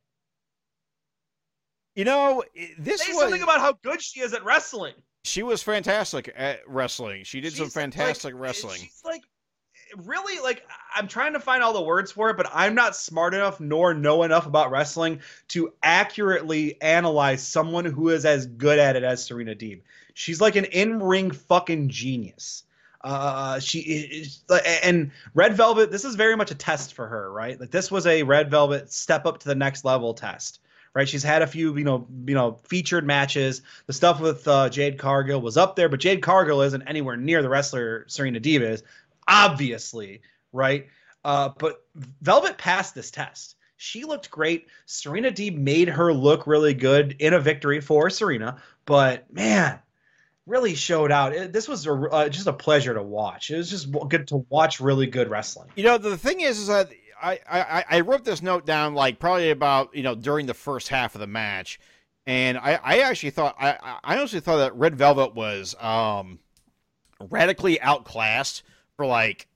You 1.95 2.05
know, 2.05 2.43
this 2.79 3.01
Say 3.01 3.11
was 3.11 3.23
something 3.23 3.41
about 3.41 3.59
how 3.59 3.73
good 3.83 4.01
she 4.01 4.21
is 4.21 4.33
at 4.33 4.45
wrestling. 4.45 4.93
she 5.25 5.43
was 5.43 5.61
fantastic 5.61 6.33
at 6.37 6.61
wrestling. 6.67 7.23
She 7.25 7.41
did 7.41 7.53
some 7.53 7.69
fantastic 7.69 8.33
like, 8.33 8.41
wrestling. 8.41 8.79
She's 8.79 9.01
like 9.03 9.21
really 9.97 10.41
like 10.41 10.63
I'm 10.95 11.07
trying 11.07 11.33
to 11.33 11.39
find 11.39 11.63
all 11.63 11.73
the 11.73 11.81
words 11.81 12.11
for 12.11 12.29
it, 12.29 12.37
but 12.37 12.49
I'm 12.53 12.75
not 12.75 12.95
smart 12.95 13.33
enough 13.33 13.59
nor 13.59 13.93
know 13.93 14.23
enough 14.23 14.45
about 14.45 14.71
wrestling 14.71 15.19
to 15.49 15.73
accurately 15.83 16.81
analyze 16.81 17.45
someone 17.45 17.85
who 17.85 18.09
is 18.09 18.23
as 18.23 18.45
good 18.45 18.79
at 18.79 18.95
it 18.95 19.03
as 19.03 19.25
Serena 19.25 19.55
Deeb. 19.55 19.81
She's 20.13 20.39
like 20.39 20.55
an 20.55 20.65
in-ring 20.65 21.31
fucking 21.31 21.89
genius. 21.89 22.63
Uh, 23.03 23.59
she 23.59 23.79
is, 23.79 24.43
and 24.83 25.11
Red 25.33 25.55
Velvet. 25.55 25.91
This 25.91 26.05
is 26.05 26.15
very 26.15 26.35
much 26.35 26.51
a 26.51 26.55
test 26.55 26.93
for 26.93 27.07
her, 27.07 27.31
right? 27.31 27.59
Like 27.59 27.71
this 27.71 27.89
was 27.89 28.05
a 28.05 28.23
Red 28.23 28.51
Velvet 28.51 28.91
step 28.91 29.25
up 29.25 29.39
to 29.39 29.47
the 29.47 29.55
next 29.55 29.83
level 29.85 30.13
test, 30.13 30.59
right? 30.93 31.09
She's 31.09 31.23
had 31.23 31.41
a 31.41 31.47
few, 31.47 31.75
you 31.75 31.83
know, 31.83 32.07
you 32.25 32.35
know, 32.35 32.59
featured 32.67 33.05
matches. 33.05 33.63
The 33.87 33.93
stuff 33.93 34.19
with 34.19 34.47
uh, 34.47 34.69
Jade 34.69 34.99
Cargill 34.99 35.41
was 35.41 35.57
up 35.57 35.75
there, 35.75 35.89
but 35.89 35.99
Jade 35.99 36.21
Cargill 36.21 36.61
isn't 36.61 36.83
anywhere 36.83 37.17
near 37.17 37.41
the 37.41 37.49
wrestler 37.49 38.05
Serena 38.07 38.39
Deeb 38.39 38.61
is, 38.61 38.83
obviously, 39.27 40.21
right? 40.53 40.87
Uh, 41.23 41.49
but 41.57 41.85
Velvet 42.21 42.57
passed 42.57 42.93
this 42.93 43.09
test. 43.09 43.55
She 43.77 44.03
looked 44.03 44.29
great. 44.29 44.67
Serena 44.85 45.31
Deeb 45.31 45.57
made 45.57 45.89
her 45.89 46.13
look 46.13 46.45
really 46.45 46.75
good 46.75 47.15
in 47.17 47.33
a 47.33 47.39
victory 47.39 47.81
for 47.81 48.11
Serena, 48.11 48.61
but 48.85 49.31
man, 49.33 49.79
really 50.45 50.75
showed 50.75 51.11
out. 51.11 51.33
It, 51.33 51.53
this 51.53 51.67
was 51.67 51.85
a, 51.85 51.93
uh, 51.93 52.29
just 52.29 52.47
a 52.47 52.53
pleasure 52.53 52.93
to 52.93 53.03
watch. 53.03 53.49
It 53.51 53.57
was 53.57 53.69
just 53.69 53.91
good 54.09 54.27
to 54.29 54.45
watch 54.49 54.79
really 54.79 55.07
good 55.07 55.29
wrestling. 55.29 55.69
You 55.75 55.83
know, 55.83 55.97
the 55.97 56.17
thing 56.17 56.41
is, 56.41 56.59
is 56.59 56.67
that 56.67 56.91
I, 57.21 57.39
I, 57.49 57.85
I 57.89 57.99
wrote 58.01 58.25
this 58.25 58.41
note 58.41 58.65
down 58.65 58.95
like 58.95 59.19
probably 59.19 59.51
about 59.51 59.95
you 59.95 60.03
know 60.03 60.15
during 60.15 60.45
the 60.47 60.53
first 60.53 60.87
half 60.89 61.15
of 61.15 61.21
the 61.21 61.27
match, 61.27 61.79
and 62.25 62.57
I, 62.57 62.79
I 62.83 62.99
actually 62.99 63.29
thought 63.31 63.55
I, 63.59 63.77
I 64.03 64.17
honestly 64.17 64.39
thought 64.39 64.57
that 64.57 64.75
Red 64.75 64.95
Velvet 64.95 65.35
was 65.35 65.75
um 65.79 66.39
radically 67.29 67.79
outclassed 67.79 68.63
for 68.97 69.05
like 69.05 69.47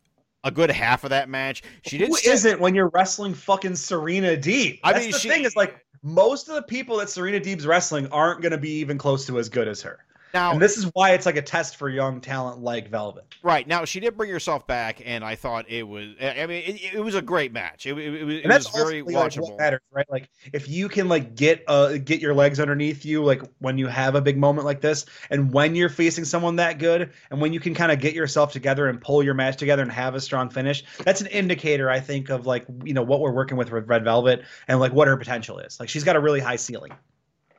a 0.43 0.51
good 0.51 0.69
half 0.69 1.03
of 1.03 1.09
that 1.09 1.27
match. 1.27 1.63
She 1.83 1.97
did 1.97 2.09
Who 2.09 2.17
st- 2.17 2.33
isn't 2.35 2.59
when 2.61 2.75
you're 2.75 2.89
wrestling 2.89 3.33
fucking 3.33 3.75
Serena 3.75 4.37
Deeb? 4.37 4.79
I 4.83 4.93
That's 4.93 5.05
mean, 5.05 5.11
the 5.11 5.19
she- 5.19 5.29
thing 5.29 5.43
is 5.43 5.55
like 5.55 5.83
most 6.03 6.47
of 6.49 6.55
the 6.55 6.61
people 6.61 6.97
that 6.97 7.09
Serena 7.09 7.39
Deeb's 7.39 7.65
wrestling 7.65 8.07
aren't 8.11 8.41
going 8.41 8.51
to 8.51 8.59
be 8.59 8.73
even 8.73 8.99
close 8.99 9.25
to 9.25 9.39
as 9.39 9.49
good 9.49 9.67
as 9.67 9.81
her. 9.81 9.97
Now, 10.35 10.51
and 10.51 10.61
this 10.61 10.75
is 10.75 10.91
why 10.93 11.11
it's 11.11 11.25
like 11.25 11.37
a 11.37 11.41
test 11.41 11.77
for 11.77 11.87
young 11.87 12.19
talent 12.19 12.59
like 12.59 12.89
Velvet. 12.89 13.23
right 13.41 13.65
now, 13.65 13.85
she 13.85 14.01
did 14.01 14.17
bring 14.17 14.29
herself 14.29 14.67
back, 14.67 15.01
and 15.05 15.23
I 15.23 15.35
thought 15.35 15.69
it 15.69 15.83
was. 15.87 16.09
I 16.21 16.45
mean, 16.45 16.61
it, 16.65 16.95
it 16.95 16.99
was 16.99 17.15
a 17.15 17.21
great 17.21 17.53
match. 17.53 17.85
It, 17.85 17.97
it, 17.97 18.13
it 18.15 18.23
was, 18.25 18.35
it 18.35 18.43
And 18.43 18.51
that's 18.51 18.65
was 18.65 18.75
very 18.75 18.99
ultimately, 18.99 19.13
like, 19.13 19.31
watchable. 19.31 19.57
matters, 19.57 19.79
right? 19.93 20.05
Like 20.09 20.29
if 20.51 20.67
you 20.67 20.89
can 20.89 21.07
like 21.07 21.35
get 21.35 21.63
uh 21.69 21.93
get 21.99 22.19
your 22.19 22.33
legs 22.33 22.59
underneath 22.59 23.05
you, 23.05 23.23
like 23.23 23.43
when 23.59 23.77
you 23.77 23.87
have 23.87 24.15
a 24.15 24.21
big 24.21 24.37
moment 24.37 24.65
like 24.65 24.81
this, 24.81 25.05
and 25.29 25.53
when 25.53 25.73
you're 25.73 25.87
facing 25.87 26.25
someone 26.25 26.57
that 26.57 26.79
good, 26.79 27.13
and 27.31 27.39
when 27.39 27.53
you 27.53 27.61
can 27.61 27.73
kind 27.73 27.93
of 27.93 28.01
get 28.01 28.13
yourself 28.13 28.51
together 28.51 28.89
and 28.89 28.99
pull 28.99 29.23
your 29.23 29.35
match 29.35 29.55
together 29.55 29.83
and 29.83 29.91
have 29.93 30.15
a 30.15 30.19
strong 30.19 30.49
finish, 30.49 30.83
that's 31.05 31.21
an 31.21 31.27
indicator, 31.27 31.89
I 31.89 32.01
think, 32.01 32.29
of 32.29 32.45
like 32.45 32.65
you 32.83 32.93
know 32.93 33.03
what 33.03 33.21
we're 33.21 33.31
working 33.31 33.55
with 33.55 33.71
with 33.71 33.87
Red 33.87 34.03
Velvet 34.03 34.43
and 34.67 34.81
like 34.81 34.91
what 34.91 35.07
her 35.07 35.15
potential 35.15 35.59
is. 35.59 35.79
Like 35.79 35.87
she's 35.87 36.03
got 36.03 36.17
a 36.17 36.19
really 36.19 36.41
high 36.41 36.57
ceiling. 36.57 36.91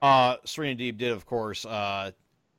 Uh, 0.02 0.36
Serena 0.44 0.78
Deeb 0.78 0.98
did, 0.98 1.10
of 1.12 1.24
course, 1.24 1.64
uh, 1.64 2.10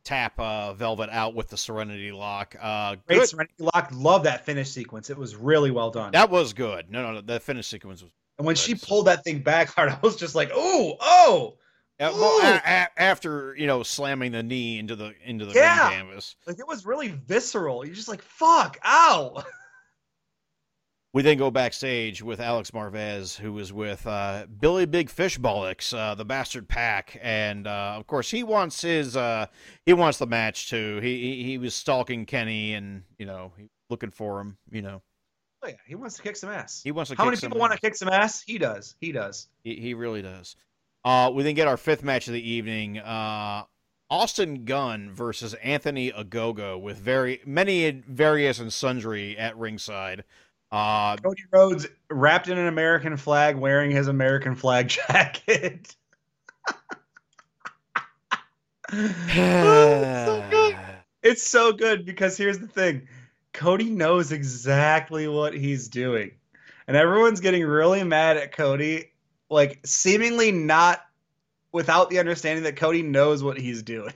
tap 0.07 0.39
uh, 0.39 0.73
Velvet 0.73 1.09
out 1.11 1.35
with 1.35 1.49
the 1.49 1.57
Serenity 1.57 2.11
Lock. 2.11 2.55
Uh, 2.59 2.95
Great 3.07 3.19
good. 3.19 3.29
Serenity 3.29 3.53
Lock. 3.59 3.89
Love 3.93 4.23
that 4.23 4.45
finish 4.45 4.69
sequence. 4.71 5.09
It 5.09 5.17
was 5.17 5.35
really 5.35 5.69
well 5.71 5.91
done. 5.91 6.11
That 6.13 6.29
was 6.29 6.53
good. 6.53 6.89
No, 6.89 7.03
no, 7.03 7.13
no. 7.15 7.21
The 7.21 7.39
finish 7.39 7.67
sequence 7.67 8.01
was. 8.01 8.11
and 8.37 8.47
when 8.47 8.55
she 8.55 8.73
pulled 8.75 9.07
that 9.07 9.23
thing 9.23 9.39
back 9.39 9.67
hard, 9.69 9.89
I 9.91 9.99
was 10.01 10.15
just 10.15 10.33
like, 10.35 10.49
oh, 10.53 10.95
oh. 11.01 11.57
Uh, 11.99 12.11
well, 12.13 12.39
a- 12.41 12.61
a- 12.63 13.01
after 13.01 13.55
you 13.57 13.65
know 13.67 13.81
slamming 13.83 14.31
the 14.31 14.43
knee 14.43 14.77
into 14.79 14.95
the 14.95 15.13
into 15.25 15.45
the 15.45 15.53
Yeah. 15.53 15.89
canvas. 15.89 16.35
Like 16.45 16.59
it 16.59 16.67
was 16.67 16.85
really 16.85 17.07
visceral. 17.07 17.85
You're 17.85 17.95
just 17.95 18.07
like, 18.07 18.21
fuck, 18.21 18.77
ow. 18.85 19.43
We 21.17 21.23
then 21.23 21.39
go 21.39 21.49
backstage 21.49 22.21
with 22.21 22.39
Alex 22.39 22.69
Marvez, 22.69 23.35
who 23.35 23.51
was 23.51 23.73
with 23.73 24.05
uh, 24.05 24.45
Billy 24.59 24.85
Big 24.85 25.09
Fish 25.09 25.39
Bollocks, 25.39 25.91
uh, 25.91 26.13
the 26.13 26.23
Bastard 26.23 26.69
PAC, 26.69 27.17
and 27.23 27.65
uh, 27.65 27.95
of 27.97 28.05
course 28.05 28.29
he 28.29 28.43
wants 28.43 28.83
his 28.83 29.17
uh, 29.17 29.47
he 29.83 29.93
wants 29.93 30.19
the 30.19 30.27
match 30.27 30.69
too. 30.69 30.99
He, 31.01 31.17
he 31.19 31.43
he 31.43 31.57
was 31.57 31.73
stalking 31.73 32.27
Kenny 32.27 32.75
and 32.75 33.01
you 33.17 33.25
know 33.25 33.51
he- 33.57 33.71
looking 33.89 34.11
for 34.11 34.39
him. 34.39 34.59
You 34.69 34.83
know 34.83 35.01
Oh, 35.63 35.69
yeah, 35.69 35.73
he 35.87 35.95
wants 35.95 36.17
to 36.17 36.21
kick 36.21 36.35
some 36.35 36.51
ass. 36.51 36.83
he 36.83 36.91
wants 36.91 37.09
to. 37.09 37.17
How 37.17 37.25
many 37.25 37.37
people 37.37 37.57
want 37.57 37.73
to 37.73 37.79
kick 37.79 37.95
some 37.95 38.09
ass? 38.09 38.43
He 38.43 38.59
does. 38.59 38.95
He 39.01 39.11
does. 39.11 39.47
He, 39.63 39.73
he 39.73 39.93
really 39.95 40.21
does. 40.21 40.55
Uh, 41.03 41.31
we 41.33 41.41
then 41.41 41.55
get 41.55 41.67
our 41.67 41.77
fifth 41.77 42.03
match 42.03 42.27
of 42.27 42.35
the 42.35 42.47
evening. 42.47 42.99
Uh, 42.99 43.63
Austin 44.11 44.65
Gunn 44.65 45.11
versus 45.11 45.55
Anthony 45.55 46.11
Ogogo 46.11 46.79
with 46.79 46.97
very 46.97 47.41
many 47.43 47.89
various 48.07 48.59
and 48.59 48.71
sundry 48.71 49.35
at 49.35 49.57
ringside. 49.57 50.23
Uh, 50.71 51.15
Cody 51.17 51.43
Rhodes 51.51 51.87
wrapped 52.09 52.49
in 52.49 52.57
an 52.57 52.67
American 52.67 53.17
flag, 53.17 53.55
wearing 53.55 53.91
his 53.91 54.07
American 54.07 54.55
flag 54.55 54.87
jacket. 55.07 55.95
Oh, 58.89 59.03
it's 59.29 60.25
so 60.25 60.47
good. 60.49 60.77
It's 61.23 61.43
so 61.43 61.73
good 61.73 62.05
because 62.05 62.37
here's 62.37 62.59
the 62.59 62.67
thing 62.67 63.07
Cody 63.51 63.89
knows 63.89 64.31
exactly 64.31 65.27
what 65.27 65.53
he's 65.53 65.89
doing. 65.89 66.31
And 66.87 66.95
everyone's 66.95 67.41
getting 67.41 67.65
really 67.65 68.03
mad 68.03 68.37
at 68.37 68.55
Cody, 68.55 69.11
like 69.49 69.79
seemingly 69.83 70.51
not 70.51 71.01
without 71.71 72.09
the 72.09 72.19
understanding 72.19 72.63
that 72.63 72.77
Cody 72.77 73.01
knows 73.01 73.43
what 73.43 73.57
he's 73.57 73.83
doing. 73.83 74.13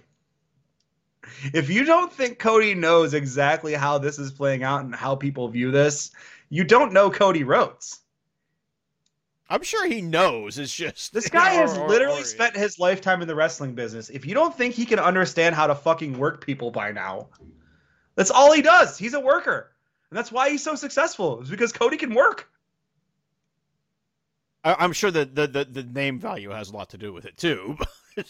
If 1.54 1.70
you 1.70 1.86
don't 1.86 2.14
think 2.14 2.40
Cody 2.40 2.76
knows 2.76 3.14
exactly 3.14 3.74
how 3.74 3.98
this 3.98 4.20
is 4.20 4.32
playing 4.32 4.64
out 4.64 4.86
and 4.86 4.96
how 4.96 5.16
people 5.16 5.48
view 5.48 5.72
this, 5.72 6.12
you 6.52 6.64
don't 6.66 6.94
know 6.94 7.10
Cody 7.10 7.44
Rhodes. 7.44 8.02
I'm 9.50 9.64
sure 9.64 9.88
he 9.88 10.02
knows. 10.02 10.60
It's 10.60 10.74
just 10.74 11.14
This 11.14 11.28
guy 11.30 11.50
has 11.52 11.78
or- 11.78 11.88
literally 11.90 12.22
or- 12.22 12.26
spent 12.26 12.56
his 12.56 12.78
lifetime 12.78 13.22
in 13.22 13.28
the 13.28 13.36
wrestling 13.36 13.74
business. 13.74 14.10
If 14.10 14.26
you 14.26 14.34
don't 14.34 14.56
think 14.56 14.76
he 14.76 14.86
can 14.86 15.00
understand 15.00 15.56
how 15.56 15.68
to 15.68 15.76
fucking 15.76 16.18
work 16.18 16.46
people 16.46 16.70
by 16.72 16.92
now, 16.92 17.30
that's 18.16 18.32
all 18.32 18.52
he 18.54 18.62
does. 18.62 18.98
He's 18.98 19.14
a 19.14 19.20
worker. 19.20 19.72
And 20.10 20.18
that's 20.18 20.32
why 20.32 20.50
he's 20.50 20.64
so 20.64 20.76
successful. 20.76 21.42
Is 21.42 21.50
because 21.50 21.72
Cody 21.72 21.98
can 21.98 22.14
work. 22.14 22.50
I, 24.64 24.76
I'm 24.78 24.94
sure 24.94 25.12
that 25.12 25.36
the, 25.36 25.48
the 25.48 25.66
the 25.66 25.84
name 25.84 26.20
value 26.20 26.50
has 26.52 26.70
a 26.70 26.74
lot 26.74 26.90
to 26.90 26.98
do 26.98 27.12
with 27.14 27.26
it 27.26 27.38
too. 27.38 27.78
but, 28.16 28.26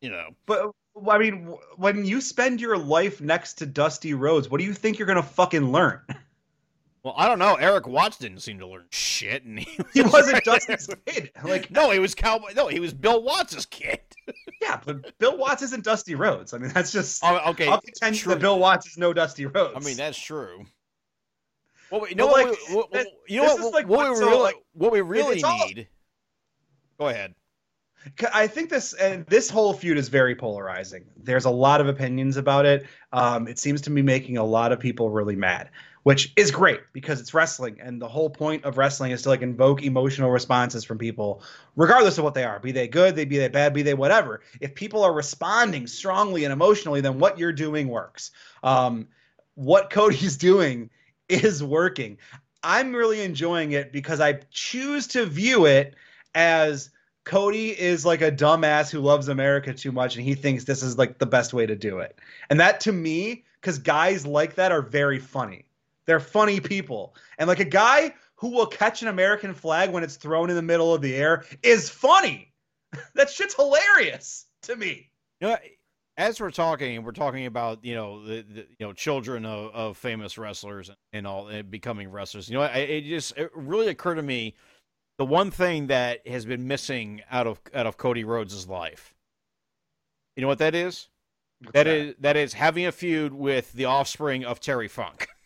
you 0.00 0.10
know, 0.10 0.28
But 0.46 0.70
I 1.10 1.18
mean, 1.18 1.54
when 1.76 2.04
you 2.04 2.20
spend 2.20 2.60
your 2.60 2.76
life 2.78 3.20
next 3.20 3.54
to 3.54 3.66
Dusty 3.66 4.14
Rhodes, 4.14 4.48
what 4.48 4.58
do 4.58 4.64
you 4.64 4.74
think 4.74 4.98
you're 4.98 5.06
gonna 5.06 5.22
fucking 5.22 5.70
learn? 5.72 6.00
well, 7.02 7.14
I 7.16 7.26
don't 7.28 7.38
know. 7.38 7.54
Erik 7.54 7.86
Watts 7.86 8.18
didn't 8.18 8.40
seem 8.40 8.58
to 8.58 8.66
learn 8.66 8.84
shit, 8.90 9.44
and 9.44 9.58
he, 9.58 9.66
He 9.94 10.02
was 10.02 10.12
wasn't 10.12 10.34
right 10.34 10.44
Dusty's 10.44 10.86
there. 10.86 10.96
kid. 11.06 11.30
Like, 11.44 11.70
No, 11.70 11.90
he 11.90 11.98
was 11.98 12.14
Cowboy. 12.14 12.52
No, 12.54 12.68
he 12.68 12.80
was 12.80 12.92
Bill 12.92 13.22
Watts' 13.22 13.64
kid. 13.66 14.00
yeah, 14.62 14.80
but 14.84 15.18
Bill 15.18 15.36
Watts 15.38 15.62
isn't 15.62 15.84
Dusty 15.84 16.14
Rhodes. 16.14 16.52
I 16.54 16.58
mean, 16.58 16.70
that's 16.72 16.92
just. 16.92 17.22
Oh, 17.24 17.50
okay, 17.50 17.68
I'll 17.68 17.80
contend 17.80 18.16
true. 18.16 18.34
that 18.34 18.40
Bill 18.40 18.58
Watts 18.58 18.86
is 18.86 18.98
no 18.98 19.12
Dusty 19.12 19.46
Rhodes. 19.46 19.74
I 19.76 19.80
mean, 19.80 19.96
that's 19.96 20.18
true. 20.18 20.64
Well, 21.90 22.08
you 22.08 22.14
know 22.14 22.26
But, 22.28 22.32
what? 22.32 22.48
like, 22.50 22.58
we, 22.68 22.74
what- 22.76 22.92
that- 22.92 23.06
you 23.28 23.42
know 23.42 23.54
what? 23.56 23.72
like 23.74 23.88
what, 23.88 23.98
what- 23.98 24.10
we 24.10 24.16
so, 24.16 24.26
really, 24.28 24.42
like, 24.42 24.56
what 24.74 24.92
we 24.92 25.00
really 25.00 25.42
all- 25.42 25.66
need. 25.66 25.88
Go 26.98 27.08
ahead. 27.08 27.34
I 28.32 28.46
think 28.46 28.70
this 28.70 28.94
and 28.94 29.26
this 29.26 29.50
whole 29.50 29.74
feud 29.74 29.98
is 29.98 30.08
very 30.08 30.34
polarizing. 30.34 31.04
There's 31.18 31.44
a 31.44 31.50
lot 31.50 31.82
of 31.82 31.88
opinions 31.88 32.38
about 32.38 32.64
it. 32.64 32.86
Um, 33.12 33.46
it 33.46 33.58
seems 33.58 33.82
to 33.82 33.90
be 33.90 34.00
making 34.00 34.38
a 34.38 34.44
lot 34.44 34.72
of 34.72 34.80
people 34.80 35.10
really 35.10 35.36
mad, 35.36 35.68
which 36.02 36.32
is 36.36 36.50
great 36.50 36.80
because 36.92 37.20
it's 37.20 37.34
wrestling, 37.34 37.78
and 37.80 38.00
the 38.00 38.08
whole 38.08 38.30
point 38.30 38.64
of 38.64 38.78
wrestling 38.78 39.12
is 39.12 39.22
to 39.22 39.28
like 39.28 39.42
invoke 39.42 39.82
emotional 39.82 40.30
responses 40.30 40.84
from 40.84 40.98
people, 40.98 41.42
regardless 41.76 42.18
of 42.18 42.24
what 42.24 42.34
they 42.34 42.44
are. 42.44 42.58
Be 42.58 42.72
they 42.72 42.88
good, 42.88 43.16
they 43.16 43.24
be 43.24 43.38
they 43.38 43.48
bad, 43.48 43.74
be 43.74 43.82
they 43.82 43.94
whatever. 43.94 44.40
If 44.60 44.74
people 44.74 45.02
are 45.02 45.12
responding 45.12 45.86
strongly 45.86 46.44
and 46.44 46.52
emotionally, 46.52 47.00
then 47.00 47.18
what 47.18 47.38
you're 47.38 47.52
doing 47.52 47.88
works. 47.88 48.30
Um, 48.62 49.08
what 49.54 49.90
Cody's 49.90 50.36
doing 50.38 50.90
is 51.28 51.62
working. 51.62 52.18
I'm 52.62 52.94
really 52.94 53.22
enjoying 53.22 53.72
it 53.72 53.92
because 53.92 54.20
I 54.20 54.40
choose 54.50 55.06
to 55.08 55.24
view 55.26 55.66
it 55.66 55.94
as 56.34 56.90
Cody 57.24 57.78
is 57.78 58.04
like 58.04 58.22
a 58.22 58.32
dumbass 58.32 58.90
who 58.90 59.00
loves 59.00 59.28
America 59.28 59.72
too 59.72 59.92
much 59.92 60.16
and 60.16 60.24
he 60.24 60.34
thinks 60.34 60.64
this 60.64 60.82
is 60.82 60.98
like 60.98 61.18
the 61.18 61.26
best 61.26 61.52
way 61.52 61.66
to 61.66 61.76
do 61.76 61.98
it. 61.98 62.18
And 62.48 62.60
that 62.60 62.80
to 62.80 62.92
me, 62.92 63.44
because 63.60 63.78
guys 63.78 64.26
like 64.26 64.54
that 64.56 64.72
are 64.72 64.82
very 64.82 65.18
funny. 65.18 65.64
They're 66.10 66.18
funny 66.18 66.58
people. 66.58 67.14
And 67.38 67.46
like 67.46 67.60
a 67.60 67.64
guy 67.64 68.12
who 68.34 68.48
will 68.48 68.66
catch 68.66 69.00
an 69.00 69.06
American 69.06 69.54
flag 69.54 69.90
when 69.90 70.02
it's 70.02 70.16
thrown 70.16 70.50
in 70.50 70.56
the 70.56 70.62
middle 70.62 70.92
of 70.92 71.02
the 71.02 71.14
air 71.14 71.44
is 71.62 71.88
funny. 71.88 72.52
that 73.14 73.30
shit's 73.30 73.54
hilarious 73.54 74.46
to 74.62 74.74
me. 74.74 75.08
You 75.40 75.50
know, 75.50 75.56
as 76.16 76.40
we're 76.40 76.50
talking, 76.50 77.04
we're 77.04 77.12
talking 77.12 77.46
about 77.46 77.84
you 77.84 77.94
know 77.94 78.24
the, 78.24 78.42
the 78.42 78.66
you 78.76 78.86
know 78.88 78.92
children 78.92 79.46
of, 79.46 79.72
of 79.72 79.96
famous 79.96 80.36
wrestlers 80.36 80.90
and 81.12 81.28
all 81.28 81.46
and 81.46 81.70
becoming 81.70 82.10
wrestlers. 82.10 82.48
You 82.48 82.56
know, 82.56 82.62
I, 82.62 82.78
it 82.78 83.02
just 83.02 83.38
it 83.38 83.52
really 83.54 83.86
occurred 83.86 84.16
to 84.16 84.22
me 84.24 84.56
the 85.16 85.26
one 85.26 85.52
thing 85.52 85.86
that 85.86 86.26
has 86.26 86.44
been 86.44 86.66
missing 86.66 87.22
out 87.30 87.46
of 87.46 87.60
out 87.72 87.86
of 87.86 87.98
Cody 87.98 88.24
Rhodes' 88.24 88.66
life. 88.66 89.14
You 90.34 90.40
know 90.40 90.48
what 90.48 90.58
that 90.58 90.74
is? 90.74 91.06
That 91.72 91.86
is 91.86 92.16
that 92.18 92.36
is 92.36 92.54
having 92.54 92.86
a 92.86 92.90
feud 92.90 93.32
with 93.32 93.72
the 93.74 93.84
offspring 93.84 94.44
of 94.44 94.58
Terry 94.58 94.88
Funk. 94.88 95.28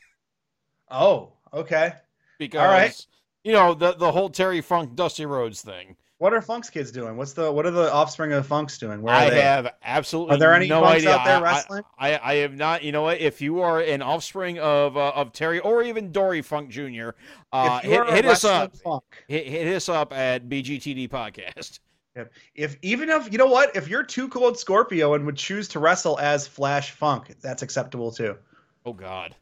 Oh, 0.94 1.32
okay. 1.52 1.92
Because 2.38 2.70
right. 2.70 3.06
you 3.44 3.52
know 3.52 3.74
the 3.74 3.92
the 3.92 4.10
whole 4.10 4.28
Terry 4.30 4.60
Funk 4.60 4.94
Dusty 4.96 5.26
Rhodes 5.26 5.62
thing. 5.62 5.96
What 6.18 6.32
are 6.32 6.40
Funk's 6.40 6.70
kids 6.70 6.92
doing? 6.92 7.16
What's 7.16 7.32
the 7.32 7.50
what 7.50 7.66
are 7.66 7.70
the 7.70 7.92
offspring 7.92 8.32
of 8.32 8.46
Funk's 8.46 8.78
doing? 8.78 9.02
Where 9.02 9.14
are 9.14 9.22
I 9.22 9.30
they? 9.30 9.40
have 9.40 9.68
absolutely 9.82 10.36
Are 10.36 10.38
there 10.38 10.54
any 10.54 10.68
no 10.68 10.80
Funks 10.80 10.98
idea. 10.98 11.16
out 11.16 11.24
there 11.24 11.46
I- 11.46 11.64
I- 11.98 12.14
I, 12.14 12.32
I, 12.32 12.34
have 12.36 12.54
not. 12.54 12.82
You 12.84 12.92
know 12.92 13.02
what? 13.02 13.20
If 13.20 13.40
you 13.42 13.60
are 13.60 13.80
an 13.80 14.00
offspring 14.00 14.58
of 14.60 14.96
uh, 14.96 15.12
of 15.14 15.32
Terry 15.32 15.58
or 15.58 15.82
even 15.82 16.12
Dory 16.12 16.40
Funk 16.40 16.70
Jr., 16.70 17.10
uh, 17.52 17.80
hit, 17.80 18.08
hit 18.10 18.24
us 18.26 18.44
up. 18.44 18.76
Funk, 18.76 19.02
Hit, 19.26 19.46
hit 19.46 19.74
us 19.74 19.88
up 19.88 20.12
at 20.12 20.48
BGTD 20.48 21.08
Podcast. 21.08 21.80
If 22.54 22.78
even 22.82 23.10
if 23.10 23.30
you 23.32 23.38
know 23.38 23.46
what, 23.48 23.74
if 23.74 23.88
you're 23.88 24.04
2 24.04 24.28
Cold 24.28 24.56
Scorpio 24.56 25.14
and 25.14 25.26
would 25.26 25.36
choose 25.36 25.66
to 25.68 25.80
wrestle 25.80 26.18
as 26.20 26.46
Flash 26.46 26.92
Funk, 26.92 27.34
that's 27.40 27.62
acceptable 27.62 28.12
too. 28.12 28.36
Oh 28.86 28.92
God. 28.92 29.34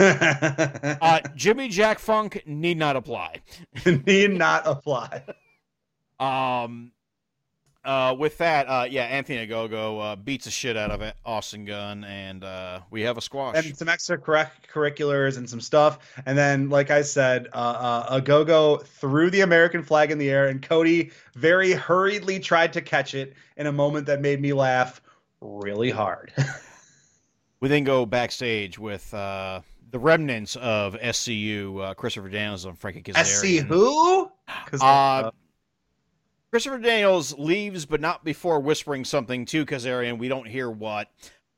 Uh, 1.00 1.20
Jimmy 1.34 1.68
Jack 1.68 1.98
Funk 1.98 2.42
need 2.46 2.76
not 2.76 2.96
apply. 2.96 3.36
Need 3.86 4.32
not 4.32 4.62
apply. 4.66 5.22
Um, 6.18 6.92
uh, 7.84 8.14
with 8.18 8.36
that, 8.38 8.66
uh, 8.66 8.86
yeah, 8.90 9.04
Anthony 9.04 9.46
Ogogo 9.46 10.12
uh, 10.12 10.16
beats 10.16 10.44
the 10.44 10.50
shit 10.50 10.76
out 10.76 10.90
of 10.90 11.00
it, 11.00 11.14
Austin 11.24 11.64
Gunn, 11.64 12.04
and 12.04 12.44
uh, 12.44 12.80
we 12.90 13.00
have 13.02 13.16
a 13.16 13.22
squash. 13.22 13.56
And 13.56 13.76
some 13.76 13.88
extra 13.88 14.18
curriculars 14.18 15.38
and 15.38 15.48
some 15.48 15.60
stuff. 15.60 15.98
And 16.26 16.36
then, 16.36 16.68
like 16.68 16.90
I 16.90 17.00
said, 17.02 17.48
uh, 17.54 17.56
uh, 17.56 18.20
Agogo 18.20 18.84
threw 18.84 19.30
the 19.30 19.40
American 19.40 19.82
flag 19.82 20.10
in 20.10 20.18
the 20.18 20.28
air, 20.28 20.48
and 20.48 20.60
Cody 20.60 21.10
very 21.34 21.72
hurriedly 21.72 22.38
tried 22.38 22.74
to 22.74 22.82
catch 22.82 23.14
it 23.14 23.34
in 23.56 23.66
a 23.66 23.72
moment 23.72 24.06
that 24.06 24.20
made 24.20 24.40
me 24.42 24.52
laugh 24.52 25.00
really 25.40 25.90
hard. 25.90 26.32
We 27.60 27.68
then 27.68 27.84
go 27.84 28.06
backstage 28.06 28.78
with 28.78 29.12
uh, 29.12 29.60
the 29.90 29.98
remnants 29.98 30.56
of 30.56 30.94
SCU, 30.94 31.82
uh, 31.90 31.94
Christopher 31.94 32.28
Daniels 32.30 32.64
and 32.64 32.78
Frankie 32.78 33.02
Kazarian. 33.02 33.16
SC 33.60 33.66
who? 33.66 34.30
'Cause, 34.66 34.80
Uh, 34.82 35.30
Christopher 36.50 36.78
Daniels 36.78 37.36
leaves, 37.38 37.86
but 37.86 38.00
not 38.00 38.24
before 38.24 38.58
whispering 38.60 39.04
something 39.04 39.44
to 39.46 39.64
Kazarian. 39.66 40.18
We 40.18 40.28
don't 40.28 40.48
hear 40.48 40.70
what. 40.70 41.08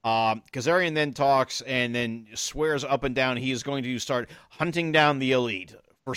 Um, 0.04 0.42
Kazarian 0.52 0.94
then 0.94 1.12
talks 1.14 1.60
and 1.62 1.94
then 1.94 2.26
swears 2.34 2.82
up 2.84 3.04
and 3.04 3.14
down 3.14 3.36
he 3.36 3.52
is 3.52 3.62
going 3.62 3.84
to 3.84 3.98
start 4.00 4.28
hunting 4.50 4.90
down 4.92 5.18
the 5.20 5.32
elite 5.32 5.74
for 6.04 6.14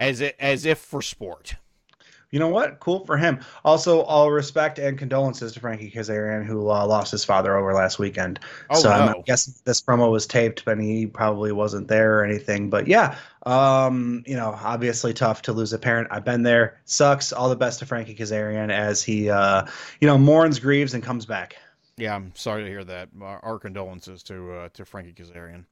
as 0.00 0.20
it, 0.20 0.34
as 0.40 0.66
if 0.66 0.78
for 0.78 1.00
sport. 1.00 1.54
You 2.32 2.38
know 2.38 2.48
what? 2.48 2.80
Cool 2.80 3.04
for 3.04 3.18
him. 3.18 3.40
Also, 3.62 4.00
all 4.00 4.32
respect 4.32 4.78
and 4.78 4.98
condolences 4.98 5.52
to 5.52 5.60
Frankie 5.60 5.90
Kazarian, 5.90 6.44
who 6.44 6.70
uh, 6.70 6.86
lost 6.86 7.12
his 7.12 7.24
father 7.24 7.56
over 7.56 7.74
last 7.74 7.98
weekend. 7.98 8.40
Oh, 8.70 8.80
so. 8.80 8.90
I'm 8.90 9.20
guessing 9.22 9.52
this 9.64 9.82
promo 9.82 10.10
was 10.10 10.26
taped, 10.26 10.64
but 10.64 10.80
he 10.80 11.06
probably 11.06 11.52
wasn't 11.52 11.88
there 11.88 12.18
or 12.18 12.24
anything. 12.24 12.70
But 12.70 12.88
yeah, 12.88 13.16
um, 13.44 14.24
you 14.26 14.34
know, 14.34 14.58
obviously 14.62 15.12
tough 15.12 15.42
to 15.42 15.52
lose 15.52 15.74
a 15.74 15.78
parent. 15.78 16.08
I've 16.10 16.24
been 16.24 16.42
there. 16.42 16.80
Sucks. 16.86 17.34
All 17.34 17.50
the 17.50 17.56
best 17.56 17.78
to 17.80 17.86
Frankie 17.86 18.14
Kazarian 18.14 18.72
as 18.72 19.02
he, 19.02 19.28
uh, 19.28 19.66
you 20.00 20.08
know, 20.08 20.16
mourns, 20.16 20.58
grieves, 20.58 20.94
and 20.94 21.02
comes 21.02 21.26
back. 21.26 21.56
Yeah, 21.98 22.14
I'm 22.14 22.32
sorry 22.34 22.64
to 22.64 22.68
hear 22.68 22.84
that. 22.84 23.10
Our 23.20 23.58
condolences 23.58 24.22
to 24.24 24.52
uh, 24.52 24.68
to 24.72 24.86
Frankie 24.86 25.12
Kazarian. 25.12 25.66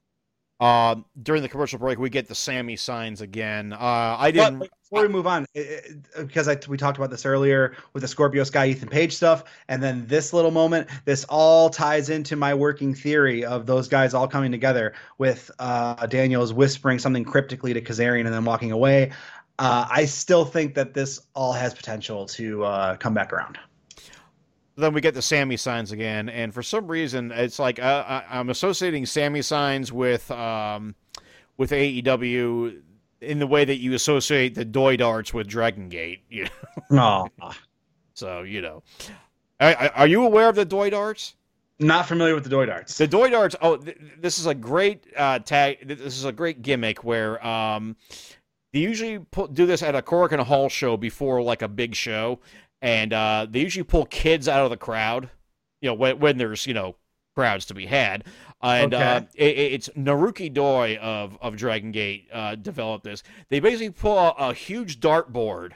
Uh, 0.61 0.97
during 1.23 1.41
the 1.41 1.49
commercial 1.49 1.79
break, 1.79 1.99
we 1.99 2.11
get 2.11 2.29
the 2.29 2.35
Sammy 2.35 2.77
signs 2.77 3.23
again. 3.23 3.73
Uh, 3.73 4.17
I 4.19 4.31
didn't. 4.31 4.59
But 4.59 4.69
before 4.83 5.03
we 5.07 5.09
move 5.09 5.27
on, 5.27 5.47
because 6.19 6.49
I, 6.49 6.59
we 6.69 6.77
talked 6.77 6.99
about 6.99 7.11
this 7.11 7.25
earlier 7.25 7.75
with 7.95 8.03
the 8.03 8.09
Scorpio 8.09 8.45
Sky 8.45 8.69
Ethan 8.69 8.91
Page 8.91 9.15
stuff, 9.15 9.45
and 9.69 9.83
then 9.83 10.07
this 10.07 10.35
little 10.35 10.51
moment, 10.51 10.89
this 11.07 11.25
all 11.31 11.71
ties 11.71 12.11
into 12.11 12.37
my 12.37 12.53
working 12.53 12.95
theory 12.95 13.43
of 13.43 13.65
those 13.65 13.89
guys 13.89 14.13
all 14.13 14.29
coming 14.29 14.53
together 14.53 14.93
with 15.17 15.51
uh, 15.61 16.07
Daniels 16.07 16.53
whispering 16.53 16.99
something 16.99 17.25
cryptically 17.25 17.73
to 17.73 17.81
Kazarian 17.81 18.27
and 18.27 18.35
then 18.35 18.45
walking 18.45 18.71
away. 18.71 19.13
Uh, 19.59 19.87
I 19.91 20.05
still 20.05 20.45
think 20.45 20.75
that 20.75 20.93
this 20.93 21.21
all 21.35 21.55
has 21.55 21.73
potential 21.73 22.27
to 22.27 22.65
uh, 22.65 22.97
come 22.97 23.15
back 23.15 23.33
around 23.33 23.59
then 24.81 24.93
we 24.93 25.01
get 25.01 25.15
the 25.15 25.23
Sammy 25.23 25.57
signs 25.57 25.93
again, 25.93 26.29
and 26.29 26.53
for 26.53 26.63
some 26.63 26.89
reason, 26.89 27.31
it's 27.33 27.59
like 27.59 27.79
uh, 27.79 28.23
I, 28.29 28.41
am 28.41 28.51
associating 28.51 29.07
Sammy 29.07 29.43
signs 29.43 29.93
with 29.93 30.31
um, 30.31 30.95
with 31.57 31.71
AEW 31.71 32.81
in 33.21 33.39
the 33.39 33.47
way 33.47 33.65
that 33.65 33.77
you 33.77 33.95
associate 33.95 34.55
the 34.55 34.65
Doi 34.65 34.97
darts 34.97 35.33
with 35.33 35.47
Dragon 35.47 35.89
Gate. 35.89 36.23
You 36.29 36.49
know? 36.91 37.29
So 38.15 38.43
you 38.43 38.61
know, 38.61 38.83
are, 39.61 39.91
are, 39.95 40.07
you 40.07 40.25
aware 40.25 40.51
of 40.51 40.55
the 40.55 40.67
Doi 40.67 40.91
darts? 40.91 41.37
Not 41.79 42.07
familiar 42.07 42.35
with 42.35 42.45
the 42.45 42.51
Doi 42.51 42.67
darts. 42.67 42.99
The 42.99 43.07
Doi 43.07 43.31
darts. 43.31 43.57
Oh, 43.63 43.79
th- 43.79 43.97
this 44.19 44.39
is 44.39 44.45
a 44.45 44.55
great 44.55 45.07
uh, 45.17 45.39
tag. 45.39 45.89
This 45.89 46.19
is 46.19 46.27
a 46.27 46.33
great 46.33 46.61
gimmick 46.61 47.03
where 47.03 47.43
um, 47.47 47.97
they 48.75 48.81
usually 48.81 49.21
put, 49.21 49.55
do 49.55 49.65
this 49.65 49.83
at 49.83 49.95
a 49.95 50.03
Korakuen 50.03 50.41
Hall 50.41 50.69
show 50.69 50.99
before 50.99 51.41
like 51.41 51.63
a 51.63 51.69
big 51.69 51.95
show 51.95 52.41
and 52.83 53.13
uh, 53.13 53.47
they 53.49 53.61
usually 53.61 53.85
pull 53.85 54.07
kids 54.07 54.49
out 54.49 54.65
of 54.65 54.71
the 54.71 54.77
crowd. 54.77 55.31
You 55.81 55.91
know, 55.91 55.95
when, 55.95 56.19
when 56.19 56.39
there's 56.39 56.67
you 56.67 56.75
know 56.75 56.97
crowds 57.35 57.67
to 57.67 57.75
be 57.75 57.87
had, 57.87 58.25
and 58.63 58.95
okay. 58.95 59.05
uh, 59.05 59.21
it, 59.35 59.59
it's 59.59 59.89
Naruki 59.91 60.53
Doi 60.53 60.97
of 61.01 61.39
of 61.41 61.57
Dragon 61.57 61.91
Gate 61.93 62.29
uh, 62.33 62.55
developed 62.55 63.05
this. 63.05 63.23
They 63.49 63.61
basically 63.61 63.91
pull 63.91 64.19
a, 64.19 64.35
a 64.39 64.55
huge 64.55 65.01
dartboard 65.01 65.73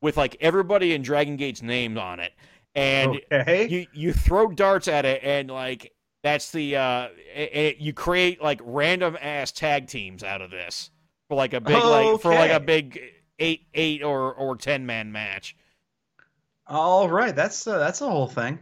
with 0.00 0.16
like 0.16 0.36
everybody 0.40 0.92
in 0.92 1.02
Dragon 1.02 1.36
Gate's 1.36 1.62
name 1.62 1.98
on 1.98 2.20
it, 2.20 2.32
and 2.74 3.20
okay. 3.32 3.68
you 3.68 3.86
you 3.92 4.12
throw 4.12 4.48
darts 4.48 4.88
at 4.88 5.04
it, 5.04 5.22
and 5.22 5.50
like 5.50 5.92
that's 6.22 6.50
the 6.50 6.76
uh, 6.76 7.08
it, 7.34 7.56
it, 7.56 7.76
you 7.78 7.92
create 7.92 8.42
like 8.42 8.60
random 8.62 9.16
ass 9.20 9.52
tag 9.52 9.86
teams 9.86 10.22
out 10.22 10.42
of 10.42 10.50
this 10.50 10.90
for 11.28 11.36
like 11.36 11.54
a 11.54 11.60
big 11.60 11.76
okay. 11.76 12.10
like 12.10 12.20
for 12.20 12.34
like 12.34 12.50
a 12.50 12.60
big 12.60 13.00
eight 13.38 13.66
eight 13.74 14.02
or 14.02 14.34
or 14.34 14.56
ten 14.56 14.86
man 14.86 15.12
match. 15.12 15.56
All 16.68 17.08
right, 17.08 17.34
that's 17.34 17.66
uh, 17.66 17.78
that's 17.78 18.00
a 18.00 18.10
whole 18.10 18.26
thing. 18.26 18.58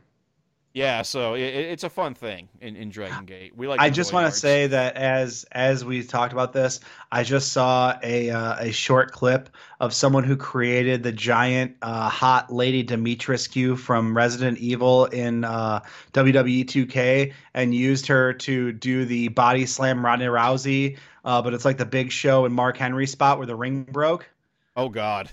Yeah, 0.74 1.02
so 1.02 1.34
it, 1.34 1.42
it's 1.42 1.84
a 1.84 1.88
fun 1.88 2.14
thing 2.14 2.48
in, 2.60 2.74
in 2.74 2.90
Dragon 2.90 3.24
Gate. 3.26 3.56
We 3.56 3.68
like. 3.68 3.80
I 3.80 3.90
just 3.90 4.12
want 4.12 4.26
to 4.32 4.36
say 4.36 4.66
that 4.66 4.96
as 4.96 5.46
as 5.52 5.84
we 5.84 6.02
talked 6.02 6.32
about 6.32 6.52
this, 6.52 6.80
I 7.12 7.22
just 7.22 7.52
saw 7.52 7.96
a 8.02 8.30
uh, 8.30 8.56
a 8.58 8.72
short 8.72 9.12
clip 9.12 9.50
of 9.78 9.94
someone 9.94 10.24
who 10.24 10.36
created 10.36 11.04
the 11.04 11.12
giant 11.12 11.76
uh, 11.80 12.08
hot 12.08 12.52
lady 12.52 12.82
Dimitrescu 12.82 13.78
from 13.78 14.16
Resident 14.16 14.58
Evil 14.58 15.04
in 15.06 15.44
uh, 15.44 15.80
WWE 16.12 16.64
2K 16.64 17.32
and 17.54 17.72
used 17.72 18.08
her 18.08 18.32
to 18.32 18.72
do 18.72 19.04
the 19.04 19.28
body 19.28 19.66
slam 19.66 20.04
Ronda 20.04 20.26
Rousey, 20.26 20.98
uh, 21.24 21.40
but 21.40 21.54
it's 21.54 21.64
like 21.64 21.78
the 21.78 21.86
Big 21.86 22.10
Show 22.10 22.46
and 22.46 22.54
Mark 22.54 22.76
Henry 22.76 23.06
spot 23.06 23.38
where 23.38 23.46
the 23.46 23.56
ring 23.56 23.84
broke. 23.84 24.28
Oh 24.76 24.88
God 24.88 25.30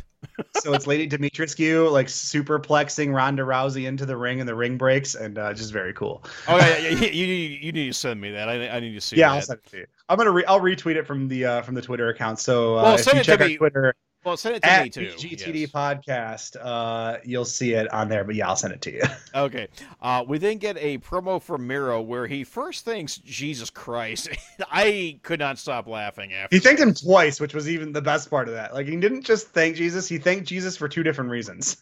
so 0.59 0.73
it's 0.73 0.87
Lady 0.87 1.07
Dimitrescu 1.07 1.91
like 1.91 2.07
superplexing 2.07 3.13
Ronda 3.13 3.43
Rousey 3.43 3.85
into 3.85 4.05
the 4.05 4.17
ring, 4.17 4.39
and 4.39 4.47
the 4.47 4.55
ring 4.55 4.77
breaks, 4.77 5.15
and 5.15 5.37
uh, 5.37 5.53
just 5.53 5.71
very 5.71 5.93
cool. 5.93 6.23
Oh 6.47 6.57
yeah, 6.57 6.77
yeah, 6.77 6.89
you, 6.89 7.25
you, 7.25 7.25
you 7.25 7.71
need 7.71 7.87
to 7.87 7.93
send 7.93 8.19
me 8.19 8.31
that. 8.31 8.49
I, 8.49 8.69
I 8.69 8.79
need 8.79 8.93
to 8.93 9.01
see. 9.01 9.17
Yeah, 9.17 9.29
that. 9.29 9.35
I'll 9.35 9.41
send 9.41 9.59
it 9.65 9.69
to 9.71 9.77
you. 9.77 9.85
I'm 10.09 10.17
gonna 10.17 10.31
re- 10.31 10.45
I'll 10.45 10.59
retweet 10.59 10.95
it 10.95 11.07
from 11.07 11.27
the 11.27 11.45
uh, 11.45 11.61
from 11.61 11.75
the 11.75 11.81
Twitter 11.81 12.09
account. 12.09 12.39
So 12.39 12.77
uh, 12.77 12.83
well, 12.83 12.95
if 12.95 13.13
you 13.13 13.23
check 13.23 13.41
our 13.41 13.49
Twitter, 13.49 13.95
well, 14.23 14.37
send 14.37 14.55
it 14.55 14.63
to 14.63 14.69
at 14.69 14.83
me 14.83 14.89
too. 14.89 15.07
GTD 15.07 15.61
yes. 15.61 15.71
podcast. 15.71 16.55
Uh, 16.59 17.17
you'll 17.23 17.45
see 17.45 17.73
it 17.73 17.91
on 17.91 18.07
there, 18.07 18.23
but 18.23 18.35
yeah, 18.35 18.47
I'll 18.47 18.55
send 18.55 18.73
it 18.73 18.81
to 18.81 18.91
you. 18.91 19.01
okay. 19.35 19.67
Uh, 20.01 20.23
we 20.27 20.37
then 20.37 20.57
get 20.57 20.77
a 20.77 20.99
promo 20.99 21.41
from 21.41 21.65
Miro 21.65 22.01
where 22.01 22.27
he 22.27 22.43
first 22.43 22.85
thinks 22.85 23.17
Jesus 23.17 23.69
Christ. 23.69 24.29
I 24.71 25.19
could 25.23 25.39
not 25.39 25.57
stop 25.57 25.87
laughing 25.87 26.33
after. 26.33 26.55
He 26.55 26.59
thanked 26.59 26.81
him 26.81 26.93
twice, 26.93 27.39
which 27.39 27.53
was 27.53 27.69
even 27.69 27.93
the 27.93 28.01
best 28.01 28.29
part 28.29 28.47
of 28.47 28.53
that. 28.53 28.73
Like 28.73 28.87
he 28.87 28.95
didn't 28.97 29.23
just 29.23 29.47
thank 29.47 29.75
Jesus; 29.75 30.07
he 30.07 30.17
thanked 30.17 30.47
Jesus 30.47 30.77
for 30.77 30.87
two 30.87 31.03
different 31.03 31.31
reasons. 31.31 31.77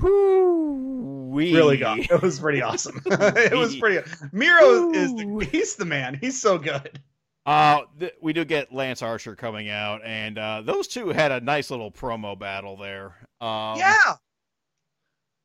We 0.00 1.54
really 1.54 1.76
got 1.76 1.98
it 1.98 2.22
was 2.22 2.38
pretty 2.40 2.62
awesome. 2.62 3.00
it 3.06 3.56
was 3.56 3.76
pretty. 3.76 4.08
Miro 4.32 4.92
is 4.92 5.14
the, 5.14 5.48
he's 5.50 5.76
the 5.76 5.84
man. 5.84 6.18
He's 6.20 6.40
so 6.40 6.58
good. 6.58 7.00
Uh, 7.48 7.84
th- 7.98 8.12
we 8.20 8.34
do 8.34 8.44
get 8.44 8.74
Lance 8.74 9.00
Archer 9.00 9.34
coming 9.34 9.70
out, 9.70 10.02
and 10.04 10.36
uh, 10.36 10.60
those 10.60 10.86
two 10.86 11.08
had 11.08 11.32
a 11.32 11.40
nice 11.40 11.70
little 11.70 11.90
promo 11.90 12.38
battle 12.38 12.76
there. 12.76 13.14
Um, 13.40 13.78
yeah. 13.78 14.16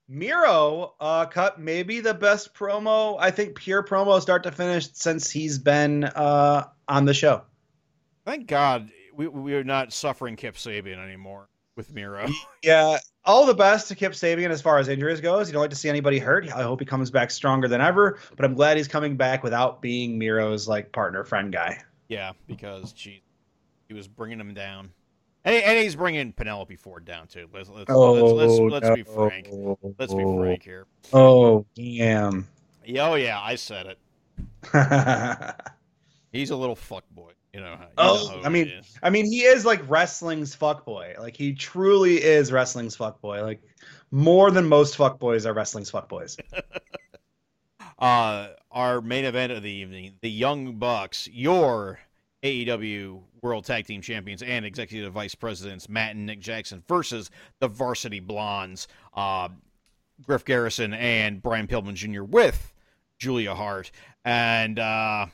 Miro 0.10 0.95
uh, 0.99 1.26
cut 1.28 1.62
maybe 1.62 2.01
the 2.01 2.14
best 2.14 2.54
promo, 2.54 3.16
I 3.18 3.32
think, 3.32 3.56
pure 3.56 3.84
promo 3.84 4.22
start 4.22 4.43
to 4.43 4.51
finish 4.51 4.89
since 4.91 5.32
he's 5.32 5.58
been 5.58 6.04
uh, 6.04 6.68
on 6.89 7.06
the 7.06 7.14
show. 7.14 7.43
Thank 8.26 8.47
God 8.47 8.91
we, 9.16 9.30
we 9.30 9.54
are 9.54 9.64
not 9.64 9.93
suffering 9.93 10.36
Kip 10.36 10.56
Sabian 10.56 11.01
anymore 11.01 11.47
with 11.78 11.93
Miro. 11.93 12.28
Yeah, 12.64 12.97
all 13.24 13.45
the 13.45 13.54
best 13.54 13.88
to 13.88 13.95
Kip 13.95 14.12
Sabian 14.12 14.49
as 14.49 14.62
far 14.62 14.78
as 14.78 14.89
injuries 14.89 15.22
goes. 15.22 15.47
You 15.47 15.54
don't 15.54 15.62
like 15.62 15.70
to 15.70 15.76
see 15.78 15.89
anybody 15.89 16.20
hurt. 16.20 16.51
I 16.54 16.64
hope 16.64 16.82
he 16.82 16.86
comes 16.86 17.12
back 17.12 17.32
stronger 17.32 17.70
than 17.70 17.80
ever. 17.80 18.20
But 18.36 18.43
I'm 18.43 18.56
glad 18.56 18.76
he's 18.76 18.89
coming 18.89 19.16
back 19.16 19.41
without 19.41 19.82
being 19.82 20.20
Miro's 20.20 20.68
like 20.68 20.91
partner 20.91 21.24
friend 21.24 21.51
guy. 21.51 21.82
Yeah, 22.14 22.34
because 22.45 22.93
she, 22.95 23.24
he 23.88 23.95
was 23.95 24.07
bringing 24.07 24.39
him 24.39 24.53
down, 24.53 24.91
and, 25.43 25.55
and 25.55 25.80
he's 25.80 25.95
bringing 25.95 26.32
Penelope 26.32 26.76
Ford 26.76 27.05
down 27.05 27.26
too. 27.26 27.49
Let's 27.51 27.70
let's 27.70 27.89
oh, 27.89 28.14
let's, 28.14 28.34
let's, 28.34 28.72
let's 28.72 28.88
no. 28.88 28.95
be 28.95 29.03
frank. 29.03 29.49
Let's 29.97 30.14
be 30.14 30.24
frank 30.24 30.64
here. 30.64 30.86
Oh 31.11 31.66
damn. 31.74 32.47
Yeah, 32.86 33.09
oh 33.09 33.16
yeah, 33.16 33.41
I 33.41 33.55
said 33.55 33.88
it. 33.88 33.97
he's 36.32 36.51
a 36.51 36.55
little 36.55 36.76
fuck 36.76 37.03
boy. 37.09 37.32
You 37.51 37.61
know. 37.61 37.78
You 37.80 37.88
oh, 37.97 38.32
know 38.36 38.41
I 38.43 38.49
mean, 38.49 38.72
I 39.01 39.09
mean, 39.09 39.26
he 39.26 39.41
is 39.41 39.66
like 39.66 39.82
wrestling's 39.89 40.53
fuck 40.53 40.86
boy. 40.86 41.16
Like 41.20 41.36
he 41.36 41.53
truly 41.53 42.22
is 42.22 42.51
wrestling's 42.51 42.95
fuck 42.95 43.22
boy. 43.22 43.41
Like 43.41 43.61
more 44.11 44.51
than 44.51 44.68
most 44.68 44.97
fuck 44.97 45.18
boys 45.18 45.47
are 45.47 45.53
wrestling's 45.53 45.89
fuck 45.89 46.07
boys. 46.09 46.38
uh, 48.00 48.50
our 48.72 49.02
main 49.02 49.26
event 49.26 49.52
of 49.52 49.64
the 49.64 49.72
evening, 49.72 50.14
the 50.22 50.30
Young 50.30 50.76
Bucks, 50.76 51.28
your 51.32 52.00
AEW 52.44 53.22
World 53.41 53.66
Tag 53.66 53.86
Team 53.86 54.02
Champions 54.02 54.41
and 54.41 54.66
Executive 54.66 55.14
Vice 55.14 55.36
Presidents 55.36 55.88
Matt 55.88 56.16
and 56.16 56.26
Nick 56.26 56.39
Jackson 56.39 56.84
versus 56.88 57.30
the 57.60 57.68
Varsity 57.68 58.20
Blondes, 58.20 58.88
uh, 59.16 59.50
Griff 60.22 60.46
Garrison 60.46 60.94
and 60.94 61.41
Brian 61.41 61.68
Pillman 61.68 61.96
Jr. 61.96 62.24
with 62.24 62.74
Julia 63.18 63.56
Hart. 63.56 63.91
And 64.26 64.78
uh, 64.80 65.28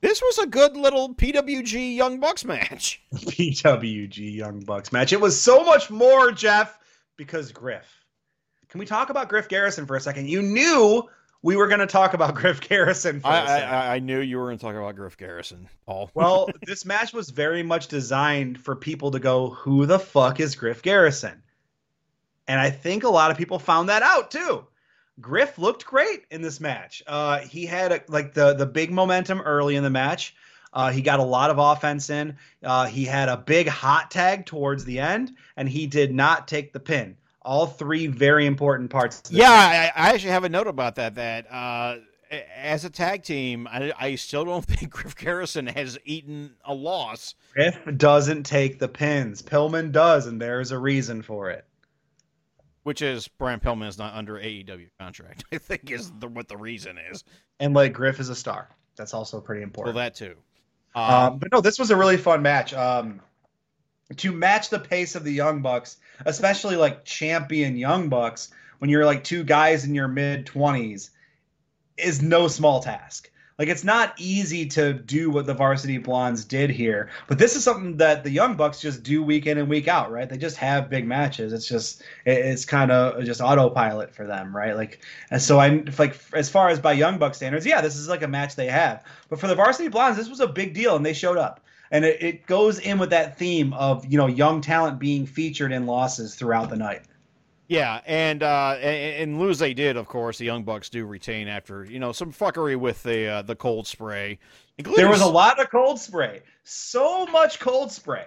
this 0.00 0.22
was 0.22 0.38
a 0.38 0.46
good 0.46 0.76
little 0.76 1.14
PWG 1.14 1.96
Young 1.96 2.20
Bucks 2.20 2.44
match. 2.44 3.02
PWG 3.14 4.34
Young 4.34 4.60
Bucks 4.60 4.92
match. 4.92 5.12
It 5.12 5.20
was 5.20 5.40
so 5.40 5.64
much 5.64 5.90
more, 5.90 6.30
Jeff, 6.30 6.78
because 7.16 7.50
Griff. 7.50 7.92
Can 8.68 8.78
we 8.78 8.86
talk 8.86 9.10
about 9.10 9.28
Griff 9.28 9.48
Garrison 9.48 9.86
for 9.86 9.96
a 9.96 10.00
second? 10.00 10.28
You 10.28 10.42
knew 10.42 11.08
we 11.42 11.56
were 11.56 11.68
going 11.68 11.80
to 11.80 11.86
talk 11.86 12.14
about 12.14 12.34
Griff 12.36 12.60
Garrison. 12.60 13.20
I, 13.24 13.62
I, 13.62 13.94
I, 13.94 13.98
knew 13.98 14.20
you 14.20 14.38
were 14.38 14.46
going 14.46 14.58
to 14.58 14.62
talk 14.62 14.74
about 14.74 14.96
Griff 14.96 15.16
Garrison, 15.16 15.68
Paul. 15.86 16.10
well, 16.14 16.48
this 16.66 16.84
match 16.84 17.12
was 17.12 17.30
very 17.30 17.62
much 17.62 17.88
designed 17.88 18.60
for 18.60 18.74
people 18.76 19.10
to 19.12 19.18
go, 19.18 19.50
"Who 19.50 19.86
the 19.86 19.98
fuck 19.98 20.40
is 20.40 20.54
Griff 20.54 20.82
Garrison?" 20.82 21.42
And 22.46 22.60
I 22.60 22.70
think 22.70 23.04
a 23.04 23.08
lot 23.08 23.30
of 23.30 23.36
people 23.36 23.58
found 23.58 23.88
that 23.88 24.02
out 24.02 24.30
too. 24.30 24.66
Griff 25.20 25.58
looked 25.58 25.84
great 25.84 26.24
in 26.30 26.42
this 26.42 26.60
match. 26.60 27.02
Uh, 27.06 27.40
he 27.40 27.66
had 27.66 27.92
a, 27.92 28.02
like 28.08 28.34
the 28.34 28.54
the 28.54 28.66
big 28.66 28.90
momentum 28.90 29.40
early 29.40 29.76
in 29.76 29.82
the 29.82 29.90
match. 29.90 30.34
Uh, 30.72 30.90
he 30.90 31.00
got 31.00 31.18
a 31.18 31.24
lot 31.24 31.50
of 31.50 31.58
offense 31.58 32.10
in. 32.10 32.36
Uh, 32.62 32.84
he 32.86 33.04
had 33.04 33.28
a 33.28 33.38
big 33.38 33.66
hot 33.66 34.10
tag 34.10 34.44
towards 34.44 34.84
the 34.84 35.00
end, 35.00 35.32
and 35.56 35.66
he 35.66 35.86
did 35.86 36.12
not 36.14 36.46
take 36.46 36.72
the 36.72 36.80
pin 36.80 37.16
all 37.42 37.66
three 37.66 38.06
very 38.06 38.46
important 38.46 38.90
parts. 38.90 39.22
Yeah, 39.30 39.50
I, 39.50 39.92
I, 39.94 40.10
actually 40.10 40.30
have 40.30 40.44
a 40.44 40.48
note 40.48 40.66
about 40.66 40.96
that. 40.96 41.14
That 41.14 41.50
uh, 41.52 41.96
as 42.56 42.84
a 42.84 42.90
tag 42.90 43.22
team, 43.22 43.66
I, 43.70 43.92
I 43.98 44.14
still 44.16 44.44
don't 44.44 44.64
think 44.66 44.90
Griff 44.90 45.16
Garrison 45.16 45.66
has 45.66 45.98
eaten 46.04 46.54
a 46.64 46.74
loss. 46.74 47.34
Griff 47.54 47.78
doesn't 47.96 48.44
take 48.44 48.78
the 48.78 48.88
pins. 48.88 49.42
Pillman 49.42 49.92
does, 49.92 50.26
and 50.26 50.40
there's 50.40 50.72
a 50.72 50.78
reason 50.78 51.22
for 51.22 51.50
it. 51.50 51.64
Which 52.82 53.02
is 53.02 53.28
Brian 53.28 53.60
Pillman 53.60 53.88
is 53.88 53.98
not 53.98 54.14
under 54.14 54.34
AEW 54.34 54.88
contract. 54.98 55.44
I 55.52 55.58
think 55.58 55.90
is 55.90 56.10
the, 56.18 56.28
what 56.28 56.48
the 56.48 56.56
reason 56.56 56.96
is. 57.10 57.24
And 57.60 57.74
like 57.74 57.92
Griff 57.92 58.20
is 58.20 58.28
a 58.28 58.36
star. 58.36 58.68
That's 58.96 59.14
also 59.14 59.40
pretty 59.40 59.62
important. 59.62 59.94
Well, 59.94 60.04
that 60.04 60.14
too. 60.14 60.34
Um, 60.94 61.14
um, 61.14 61.38
but 61.38 61.52
no, 61.52 61.60
this 61.60 61.78
was 61.78 61.90
a 61.90 61.96
really 61.96 62.16
fun 62.16 62.42
match. 62.42 62.72
Um, 62.74 63.20
to 64.16 64.32
match 64.32 64.70
the 64.70 64.78
pace 64.78 65.14
of 65.14 65.24
the 65.24 65.32
Young 65.32 65.60
Bucks, 65.60 65.98
especially 66.24 66.76
like 66.76 67.04
champion 67.04 67.76
Young 67.76 68.08
Bucks, 68.08 68.50
when 68.78 68.90
you're 68.90 69.06
like 69.06 69.24
two 69.24 69.44
guys 69.44 69.84
in 69.84 69.94
your 69.94 70.08
mid 70.08 70.46
20s, 70.46 71.10
is 71.96 72.22
no 72.22 72.48
small 72.48 72.80
task. 72.80 73.30
Like 73.58 73.68
it's 73.68 73.82
not 73.82 74.14
easy 74.18 74.66
to 74.66 74.92
do 74.92 75.30
what 75.30 75.44
the 75.44 75.54
Varsity 75.54 75.98
Blondes 75.98 76.44
did 76.44 76.70
here, 76.70 77.10
but 77.26 77.40
this 77.40 77.56
is 77.56 77.64
something 77.64 77.96
that 77.96 78.22
the 78.22 78.30
Young 78.30 78.54
Bucks 78.54 78.80
just 78.80 79.02
do 79.02 79.20
week 79.20 79.46
in 79.46 79.58
and 79.58 79.68
week 79.68 79.88
out, 79.88 80.12
right? 80.12 80.28
They 80.28 80.38
just 80.38 80.56
have 80.58 80.88
big 80.88 81.08
matches. 81.08 81.52
It's 81.52 81.66
just 81.66 82.04
it's 82.24 82.64
kind 82.64 82.92
of 82.92 83.24
just 83.24 83.40
autopilot 83.40 84.14
for 84.14 84.26
them, 84.28 84.56
right? 84.56 84.76
Like, 84.76 85.00
and 85.32 85.42
so 85.42 85.58
I 85.58 85.82
like 85.98 86.16
as 86.34 86.48
far 86.48 86.68
as 86.68 86.78
by 86.78 86.92
Young 86.92 87.18
Buck 87.18 87.34
standards, 87.34 87.66
yeah, 87.66 87.80
this 87.80 87.96
is 87.96 88.08
like 88.08 88.22
a 88.22 88.28
match 88.28 88.54
they 88.54 88.68
have. 88.68 89.02
But 89.28 89.40
for 89.40 89.48
the 89.48 89.56
Varsity 89.56 89.88
Blondes, 89.88 90.18
this 90.18 90.30
was 90.30 90.38
a 90.38 90.46
big 90.46 90.72
deal, 90.72 90.94
and 90.94 91.04
they 91.04 91.12
showed 91.12 91.36
up 91.36 91.60
and 91.90 92.04
it, 92.04 92.22
it 92.22 92.46
goes 92.46 92.78
in 92.78 92.98
with 92.98 93.10
that 93.10 93.38
theme 93.38 93.72
of 93.74 94.04
you 94.06 94.18
know 94.18 94.26
young 94.26 94.60
talent 94.60 94.98
being 94.98 95.26
featured 95.26 95.72
in 95.72 95.86
losses 95.86 96.34
throughout 96.34 96.70
the 96.70 96.76
night. 96.76 97.02
Yeah, 97.68 98.00
and 98.06 98.42
uh, 98.42 98.76
and, 98.80 99.32
and 99.32 99.40
lose 99.40 99.58
they 99.58 99.74
did, 99.74 99.96
of 99.98 100.08
course. 100.08 100.38
The 100.38 100.46
Young 100.46 100.64
Bucks 100.64 100.88
do 100.88 101.04
retain 101.04 101.48
after 101.48 101.84
you 101.84 101.98
know 101.98 102.12
some 102.12 102.32
fuckery 102.32 102.76
with 102.76 103.02
the 103.02 103.26
uh, 103.26 103.42
the 103.42 103.54
cold 103.54 103.86
spray. 103.86 104.38
There 104.78 105.08
was 105.08 105.20
a 105.20 105.26
lot 105.26 105.60
of 105.60 105.70
cold 105.70 106.00
spray, 106.00 106.40
so 106.64 107.26
much 107.26 107.60
cold 107.60 107.92
spray. 107.92 108.26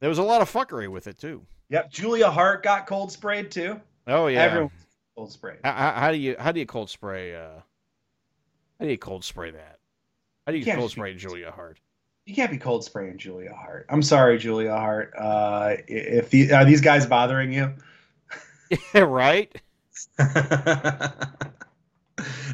There 0.00 0.08
was 0.08 0.18
a 0.18 0.22
lot 0.22 0.40
of 0.40 0.50
fuckery 0.50 0.88
with 0.88 1.06
it 1.06 1.18
too. 1.18 1.44
Yep, 1.68 1.90
Julia 1.90 2.30
Hart 2.30 2.62
got 2.62 2.86
cold 2.86 3.12
sprayed 3.12 3.50
too. 3.50 3.80
Oh 4.06 4.26
yeah, 4.28 4.42
everyone 4.42 4.70
cold 5.16 5.32
spray. 5.32 5.56
How, 5.62 5.92
how, 5.92 6.10
do 6.10 6.16
you 6.16 6.36
how 6.38 6.50
do 6.52 6.60
you 6.60 6.66
cold 6.66 6.88
spray? 6.88 7.34
Uh, 7.34 7.60
how 8.78 8.86
do 8.86 8.90
you 8.90 8.98
cold 8.98 9.22
spray 9.22 9.50
that? 9.50 9.78
How 10.46 10.52
do 10.52 10.58
you, 10.58 10.64
you 10.64 10.74
cold 10.74 10.90
spray 10.90 11.14
Julia 11.14 11.50
Hart? 11.50 11.78
You 12.24 12.34
can't 12.34 12.50
be 12.50 12.58
cold 12.58 12.84
spraying 12.84 13.18
Julia 13.18 13.52
Hart. 13.52 13.86
I'm 13.88 14.02
sorry, 14.02 14.38
Julia 14.38 14.76
Hart. 14.76 15.12
Uh, 15.18 15.76
if 15.88 16.30
the, 16.30 16.52
are 16.52 16.64
these 16.64 16.80
guys 16.80 17.06
bothering 17.06 17.52
you? 17.52 17.74
Yeah, 18.70 18.78
right. 19.00 19.54
no, 20.18 20.26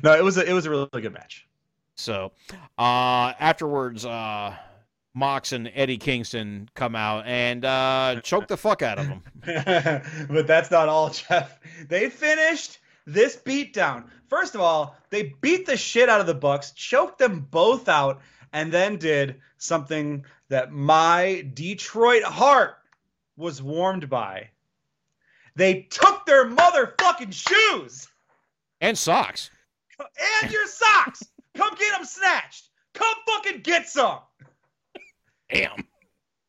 it 0.02 0.24
was 0.24 0.38
a, 0.38 0.48
it 0.48 0.52
was 0.52 0.66
a 0.66 0.70
really 0.70 0.88
good 0.92 1.12
match. 1.12 1.46
So, 1.96 2.32
uh, 2.78 3.34
afterwards, 3.38 4.06
uh, 4.06 4.56
Mox 5.14 5.52
and 5.52 5.70
Eddie 5.74 5.98
Kingston 5.98 6.68
come 6.74 6.94
out 6.94 7.26
and 7.26 7.64
uh, 7.64 8.20
choke 8.22 8.46
the 8.46 8.56
fuck 8.56 8.82
out 8.82 8.98
of 8.98 9.06
him. 9.06 9.22
but 10.30 10.46
that's 10.46 10.70
not 10.70 10.88
all, 10.88 11.10
Jeff. 11.10 11.58
They 11.88 12.08
finished 12.08 12.78
this 13.04 13.36
beatdown. 13.36 14.04
First 14.28 14.54
of 14.54 14.60
all, 14.60 14.96
they 15.10 15.34
beat 15.40 15.66
the 15.66 15.76
shit 15.76 16.08
out 16.08 16.20
of 16.20 16.26
the 16.26 16.34
Bucks, 16.34 16.70
choked 16.72 17.18
them 17.18 17.46
both 17.50 17.88
out, 17.88 18.20
and 18.52 18.72
then 18.72 18.96
did 18.96 19.40
something 19.58 20.24
that 20.48 20.72
my 20.72 21.46
Detroit 21.54 22.22
heart 22.22 22.78
was 23.36 23.62
warmed 23.62 24.08
by. 24.08 24.48
They 25.56 25.82
took 25.90 26.24
their 26.26 26.46
motherfucking 26.46 27.32
shoes 27.32 28.08
and 28.80 28.96
socks 28.96 29.50
and 30.42 30.50
your 30.52 30.66
socks. 30.66 31.24
Come 31.54 31.74
get 31.76 31.96
them 31.96 32.04
snatched. 32.04 32.68
Come 32.94 33.14
fucking 33.26 33.62
get 33.62 33.88
some. 33.88 34.20
Damn. 35.50 35.86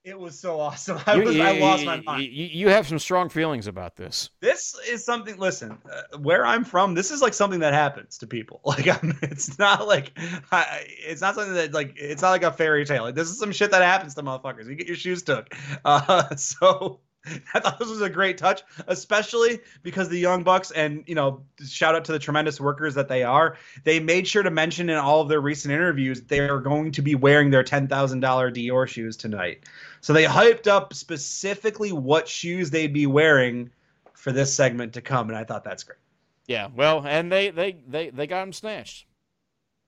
It 0.05 0.17
was 0.17 0.39
so 0.39 0.59
awesome. 0.59 0.97
I, 1.07 1.17
was, 1.17 1.35
you, 1.35 1.41
I 1.41 1.59
lost 1.59 1.85
my 1.85 1.99
mind. 2.01 2.23
You, 2.23 2.45
you, 2.45 2.69
have 2.69 2.87
some 2.87 2.99
strong 2.99 3.27
feelings 3.27 3.67
about 3.67 3.97
this. 3.97 4.29
This 4.39 4.75
is 4.87 5.03
something. 5.03 5.37
Listen, 5.37 5.77
uh, 5.91 6.17
where 6.19 6.45
I'm 6.45 6.63
from, 6.63 6.93
this 6.93 7.11
is 7.11 7.21
like 7.21 7.33
something 7.33 7.59
that 7.59 7.73
happens 7.73 8.17
to 8.19 8.27
people. 8.27 8.61
Like, 8.69 8.87
I'm, 8.87 9.17
it's 9.23 9.57
not 9.57 9.87
like 9.87 10.11
I, 10.51 10.85
it's 10.87 11.21
not 11.21 11.33
something 11.35 11.55
that 11.55 11.73
like 11.73 11.95
it's 11.97 12.21
not 12.21 12.29
like 12.29 12.43
a 12.43 12.51
fairy 12.51 12.85
tale. 12.85 13.03
Like, 13.03 13.15
this 13.15 13.29
is 13.29 13.39
some 13.39 13.51
shit 13.51 13.71
that 13.71 13.81
happens 13.81 14.13
to 14.15 14.21
motherfuckers. 14.21 14.67
You 14.67 14.75
get 14.75 14.87
your 14.87 14.95
shoes 14.95 15.23
took. 15.23 15.53
Uh, 15.85 16.35
so 16.35 16.99
I 17.53 17.59
thought 17.59 17.79
this 17.79 17.89
was 17.89 18.01
a 18.01 18.09
great 18.09 18.37
touch, 18.37 18.61
especially 18.87 19.59
because 19.83 20.09
the 20.09 20.19
Young 20.19 20.43
Bucks 20.43 20.71
and 20.71 21.03
you 21.07 21.15
know, 21.15 21.43
shout 21.65 21.95
out 21.95 22.05
to 22.05 22.11
the 22.11 22.19
tremendous 22.19 22.59
workers 22.59 22.95
that 22.95 23.07
they 23.07 23.23
are. 23.23 23.57
They 23.83 23.99
made 23.99 24.27
sure 24.27 24.43
to 24.43 24.51
mention 24.51 24.89
in 24.89 24.97
all 24.97 25.21
of 25.21 25.29
their 25.29 25.41
recent 25.41 25.73
interviews 25.73 26.21
they 26.21 26.39
are 26.39 26.59
going 26.59 26.91
to 26.93 27.01
be 27.01 27.15
wearing 27.15 27.49
their 27.49 27.63
ten 27.63 27.87
thousand 27.87 28.19
dollar 28.19 28.51
Dior 28.51 28.87
shoes 28.87 29.17
tonight. 29.17 29.63
So 30.01 30.13
they 30.13 30.25
hyped 30.25 30.67
up 30.67 30.93
specifically 30.93 31.91
what 31.91 32.27
shoes 32.27 32.69
they'd 32.69 32.93
be 32.93 33.07
wearing 33.07 33.71
for 34.13 34.31
this 34.31 34.53
segment 34.53 34.93
to 34.93 35.01
come, 35.01 35.29
and 35.29 35.37
I 35.37 35.43
thought 35.43 35.63
that's 35.63 35.83
great. 35.83 35.99
Yeah, 36.47 36.69
well, 36.75 37.05
and 37.05 37.31
they 37.31 37.51
they 37.51 37.77
they 37.87 38.09
they 38.09 38.27
got 38.27 38.41
them 38.41 38.53
snatched. 38.53 39.05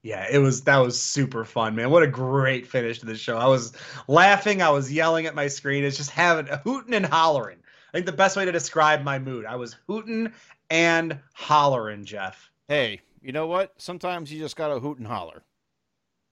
Yeah, 0.03 0.25
it 0.31 0.39
was 0.39 0.63
that 0.63 0.77
was 0.77 0.99
super 0.99 1.45
fun, 1.45 1.75
man. 1.75 1.91
What 1.91 2.01
a 2.03 2.07
great 2.07 2.65
finish 2.65 2.99
to 2.99 3.05
the 3.05 3.15
show. 3.15 3.37
I 3.37 3.45
was 3.45 3.73
laughing, 4.07 4.61
I 4.61 4.69
was 4.69 4.91
yelling 4.91 5.27
at 5.27 5.35
my 5.35 5.47
screen. 5.47 5.83
It's 5.83 5.97
just 5.97 6.09
having 6.09 6.49
a 6.49 6.57
hooting 6.57 6.95
and 6.95 7.05
hollering. 7.05 7.59
I 7.89 7.97
think 7.97 8.05
the 8.05 8.11
best 8.11 8.35
way 8.35 8.45
to 8.45 8.51
describe 8.51 9.03
my 9.03 9.19
mood. 9.19 9.45
I 9.45 9.57
was 9.57 9.75
hooting 9.87 10.33
and 10.69 11.19
hollering, 11.33 12.05
Jeff. 12.05 12.49
Hey, 12.67 13.01
you 13.21 13.31
know 13.31 13.45
what? 13.47 13.73
Sometimes 13.77 14.33
you 14.33 14.39
just 14.39 14.55
gotta 14.55 14.79
hoot 14.79 14.97
and 14.97 15.05
holler. 15.05 15.43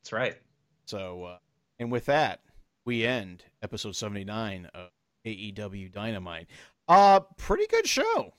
That's 0.01 0.13
right. 0.13 0.37
So, 0.85 1.25
uh, 1.25 1.37
and 1.77 1.91
with 1.91 2.05
that, 2.05 2.39
we 2.85 3.05
end 3.05 3.43
episode 3.61 3.95
79 3.95 4.67
of 4.73 4.89
AEW 5.25 5.91
Dynamite. 5.91 6.47
Uh, 6.87 7.19
pretty 7.37 7.67
good 7.67 7.85
show. 7.85 8.33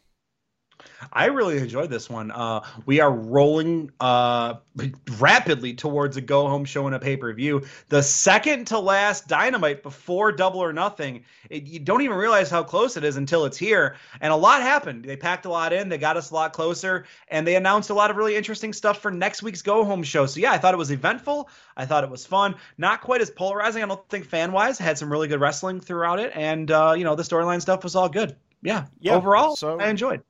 I 1.12 1.26
really 1.26 1.58
enjoyed 1.58 1.90
this 1.90 2.08
one. 2.08 2.30
Uh, 2.30 2.60
we 2.86 3.00
are 3.00 3.10
rolling 3.10 3.90
uh, 4.00 4.54
rapidly 5.18 5.74
towards 5.74 6.16
a 6.16 6.20
go 6.20 6.48
home 6.48 6.64
show 6.64 6.86
and 6.86 6.94
a 6.94 6.98
pay 6.98 7.16
per 7.16 7.32
view. 7.32 7.62
The 7.88 8.02
second 8.02 8.66
to 8.68 8.78
last 8.78 9.28
Dynamite 9.28 9.82
before 9.82 10.32
Double 10.32 10.60
or 10.60 10.72
Nothing. 10.72 11.24
It, 11.48 11.64
you 11.64 11.80
don't 11.80 12.02
even 12.02 12.16
realize 12.16 12.50
how 12.50 12.62
close 12.62 12.96
it 12.96 13.04
is 13.04 13.16
until 13.16 13.44
it's 13.44 13.56
here. 13.56 13.96
And 14.20 14.32
a 14.32 14.36
lot 14.36 14.62
happened. 14.62 15.04
They 15.04 15.16
packed 15.16 15.46
a 15.46 15.50
lot 15.50 15.72
in. 15.72 15.88
They 15.88 15.98
got 15.98 16.16
us 16.16 16.30
a 16.30 16.34
lot 16.34 16.52
closer, 16.52 17.06
and 17.28 17.46
they 17.46 17.56
announced 17.56 17.90
a 17.90 17.94
lot 17.94 18.10
of 18.10 18.16
really 18.16 18.36
interesting 18.36 18.72
stuff 18.72 19.00
for 19.00 19.10
next 19.10 19.42
week's 19.42 19.62
go 19.62 19.84
home 19.84 20.02
show. 20.02 20.26
So 20.26 20.40
yeah, 20.40 20.52
I 20.52 20.58
thought 20.58 20.74
it 20.74 20.78
was 20.78 20.90
eventful. 20.90 21.48
I 21.76 21.86
thought 21.86 22.04
it 22.04 22.10
was 22.10 22.26
fun. 22.26 22.54
Not 22.78 23.00
quite 23.00 23.20
as 23.20 23.30
polarizing. 23.30 23.82
I 23.82 23.86
don't 23.86 24.08
think 24.08 24.26
fan 24.26 24.52
wise. 24.52 24.78
Had 24.78 24.98
some 24.98 25.10
really 25.10 25.28
good 25.28 25.40
wrestling 25.40 25.80
throughout 25.80 26.20
it, 26.20 26.32
and 26.34 26.70
uh, 26.70 26.94
you 26.96 27.04
know 27.04 27.14
the 27.14 27.22
storyline 27.22 27.60
stuff 27.60 27.84
was 27.84 27.96
all 27.96 28.08
good. 28.08 28.36
Yeah, 28.62 28.86
yeah 29.00 29.14
overall, 29.14 29.56
so 29.56 29.80
I 29.80 29.88
enjoyed. 29.88 30.22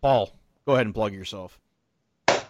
Paul, 0.00 0.30
go 0.66 0.74
ahead 0.74 0.86
and 0.86 0.94
plug 0.94 1.12
yourself. 1.12 1.58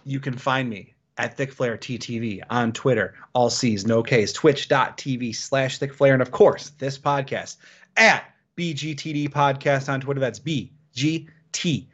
You 0.03 0.19
can 0.19 0.37
find 0.37 0.69
me 0.69 0.93
at 1.17 1.37
ThickFlair 1.37 1.77
TTV 1.77 2.41
on 2.49 2.71
Twitter, 2.71 3.15
all 3.33 3.49
C's, 3.49 3.85
no 3.85 4.01
K's, 4.01 4.31
twitch.tv 4.31 5.35
slash 5.35 5.79
ThickFlair, 5.79 6.13
and 6.13 6.21
of 6.21 6.31
course, 6.31 6.69
this 6.77 6.97
podcast 6.97 7.57
at 7.97 8.23
BGTD 8.57 9.29
Podcast 9.29 9.91
on 9.91 10.01
Twitter. 10.01 10.19
That's 10.19 10.39
BGTD, 10.39 11.87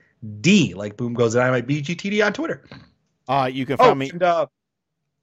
like 0.76 0.98
Boom 0.98 1.14
Goes 1.14 1.34
the 1.34 1.40
Dynamite, 1.40 1.68
BGTD 1.68 2.26
on 2.26 2.34
Twitter. 2.34 2.64
Uh, 3.28 3.50
you 3.52 3.66
can 3.66 3.78
find 3.78 3.92
oh, 3.92 3.96
me. 3.96 4.10
And, 4.10 4.22
uh, 4.24 4.46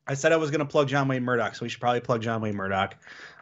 I 0.07 0.15
said 0.15 0.33
I 0.33 0.37
was 0.37 0.51
going 0.51 0.61
to 0.61 0.67
plug 0.67 0.89
John 0.89 1.07
Wayne 1.09 1.23
Murdoch, 1.23 1.55
so 1.55 1.65
we 1.65 1.69
should 1.69 1.81
probably 1.81 2.01
plug 2.01 2.23
John 2.23 2.41
Wayne 2.41 2.57
Murdoch. 2.57 2.97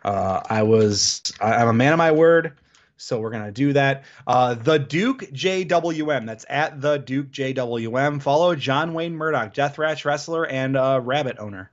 Uh, 0.05 0.41
I 0.49 0.63
was, 0.63 1.23
I, 1.41 1.55
I'm 1.55 1.69
a 1.69 1.73
man 1.73 1.93
of 1.93 1.99
my 1.99 2.13
word. 2.13 2.53
So 3.01 3.19
we're 3.19 3.31
gonna 3.31 3.51
do 3.51 3.73
that. 3.73 4.05
Uh, 4.27 4.55
the 4.55 4.79
Duke 4.79 5.21
JWM. 5.33 6.27
That's 6.27 6.45
at 6.49 6.81
the 6.81 6.99
Duke 6.99 7.31
JWM. 7.31 8.21
Follow 8.21 8.55
John 8.55 8.95
Wayne 8.95 9.17
Murdoch, 9.17 9.55
Deathmatch 9.55 10.05
wrestler 10.05 10.47
and 10.47 10.77
uh, 10.77 11.01
rabbit 11.03 11.39
owner. 11.39 11.71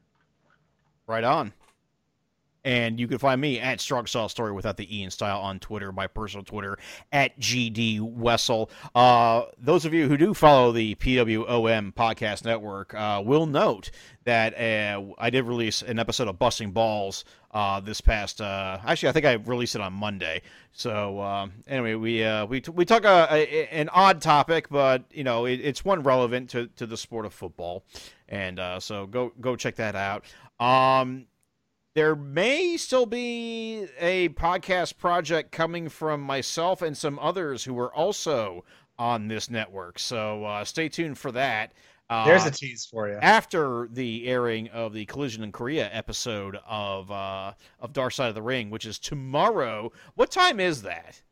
Right 1.05 1.23
on. 1.23 1.53
And 2.68 2.99
you 2.99 3.07
can 3.07 3.18
find 3.18 3.39
me 3.39 3.61
at 3.61 3.80
Strong 3.80 4.07
Style 4.07 4.28
Story 4.28 4.51
without 4.51 4.76
the 4.76 4.93
E 4.93 5.01
in 5.01 5.09
style 5.09 5.39
on 5.39 5.57
Twitter, 5.57 5.93
my 5.93 6.05
personal 6.05 6.43
Twitter 6.43 6.78
at 7.13 7.39
GD 7.39 8.01
Wessel. 8.01 8.70
Uh, 8.93 9.43
those 9.57 9.86
of 9.86 9.93
you 9.93 10.09
who 10.09 10.18
do 10.18 10.34
follow 10.34 10.74
the 10.74 10.95
PWOM 10.95 11.93
podcast 11.93 12.43
network 12.43 12.93
uh, 12.93 13.24
will 13.26 13.45
note 13.45 13.89
that 14.26 14.53
uh, 14.59 15.01
I 15.18 15.30
did 15.30 15.45
release 15.45 15.82
an 15.82 15.97
episode 15.97 16.28
of 16.28 16.39
Busting 16.39 16.72
Balls 16.72 17.24
uh, 17.51 17.80
this 17.80 18.01
past. 18.01 18.41
Uh, 18.41 18.80
actually, 18.86 19.07
I 19.07 19.11
think 19.13 19.26
I 19.26 19.34
released 19.36 19.76
it 19.76 19.82
on 19.82 19.93
Monday. 19.93 20.41
So 20.74 21.22
um, 21.22 21.53
anyway, 21.68 21.93
we 21.93 22.22
uh, 22.26 22.47
we 22.47 22.61
we 22.74 22.84
talk 22.84 23.05
a, 23.05 23.30
a, 23.32 23.68
an 23.70 23.88
odd 23.93 24.22
topic, 24.22 24.68
but 24.68 25.05
you 25.13 25.24
know 25.24 25.45
it, 25.45 25.61
it's 25.61 25.86
one 25.86 26.03
relevant 26.03 26.49
to, 26.49 26.68
to 26.76 26.86
the 26.86 26.97
sport 26.97 27.26
of 27.26 27.34
football, 27.34 27.86
and 28.28 28.59
so 28.84 29.05
go 29.05 29.32
go 29.39 29.55
check 29.55 29.76
that 29.76 29.95
out. 29.95 30.26
Um, 30.59 31.28
there 31.97 32.15
may 32.15 32.77
still 32.77 33.07
be 33.07 33.87
a 33.99 34.29
podcast 34.29 34.99
project 34.99 35.51
coming 35.51 35.89
from 35.89 36.21
myself 36.21 36.83
and 36.83 36.95
some 36.95 37.17
others 37.17 37.63
who 37.63 37.75
are 37.79 37.91
also 37.91 38.63
on 38.99 39.27
this 39.27 39.49
network. 39.49 39.97
So 39.97 40.45
uh, 40.45 40.63
stay 40.63 40.89
tuned 40.89 41.17
for 41.17 41.31
that. 41.31 41.73
Uh, 42.07 42.23
There's 42.25 42.45
a 42.45 42.51
tease 42.51 42.85
for 42.85 43.09
you. 43.09 43.17
after 43.19 43.89
the 43.91 44.27
airing 44.27 44.69
of 44.69 44.93
the 44.93 45.05
Collision 45.05 45.43
in 45.43 45.51
Korea 45.51 45.89
episode 45.91 46.59
of 46.67 47.09
uh, 47.09 47.53
of 47.79 47.93
Dark 47.93 48.13
Side 48.13 48.29
of 48.29 48.35
the 48.35 48.43
Ring, 48.43 48.69
which 48.69 48.85
is 48.85 48.99
tomorrow. 48.99 49.91
What 50.13 50.29
time 50.29 50.59
is 50.59 50.83
that? 50.83 51.23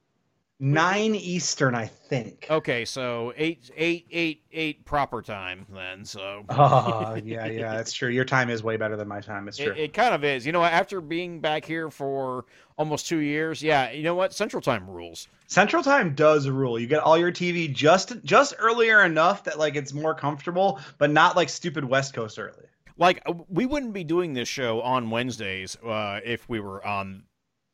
Nine 0.58 1.16
Eastern, 1.16 1.76
I 1.76 1.88
think. 1.88 2.48
Okay, 2.50 2.86
so 2.86 3.34
eight 3.36 3.70
eight 3.76 4.08
eight 4.10 4.44
eight 4.54 4.86
proper 4.86 5.22
time 5.22 5.66
then. 5.70 6.06
So 6.06 6.46
Oh, 6.50 7.20
yeah, 7.22 7.46
yeah, 7.48 7.74
that's 7.74 7.92
true. 7.92 8.08
Your 8.08 8.24
time 8.24 8.50
is 8.50 8.64
way 8.64 8.78
better 8.78 8.96
than 8.96 9.08
my 9.08 9.20
time. 9.20 9.50
It's 9.50 9.58
true. 9.58 9.74
it, 9.74 9.78
it 9.78 9.94
kind 9.94 10.16
of 10.16 10.24
is. 10.24 10.46
You 10.46 10.54
know, 10.54 10.62
what? 10.62 10.72
after 10.72 11.02
being 11.02 11.42
back 11.42 11.66
here 11.66 11.90
for 11.92 12.46
almost 12.78 13.08
two 13.08 13.18
years, 13.18 13.62
yeah. 13.62 13.92
You 13.92 14.04
know 14.04 14.16
what? 14.16 14.34
Central 14.34 14.62
Time 14.62 14.90
rules. 14.90 15.28
Central 15.48 15.84
Time 15.84 16.16
does 16.16 16.48
rule. 16.48 16.80
You 16.80 16.88
get 16.88 17.02
all 17.02 17.18
your 17.18 17.34
TV 17.34 17.72
just 17.72 18.14
just 18.24 18.56
earlier 18.58 19.04
enough 19.04 19.44
that 19.44 19.60
like 19.60 19.76
it's 19.76 19.94
more 19.94 20.16
comfortable, 20.16 20.80
but 20.98 21.12
not 21.12 21.36
like 21.36 21.50
stupid 21.50 21.84
West 21.84 22.14
Coast 22.14 22.40
early. 22.40 22.66
Like 22.98 23.22
we 23.50 23.66
wouldn't 23.66 23.92
be 23.92 24.06
doing 24.06 24.34
this 24.34 24.48
show 24.48 24.82
on 24.82 25.10
Wednesdays 25.10 25.76
uh, 25.86 26.22
if 26.24 26.48
we 26.48 26.62
were 26.62 26.86
on. 26.86 27.24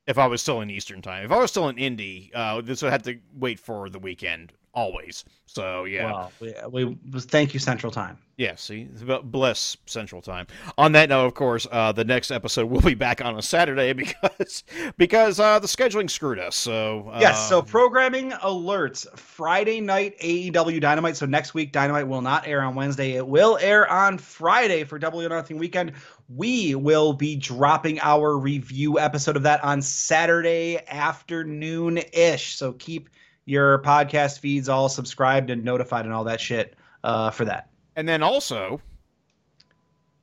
If 0.07 0.17
I 0.17 0.27
was 0.27 0.41
still 0.41 0.61
in 0.61 0.69
Eastern 0.69 1.01
Time, 1.01 1.25
if 1.25 1.31
I 1.31 1.37
was 1.37 1.51
still 1.51 1.69
in 1.69 1.77
Indy, 1.77 2.31
uh, 2.33 2.61
this 2.61 2.81
would 2.81 2.91
have 2.91 3.03
to 3.03 3.19
wait 3.33 3.59
for 3.59 3.89
the 3.89 3.99
weekend 3.99 4.53
always. 4.73 5.25
So 5.45 5.83
yeah. 5.85 6.05
Well, 6.05 6.31
we, 6.71 6.85
we 6.85 7.19
thank 7.19 7.53
you 7.53 7.59
Central 7.59 7.91
Time. 7.91 8.17
Yeah, 8.37 8.55
see, 8.55 8.87
bless 9.25 9.77
Central 9.85 10.19
Time. 10.21 10.47
On 10.77 10.93
that 10.93 11.09
note, 11.09 11.27
of 11.27 11.35
course, 11.35 11.67
uh, 11.71 11.91
the 11.91 12.03
next 12.03 12.31
episode 12.31 12.71
will 12.71 12.81
be 12.81 12.95
back 12.95 13.23
on 13.23 13.37
a 13.37 13.41
Saturday 13.41 13.93
because 14.33 14.63
because 14.97 15.39
uh, 15.39 15.59
the 15.59 15.67
scheduling 15.67 16.09
screwed 16.09 16.39
us. 16.39 16.55
So 16.55 17.11
uh, 17.13 17.19
Yes, 17.21 17.47
so 17.47 17.61
programming 17.61 18.31
alerts 18.31 19.07
Friday 19.17 19.79
night 19.79 20.17
AEW 20.19 20.81
Dynamite. 20.81 21.17
So 21.17 21.25
next 21.25 21.53
week 21.53 21.71
Dynamite 21.71 22.07
will 22.07 22.21
not 22.21 22.47
air 22.47 22.63
on 22.63 22.73
Wednesday. 22.73 23.11
It 23.11 23.27
will 23.27 23.59
air 23.61 23.87
on 23.91 24.17
Friday 24.17 24.85
for 24.85 24.97
Double 24.97 25.21
or 25.21 25.29
Nothing 25.29 25.57
weekend. 25.57 25.93
We 26.35 26.75
will 26.75 27.13
be 27.13 27.35
dropping 27.35 27.99
our 28.01 28.37
review 28.37 28.99
episode 28.99 29.35
of 29.35 29.43
that 29.43 29.63
on 29.63 29.81
Saturday 29.81 30.79
afternoon 30.87 31.99
ish. 32.13 32.55
So 32.55 32.73
keep 32.73 33.09
your 33.45 33.79
podcast 33.79 34.39
feeds 34.39 34.69
all 34.69 34.87
subscribed 34.87 35.49
and 35.49 35.63
notified 35.63 36.05
and 36.05 36.13
all 36.13 36.23
that 36.25 36.39
shit 36.39 36.75
uh, 37.03 37.31
for 37.31 37.45
that. 37.45 37.69
and 37.95 38.07
then 38.07 38.23
also 38.23 38.79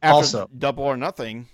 after 0.03 0.15
Also. 0.15 0.51
Double 0.57 0.85
or 0.85 0.97
Nothing 0.97 1.47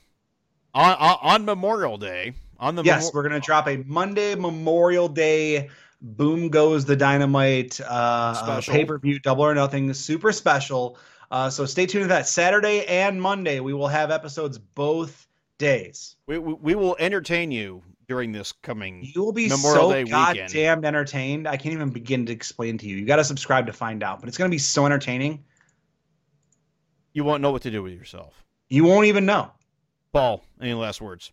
on 0.74 0.92
on, 0.98 1.18
on 1.22 1.44
Memorial 1.44 1.96
Day 1.98 2.34
on 2.58 2.74
the 2.74 2.82
Yes, 2.82 3.04
Memor- 3.04 3.10
we're 3.14 3.22
gonna 3.28 3.40
drop 3.40 3.66
a 3.66 3.78
Monday 3.78 4.34
Memorial 4.34 5.08
Day. 5.08 5.70
Boom 6.02 6.50
goes 6.50 6.84
the 6.84 6.96
dynamite 6.96 7.80
uh, 7.80 8.34
Special. 8.34 8.74
pay 8.74 8.84
per 8.84 8.98
view, 8.98 9.18
double 9.20 9.44
or 9.44 9.54
nothing, 9.54 9.92
super 9.94 10.32
special. 10.32 10.98
Uh, 11.30 11.50
so 11.50 11.64
stay 11.66 11.86
tuned 11.86 12.04
for 12.04 12.08
that 12.08 12.26
Saturday 12.28 12.84
and 12.86 13.20
Monday. 13.20 13.60
We 13.60 13.72
will 13.74 13.88
have 13.88 14.10
episodes 14.10 14.58
both 14.58 15.26
days. 15.58 16.16
we, 16.26 16.38
we 16.38 16.54
we 16.54 16.74
will 16.74 16.96
entertain 16.98 17.50
you 17.50 17.82
during 18.08 18.32
this 18.32 18.52
coming. 18.52 19.02
You 19.14 19.24
will 19.24 19.32
be 19.32 19.48
Memorial 19.48 19.88
so 19.88 19.92
Day 19.92 20.04
weekend. 20.04 20.36
goddamn 20.36 20.84
entertained. 20.84 21.48
I 21.48 21.56
can't 21.56 21.72
even 21.74 21.90
begin 21.90 22.26
to 22.26 22.32
explain 22.32 22.78
to 22.78 22.86
you. 22.86 22.96
You 22.96 23.06
got 23.06 23.16
to 23.16 23.24
subscribe 23.24 23.66
to 23.66 23.72
find 23.72 24.02
out, 24.02 24.20
but 24.20 24.28
it's 24.28 24.36
gonna 24.38 24.50
be 24.50 24.58
so 24.58 24.84
entertaining. 24.86 25.44
You 27.12 27.24
won't 27.24 27.42
know 27.42 27.52
what 27.52 27.62
to 27.62 27.70
do 27.70 27.82
with 27.82 27.92
yourself. 27.92 28.44
You 28.68 28.84
won't 28.84 29.06
even 29.06 29.24
know. 29.24 29.52
Paul, 30.12 30.44
any 30.60 30.74
last 30.74 31.00
words? 31.00 31.32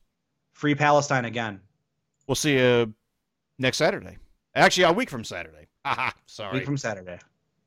Free 0.53 0.75
Palestine 0.75 1.25
again. 1.25 1.59
We'll 2.27 2.35
see 2.35 2.53
you 2.53 2.93
next 3.57 3.77
Saturday. 3.77 4.17
Actually, 4.53 4.83
a 4.83 4.91
week 4.93 5.09
from 5.09 5.23
Saturday. 5.23 5.67
Haha, 5.85 6.11
sorry. 6.27 6.59
Week 6.59 6.65
from 6.65 6.77
Saturday. 6.77 7.19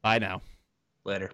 Bye 0.03 0.19
now. 0.19 0.43
Later. 1.05 1.31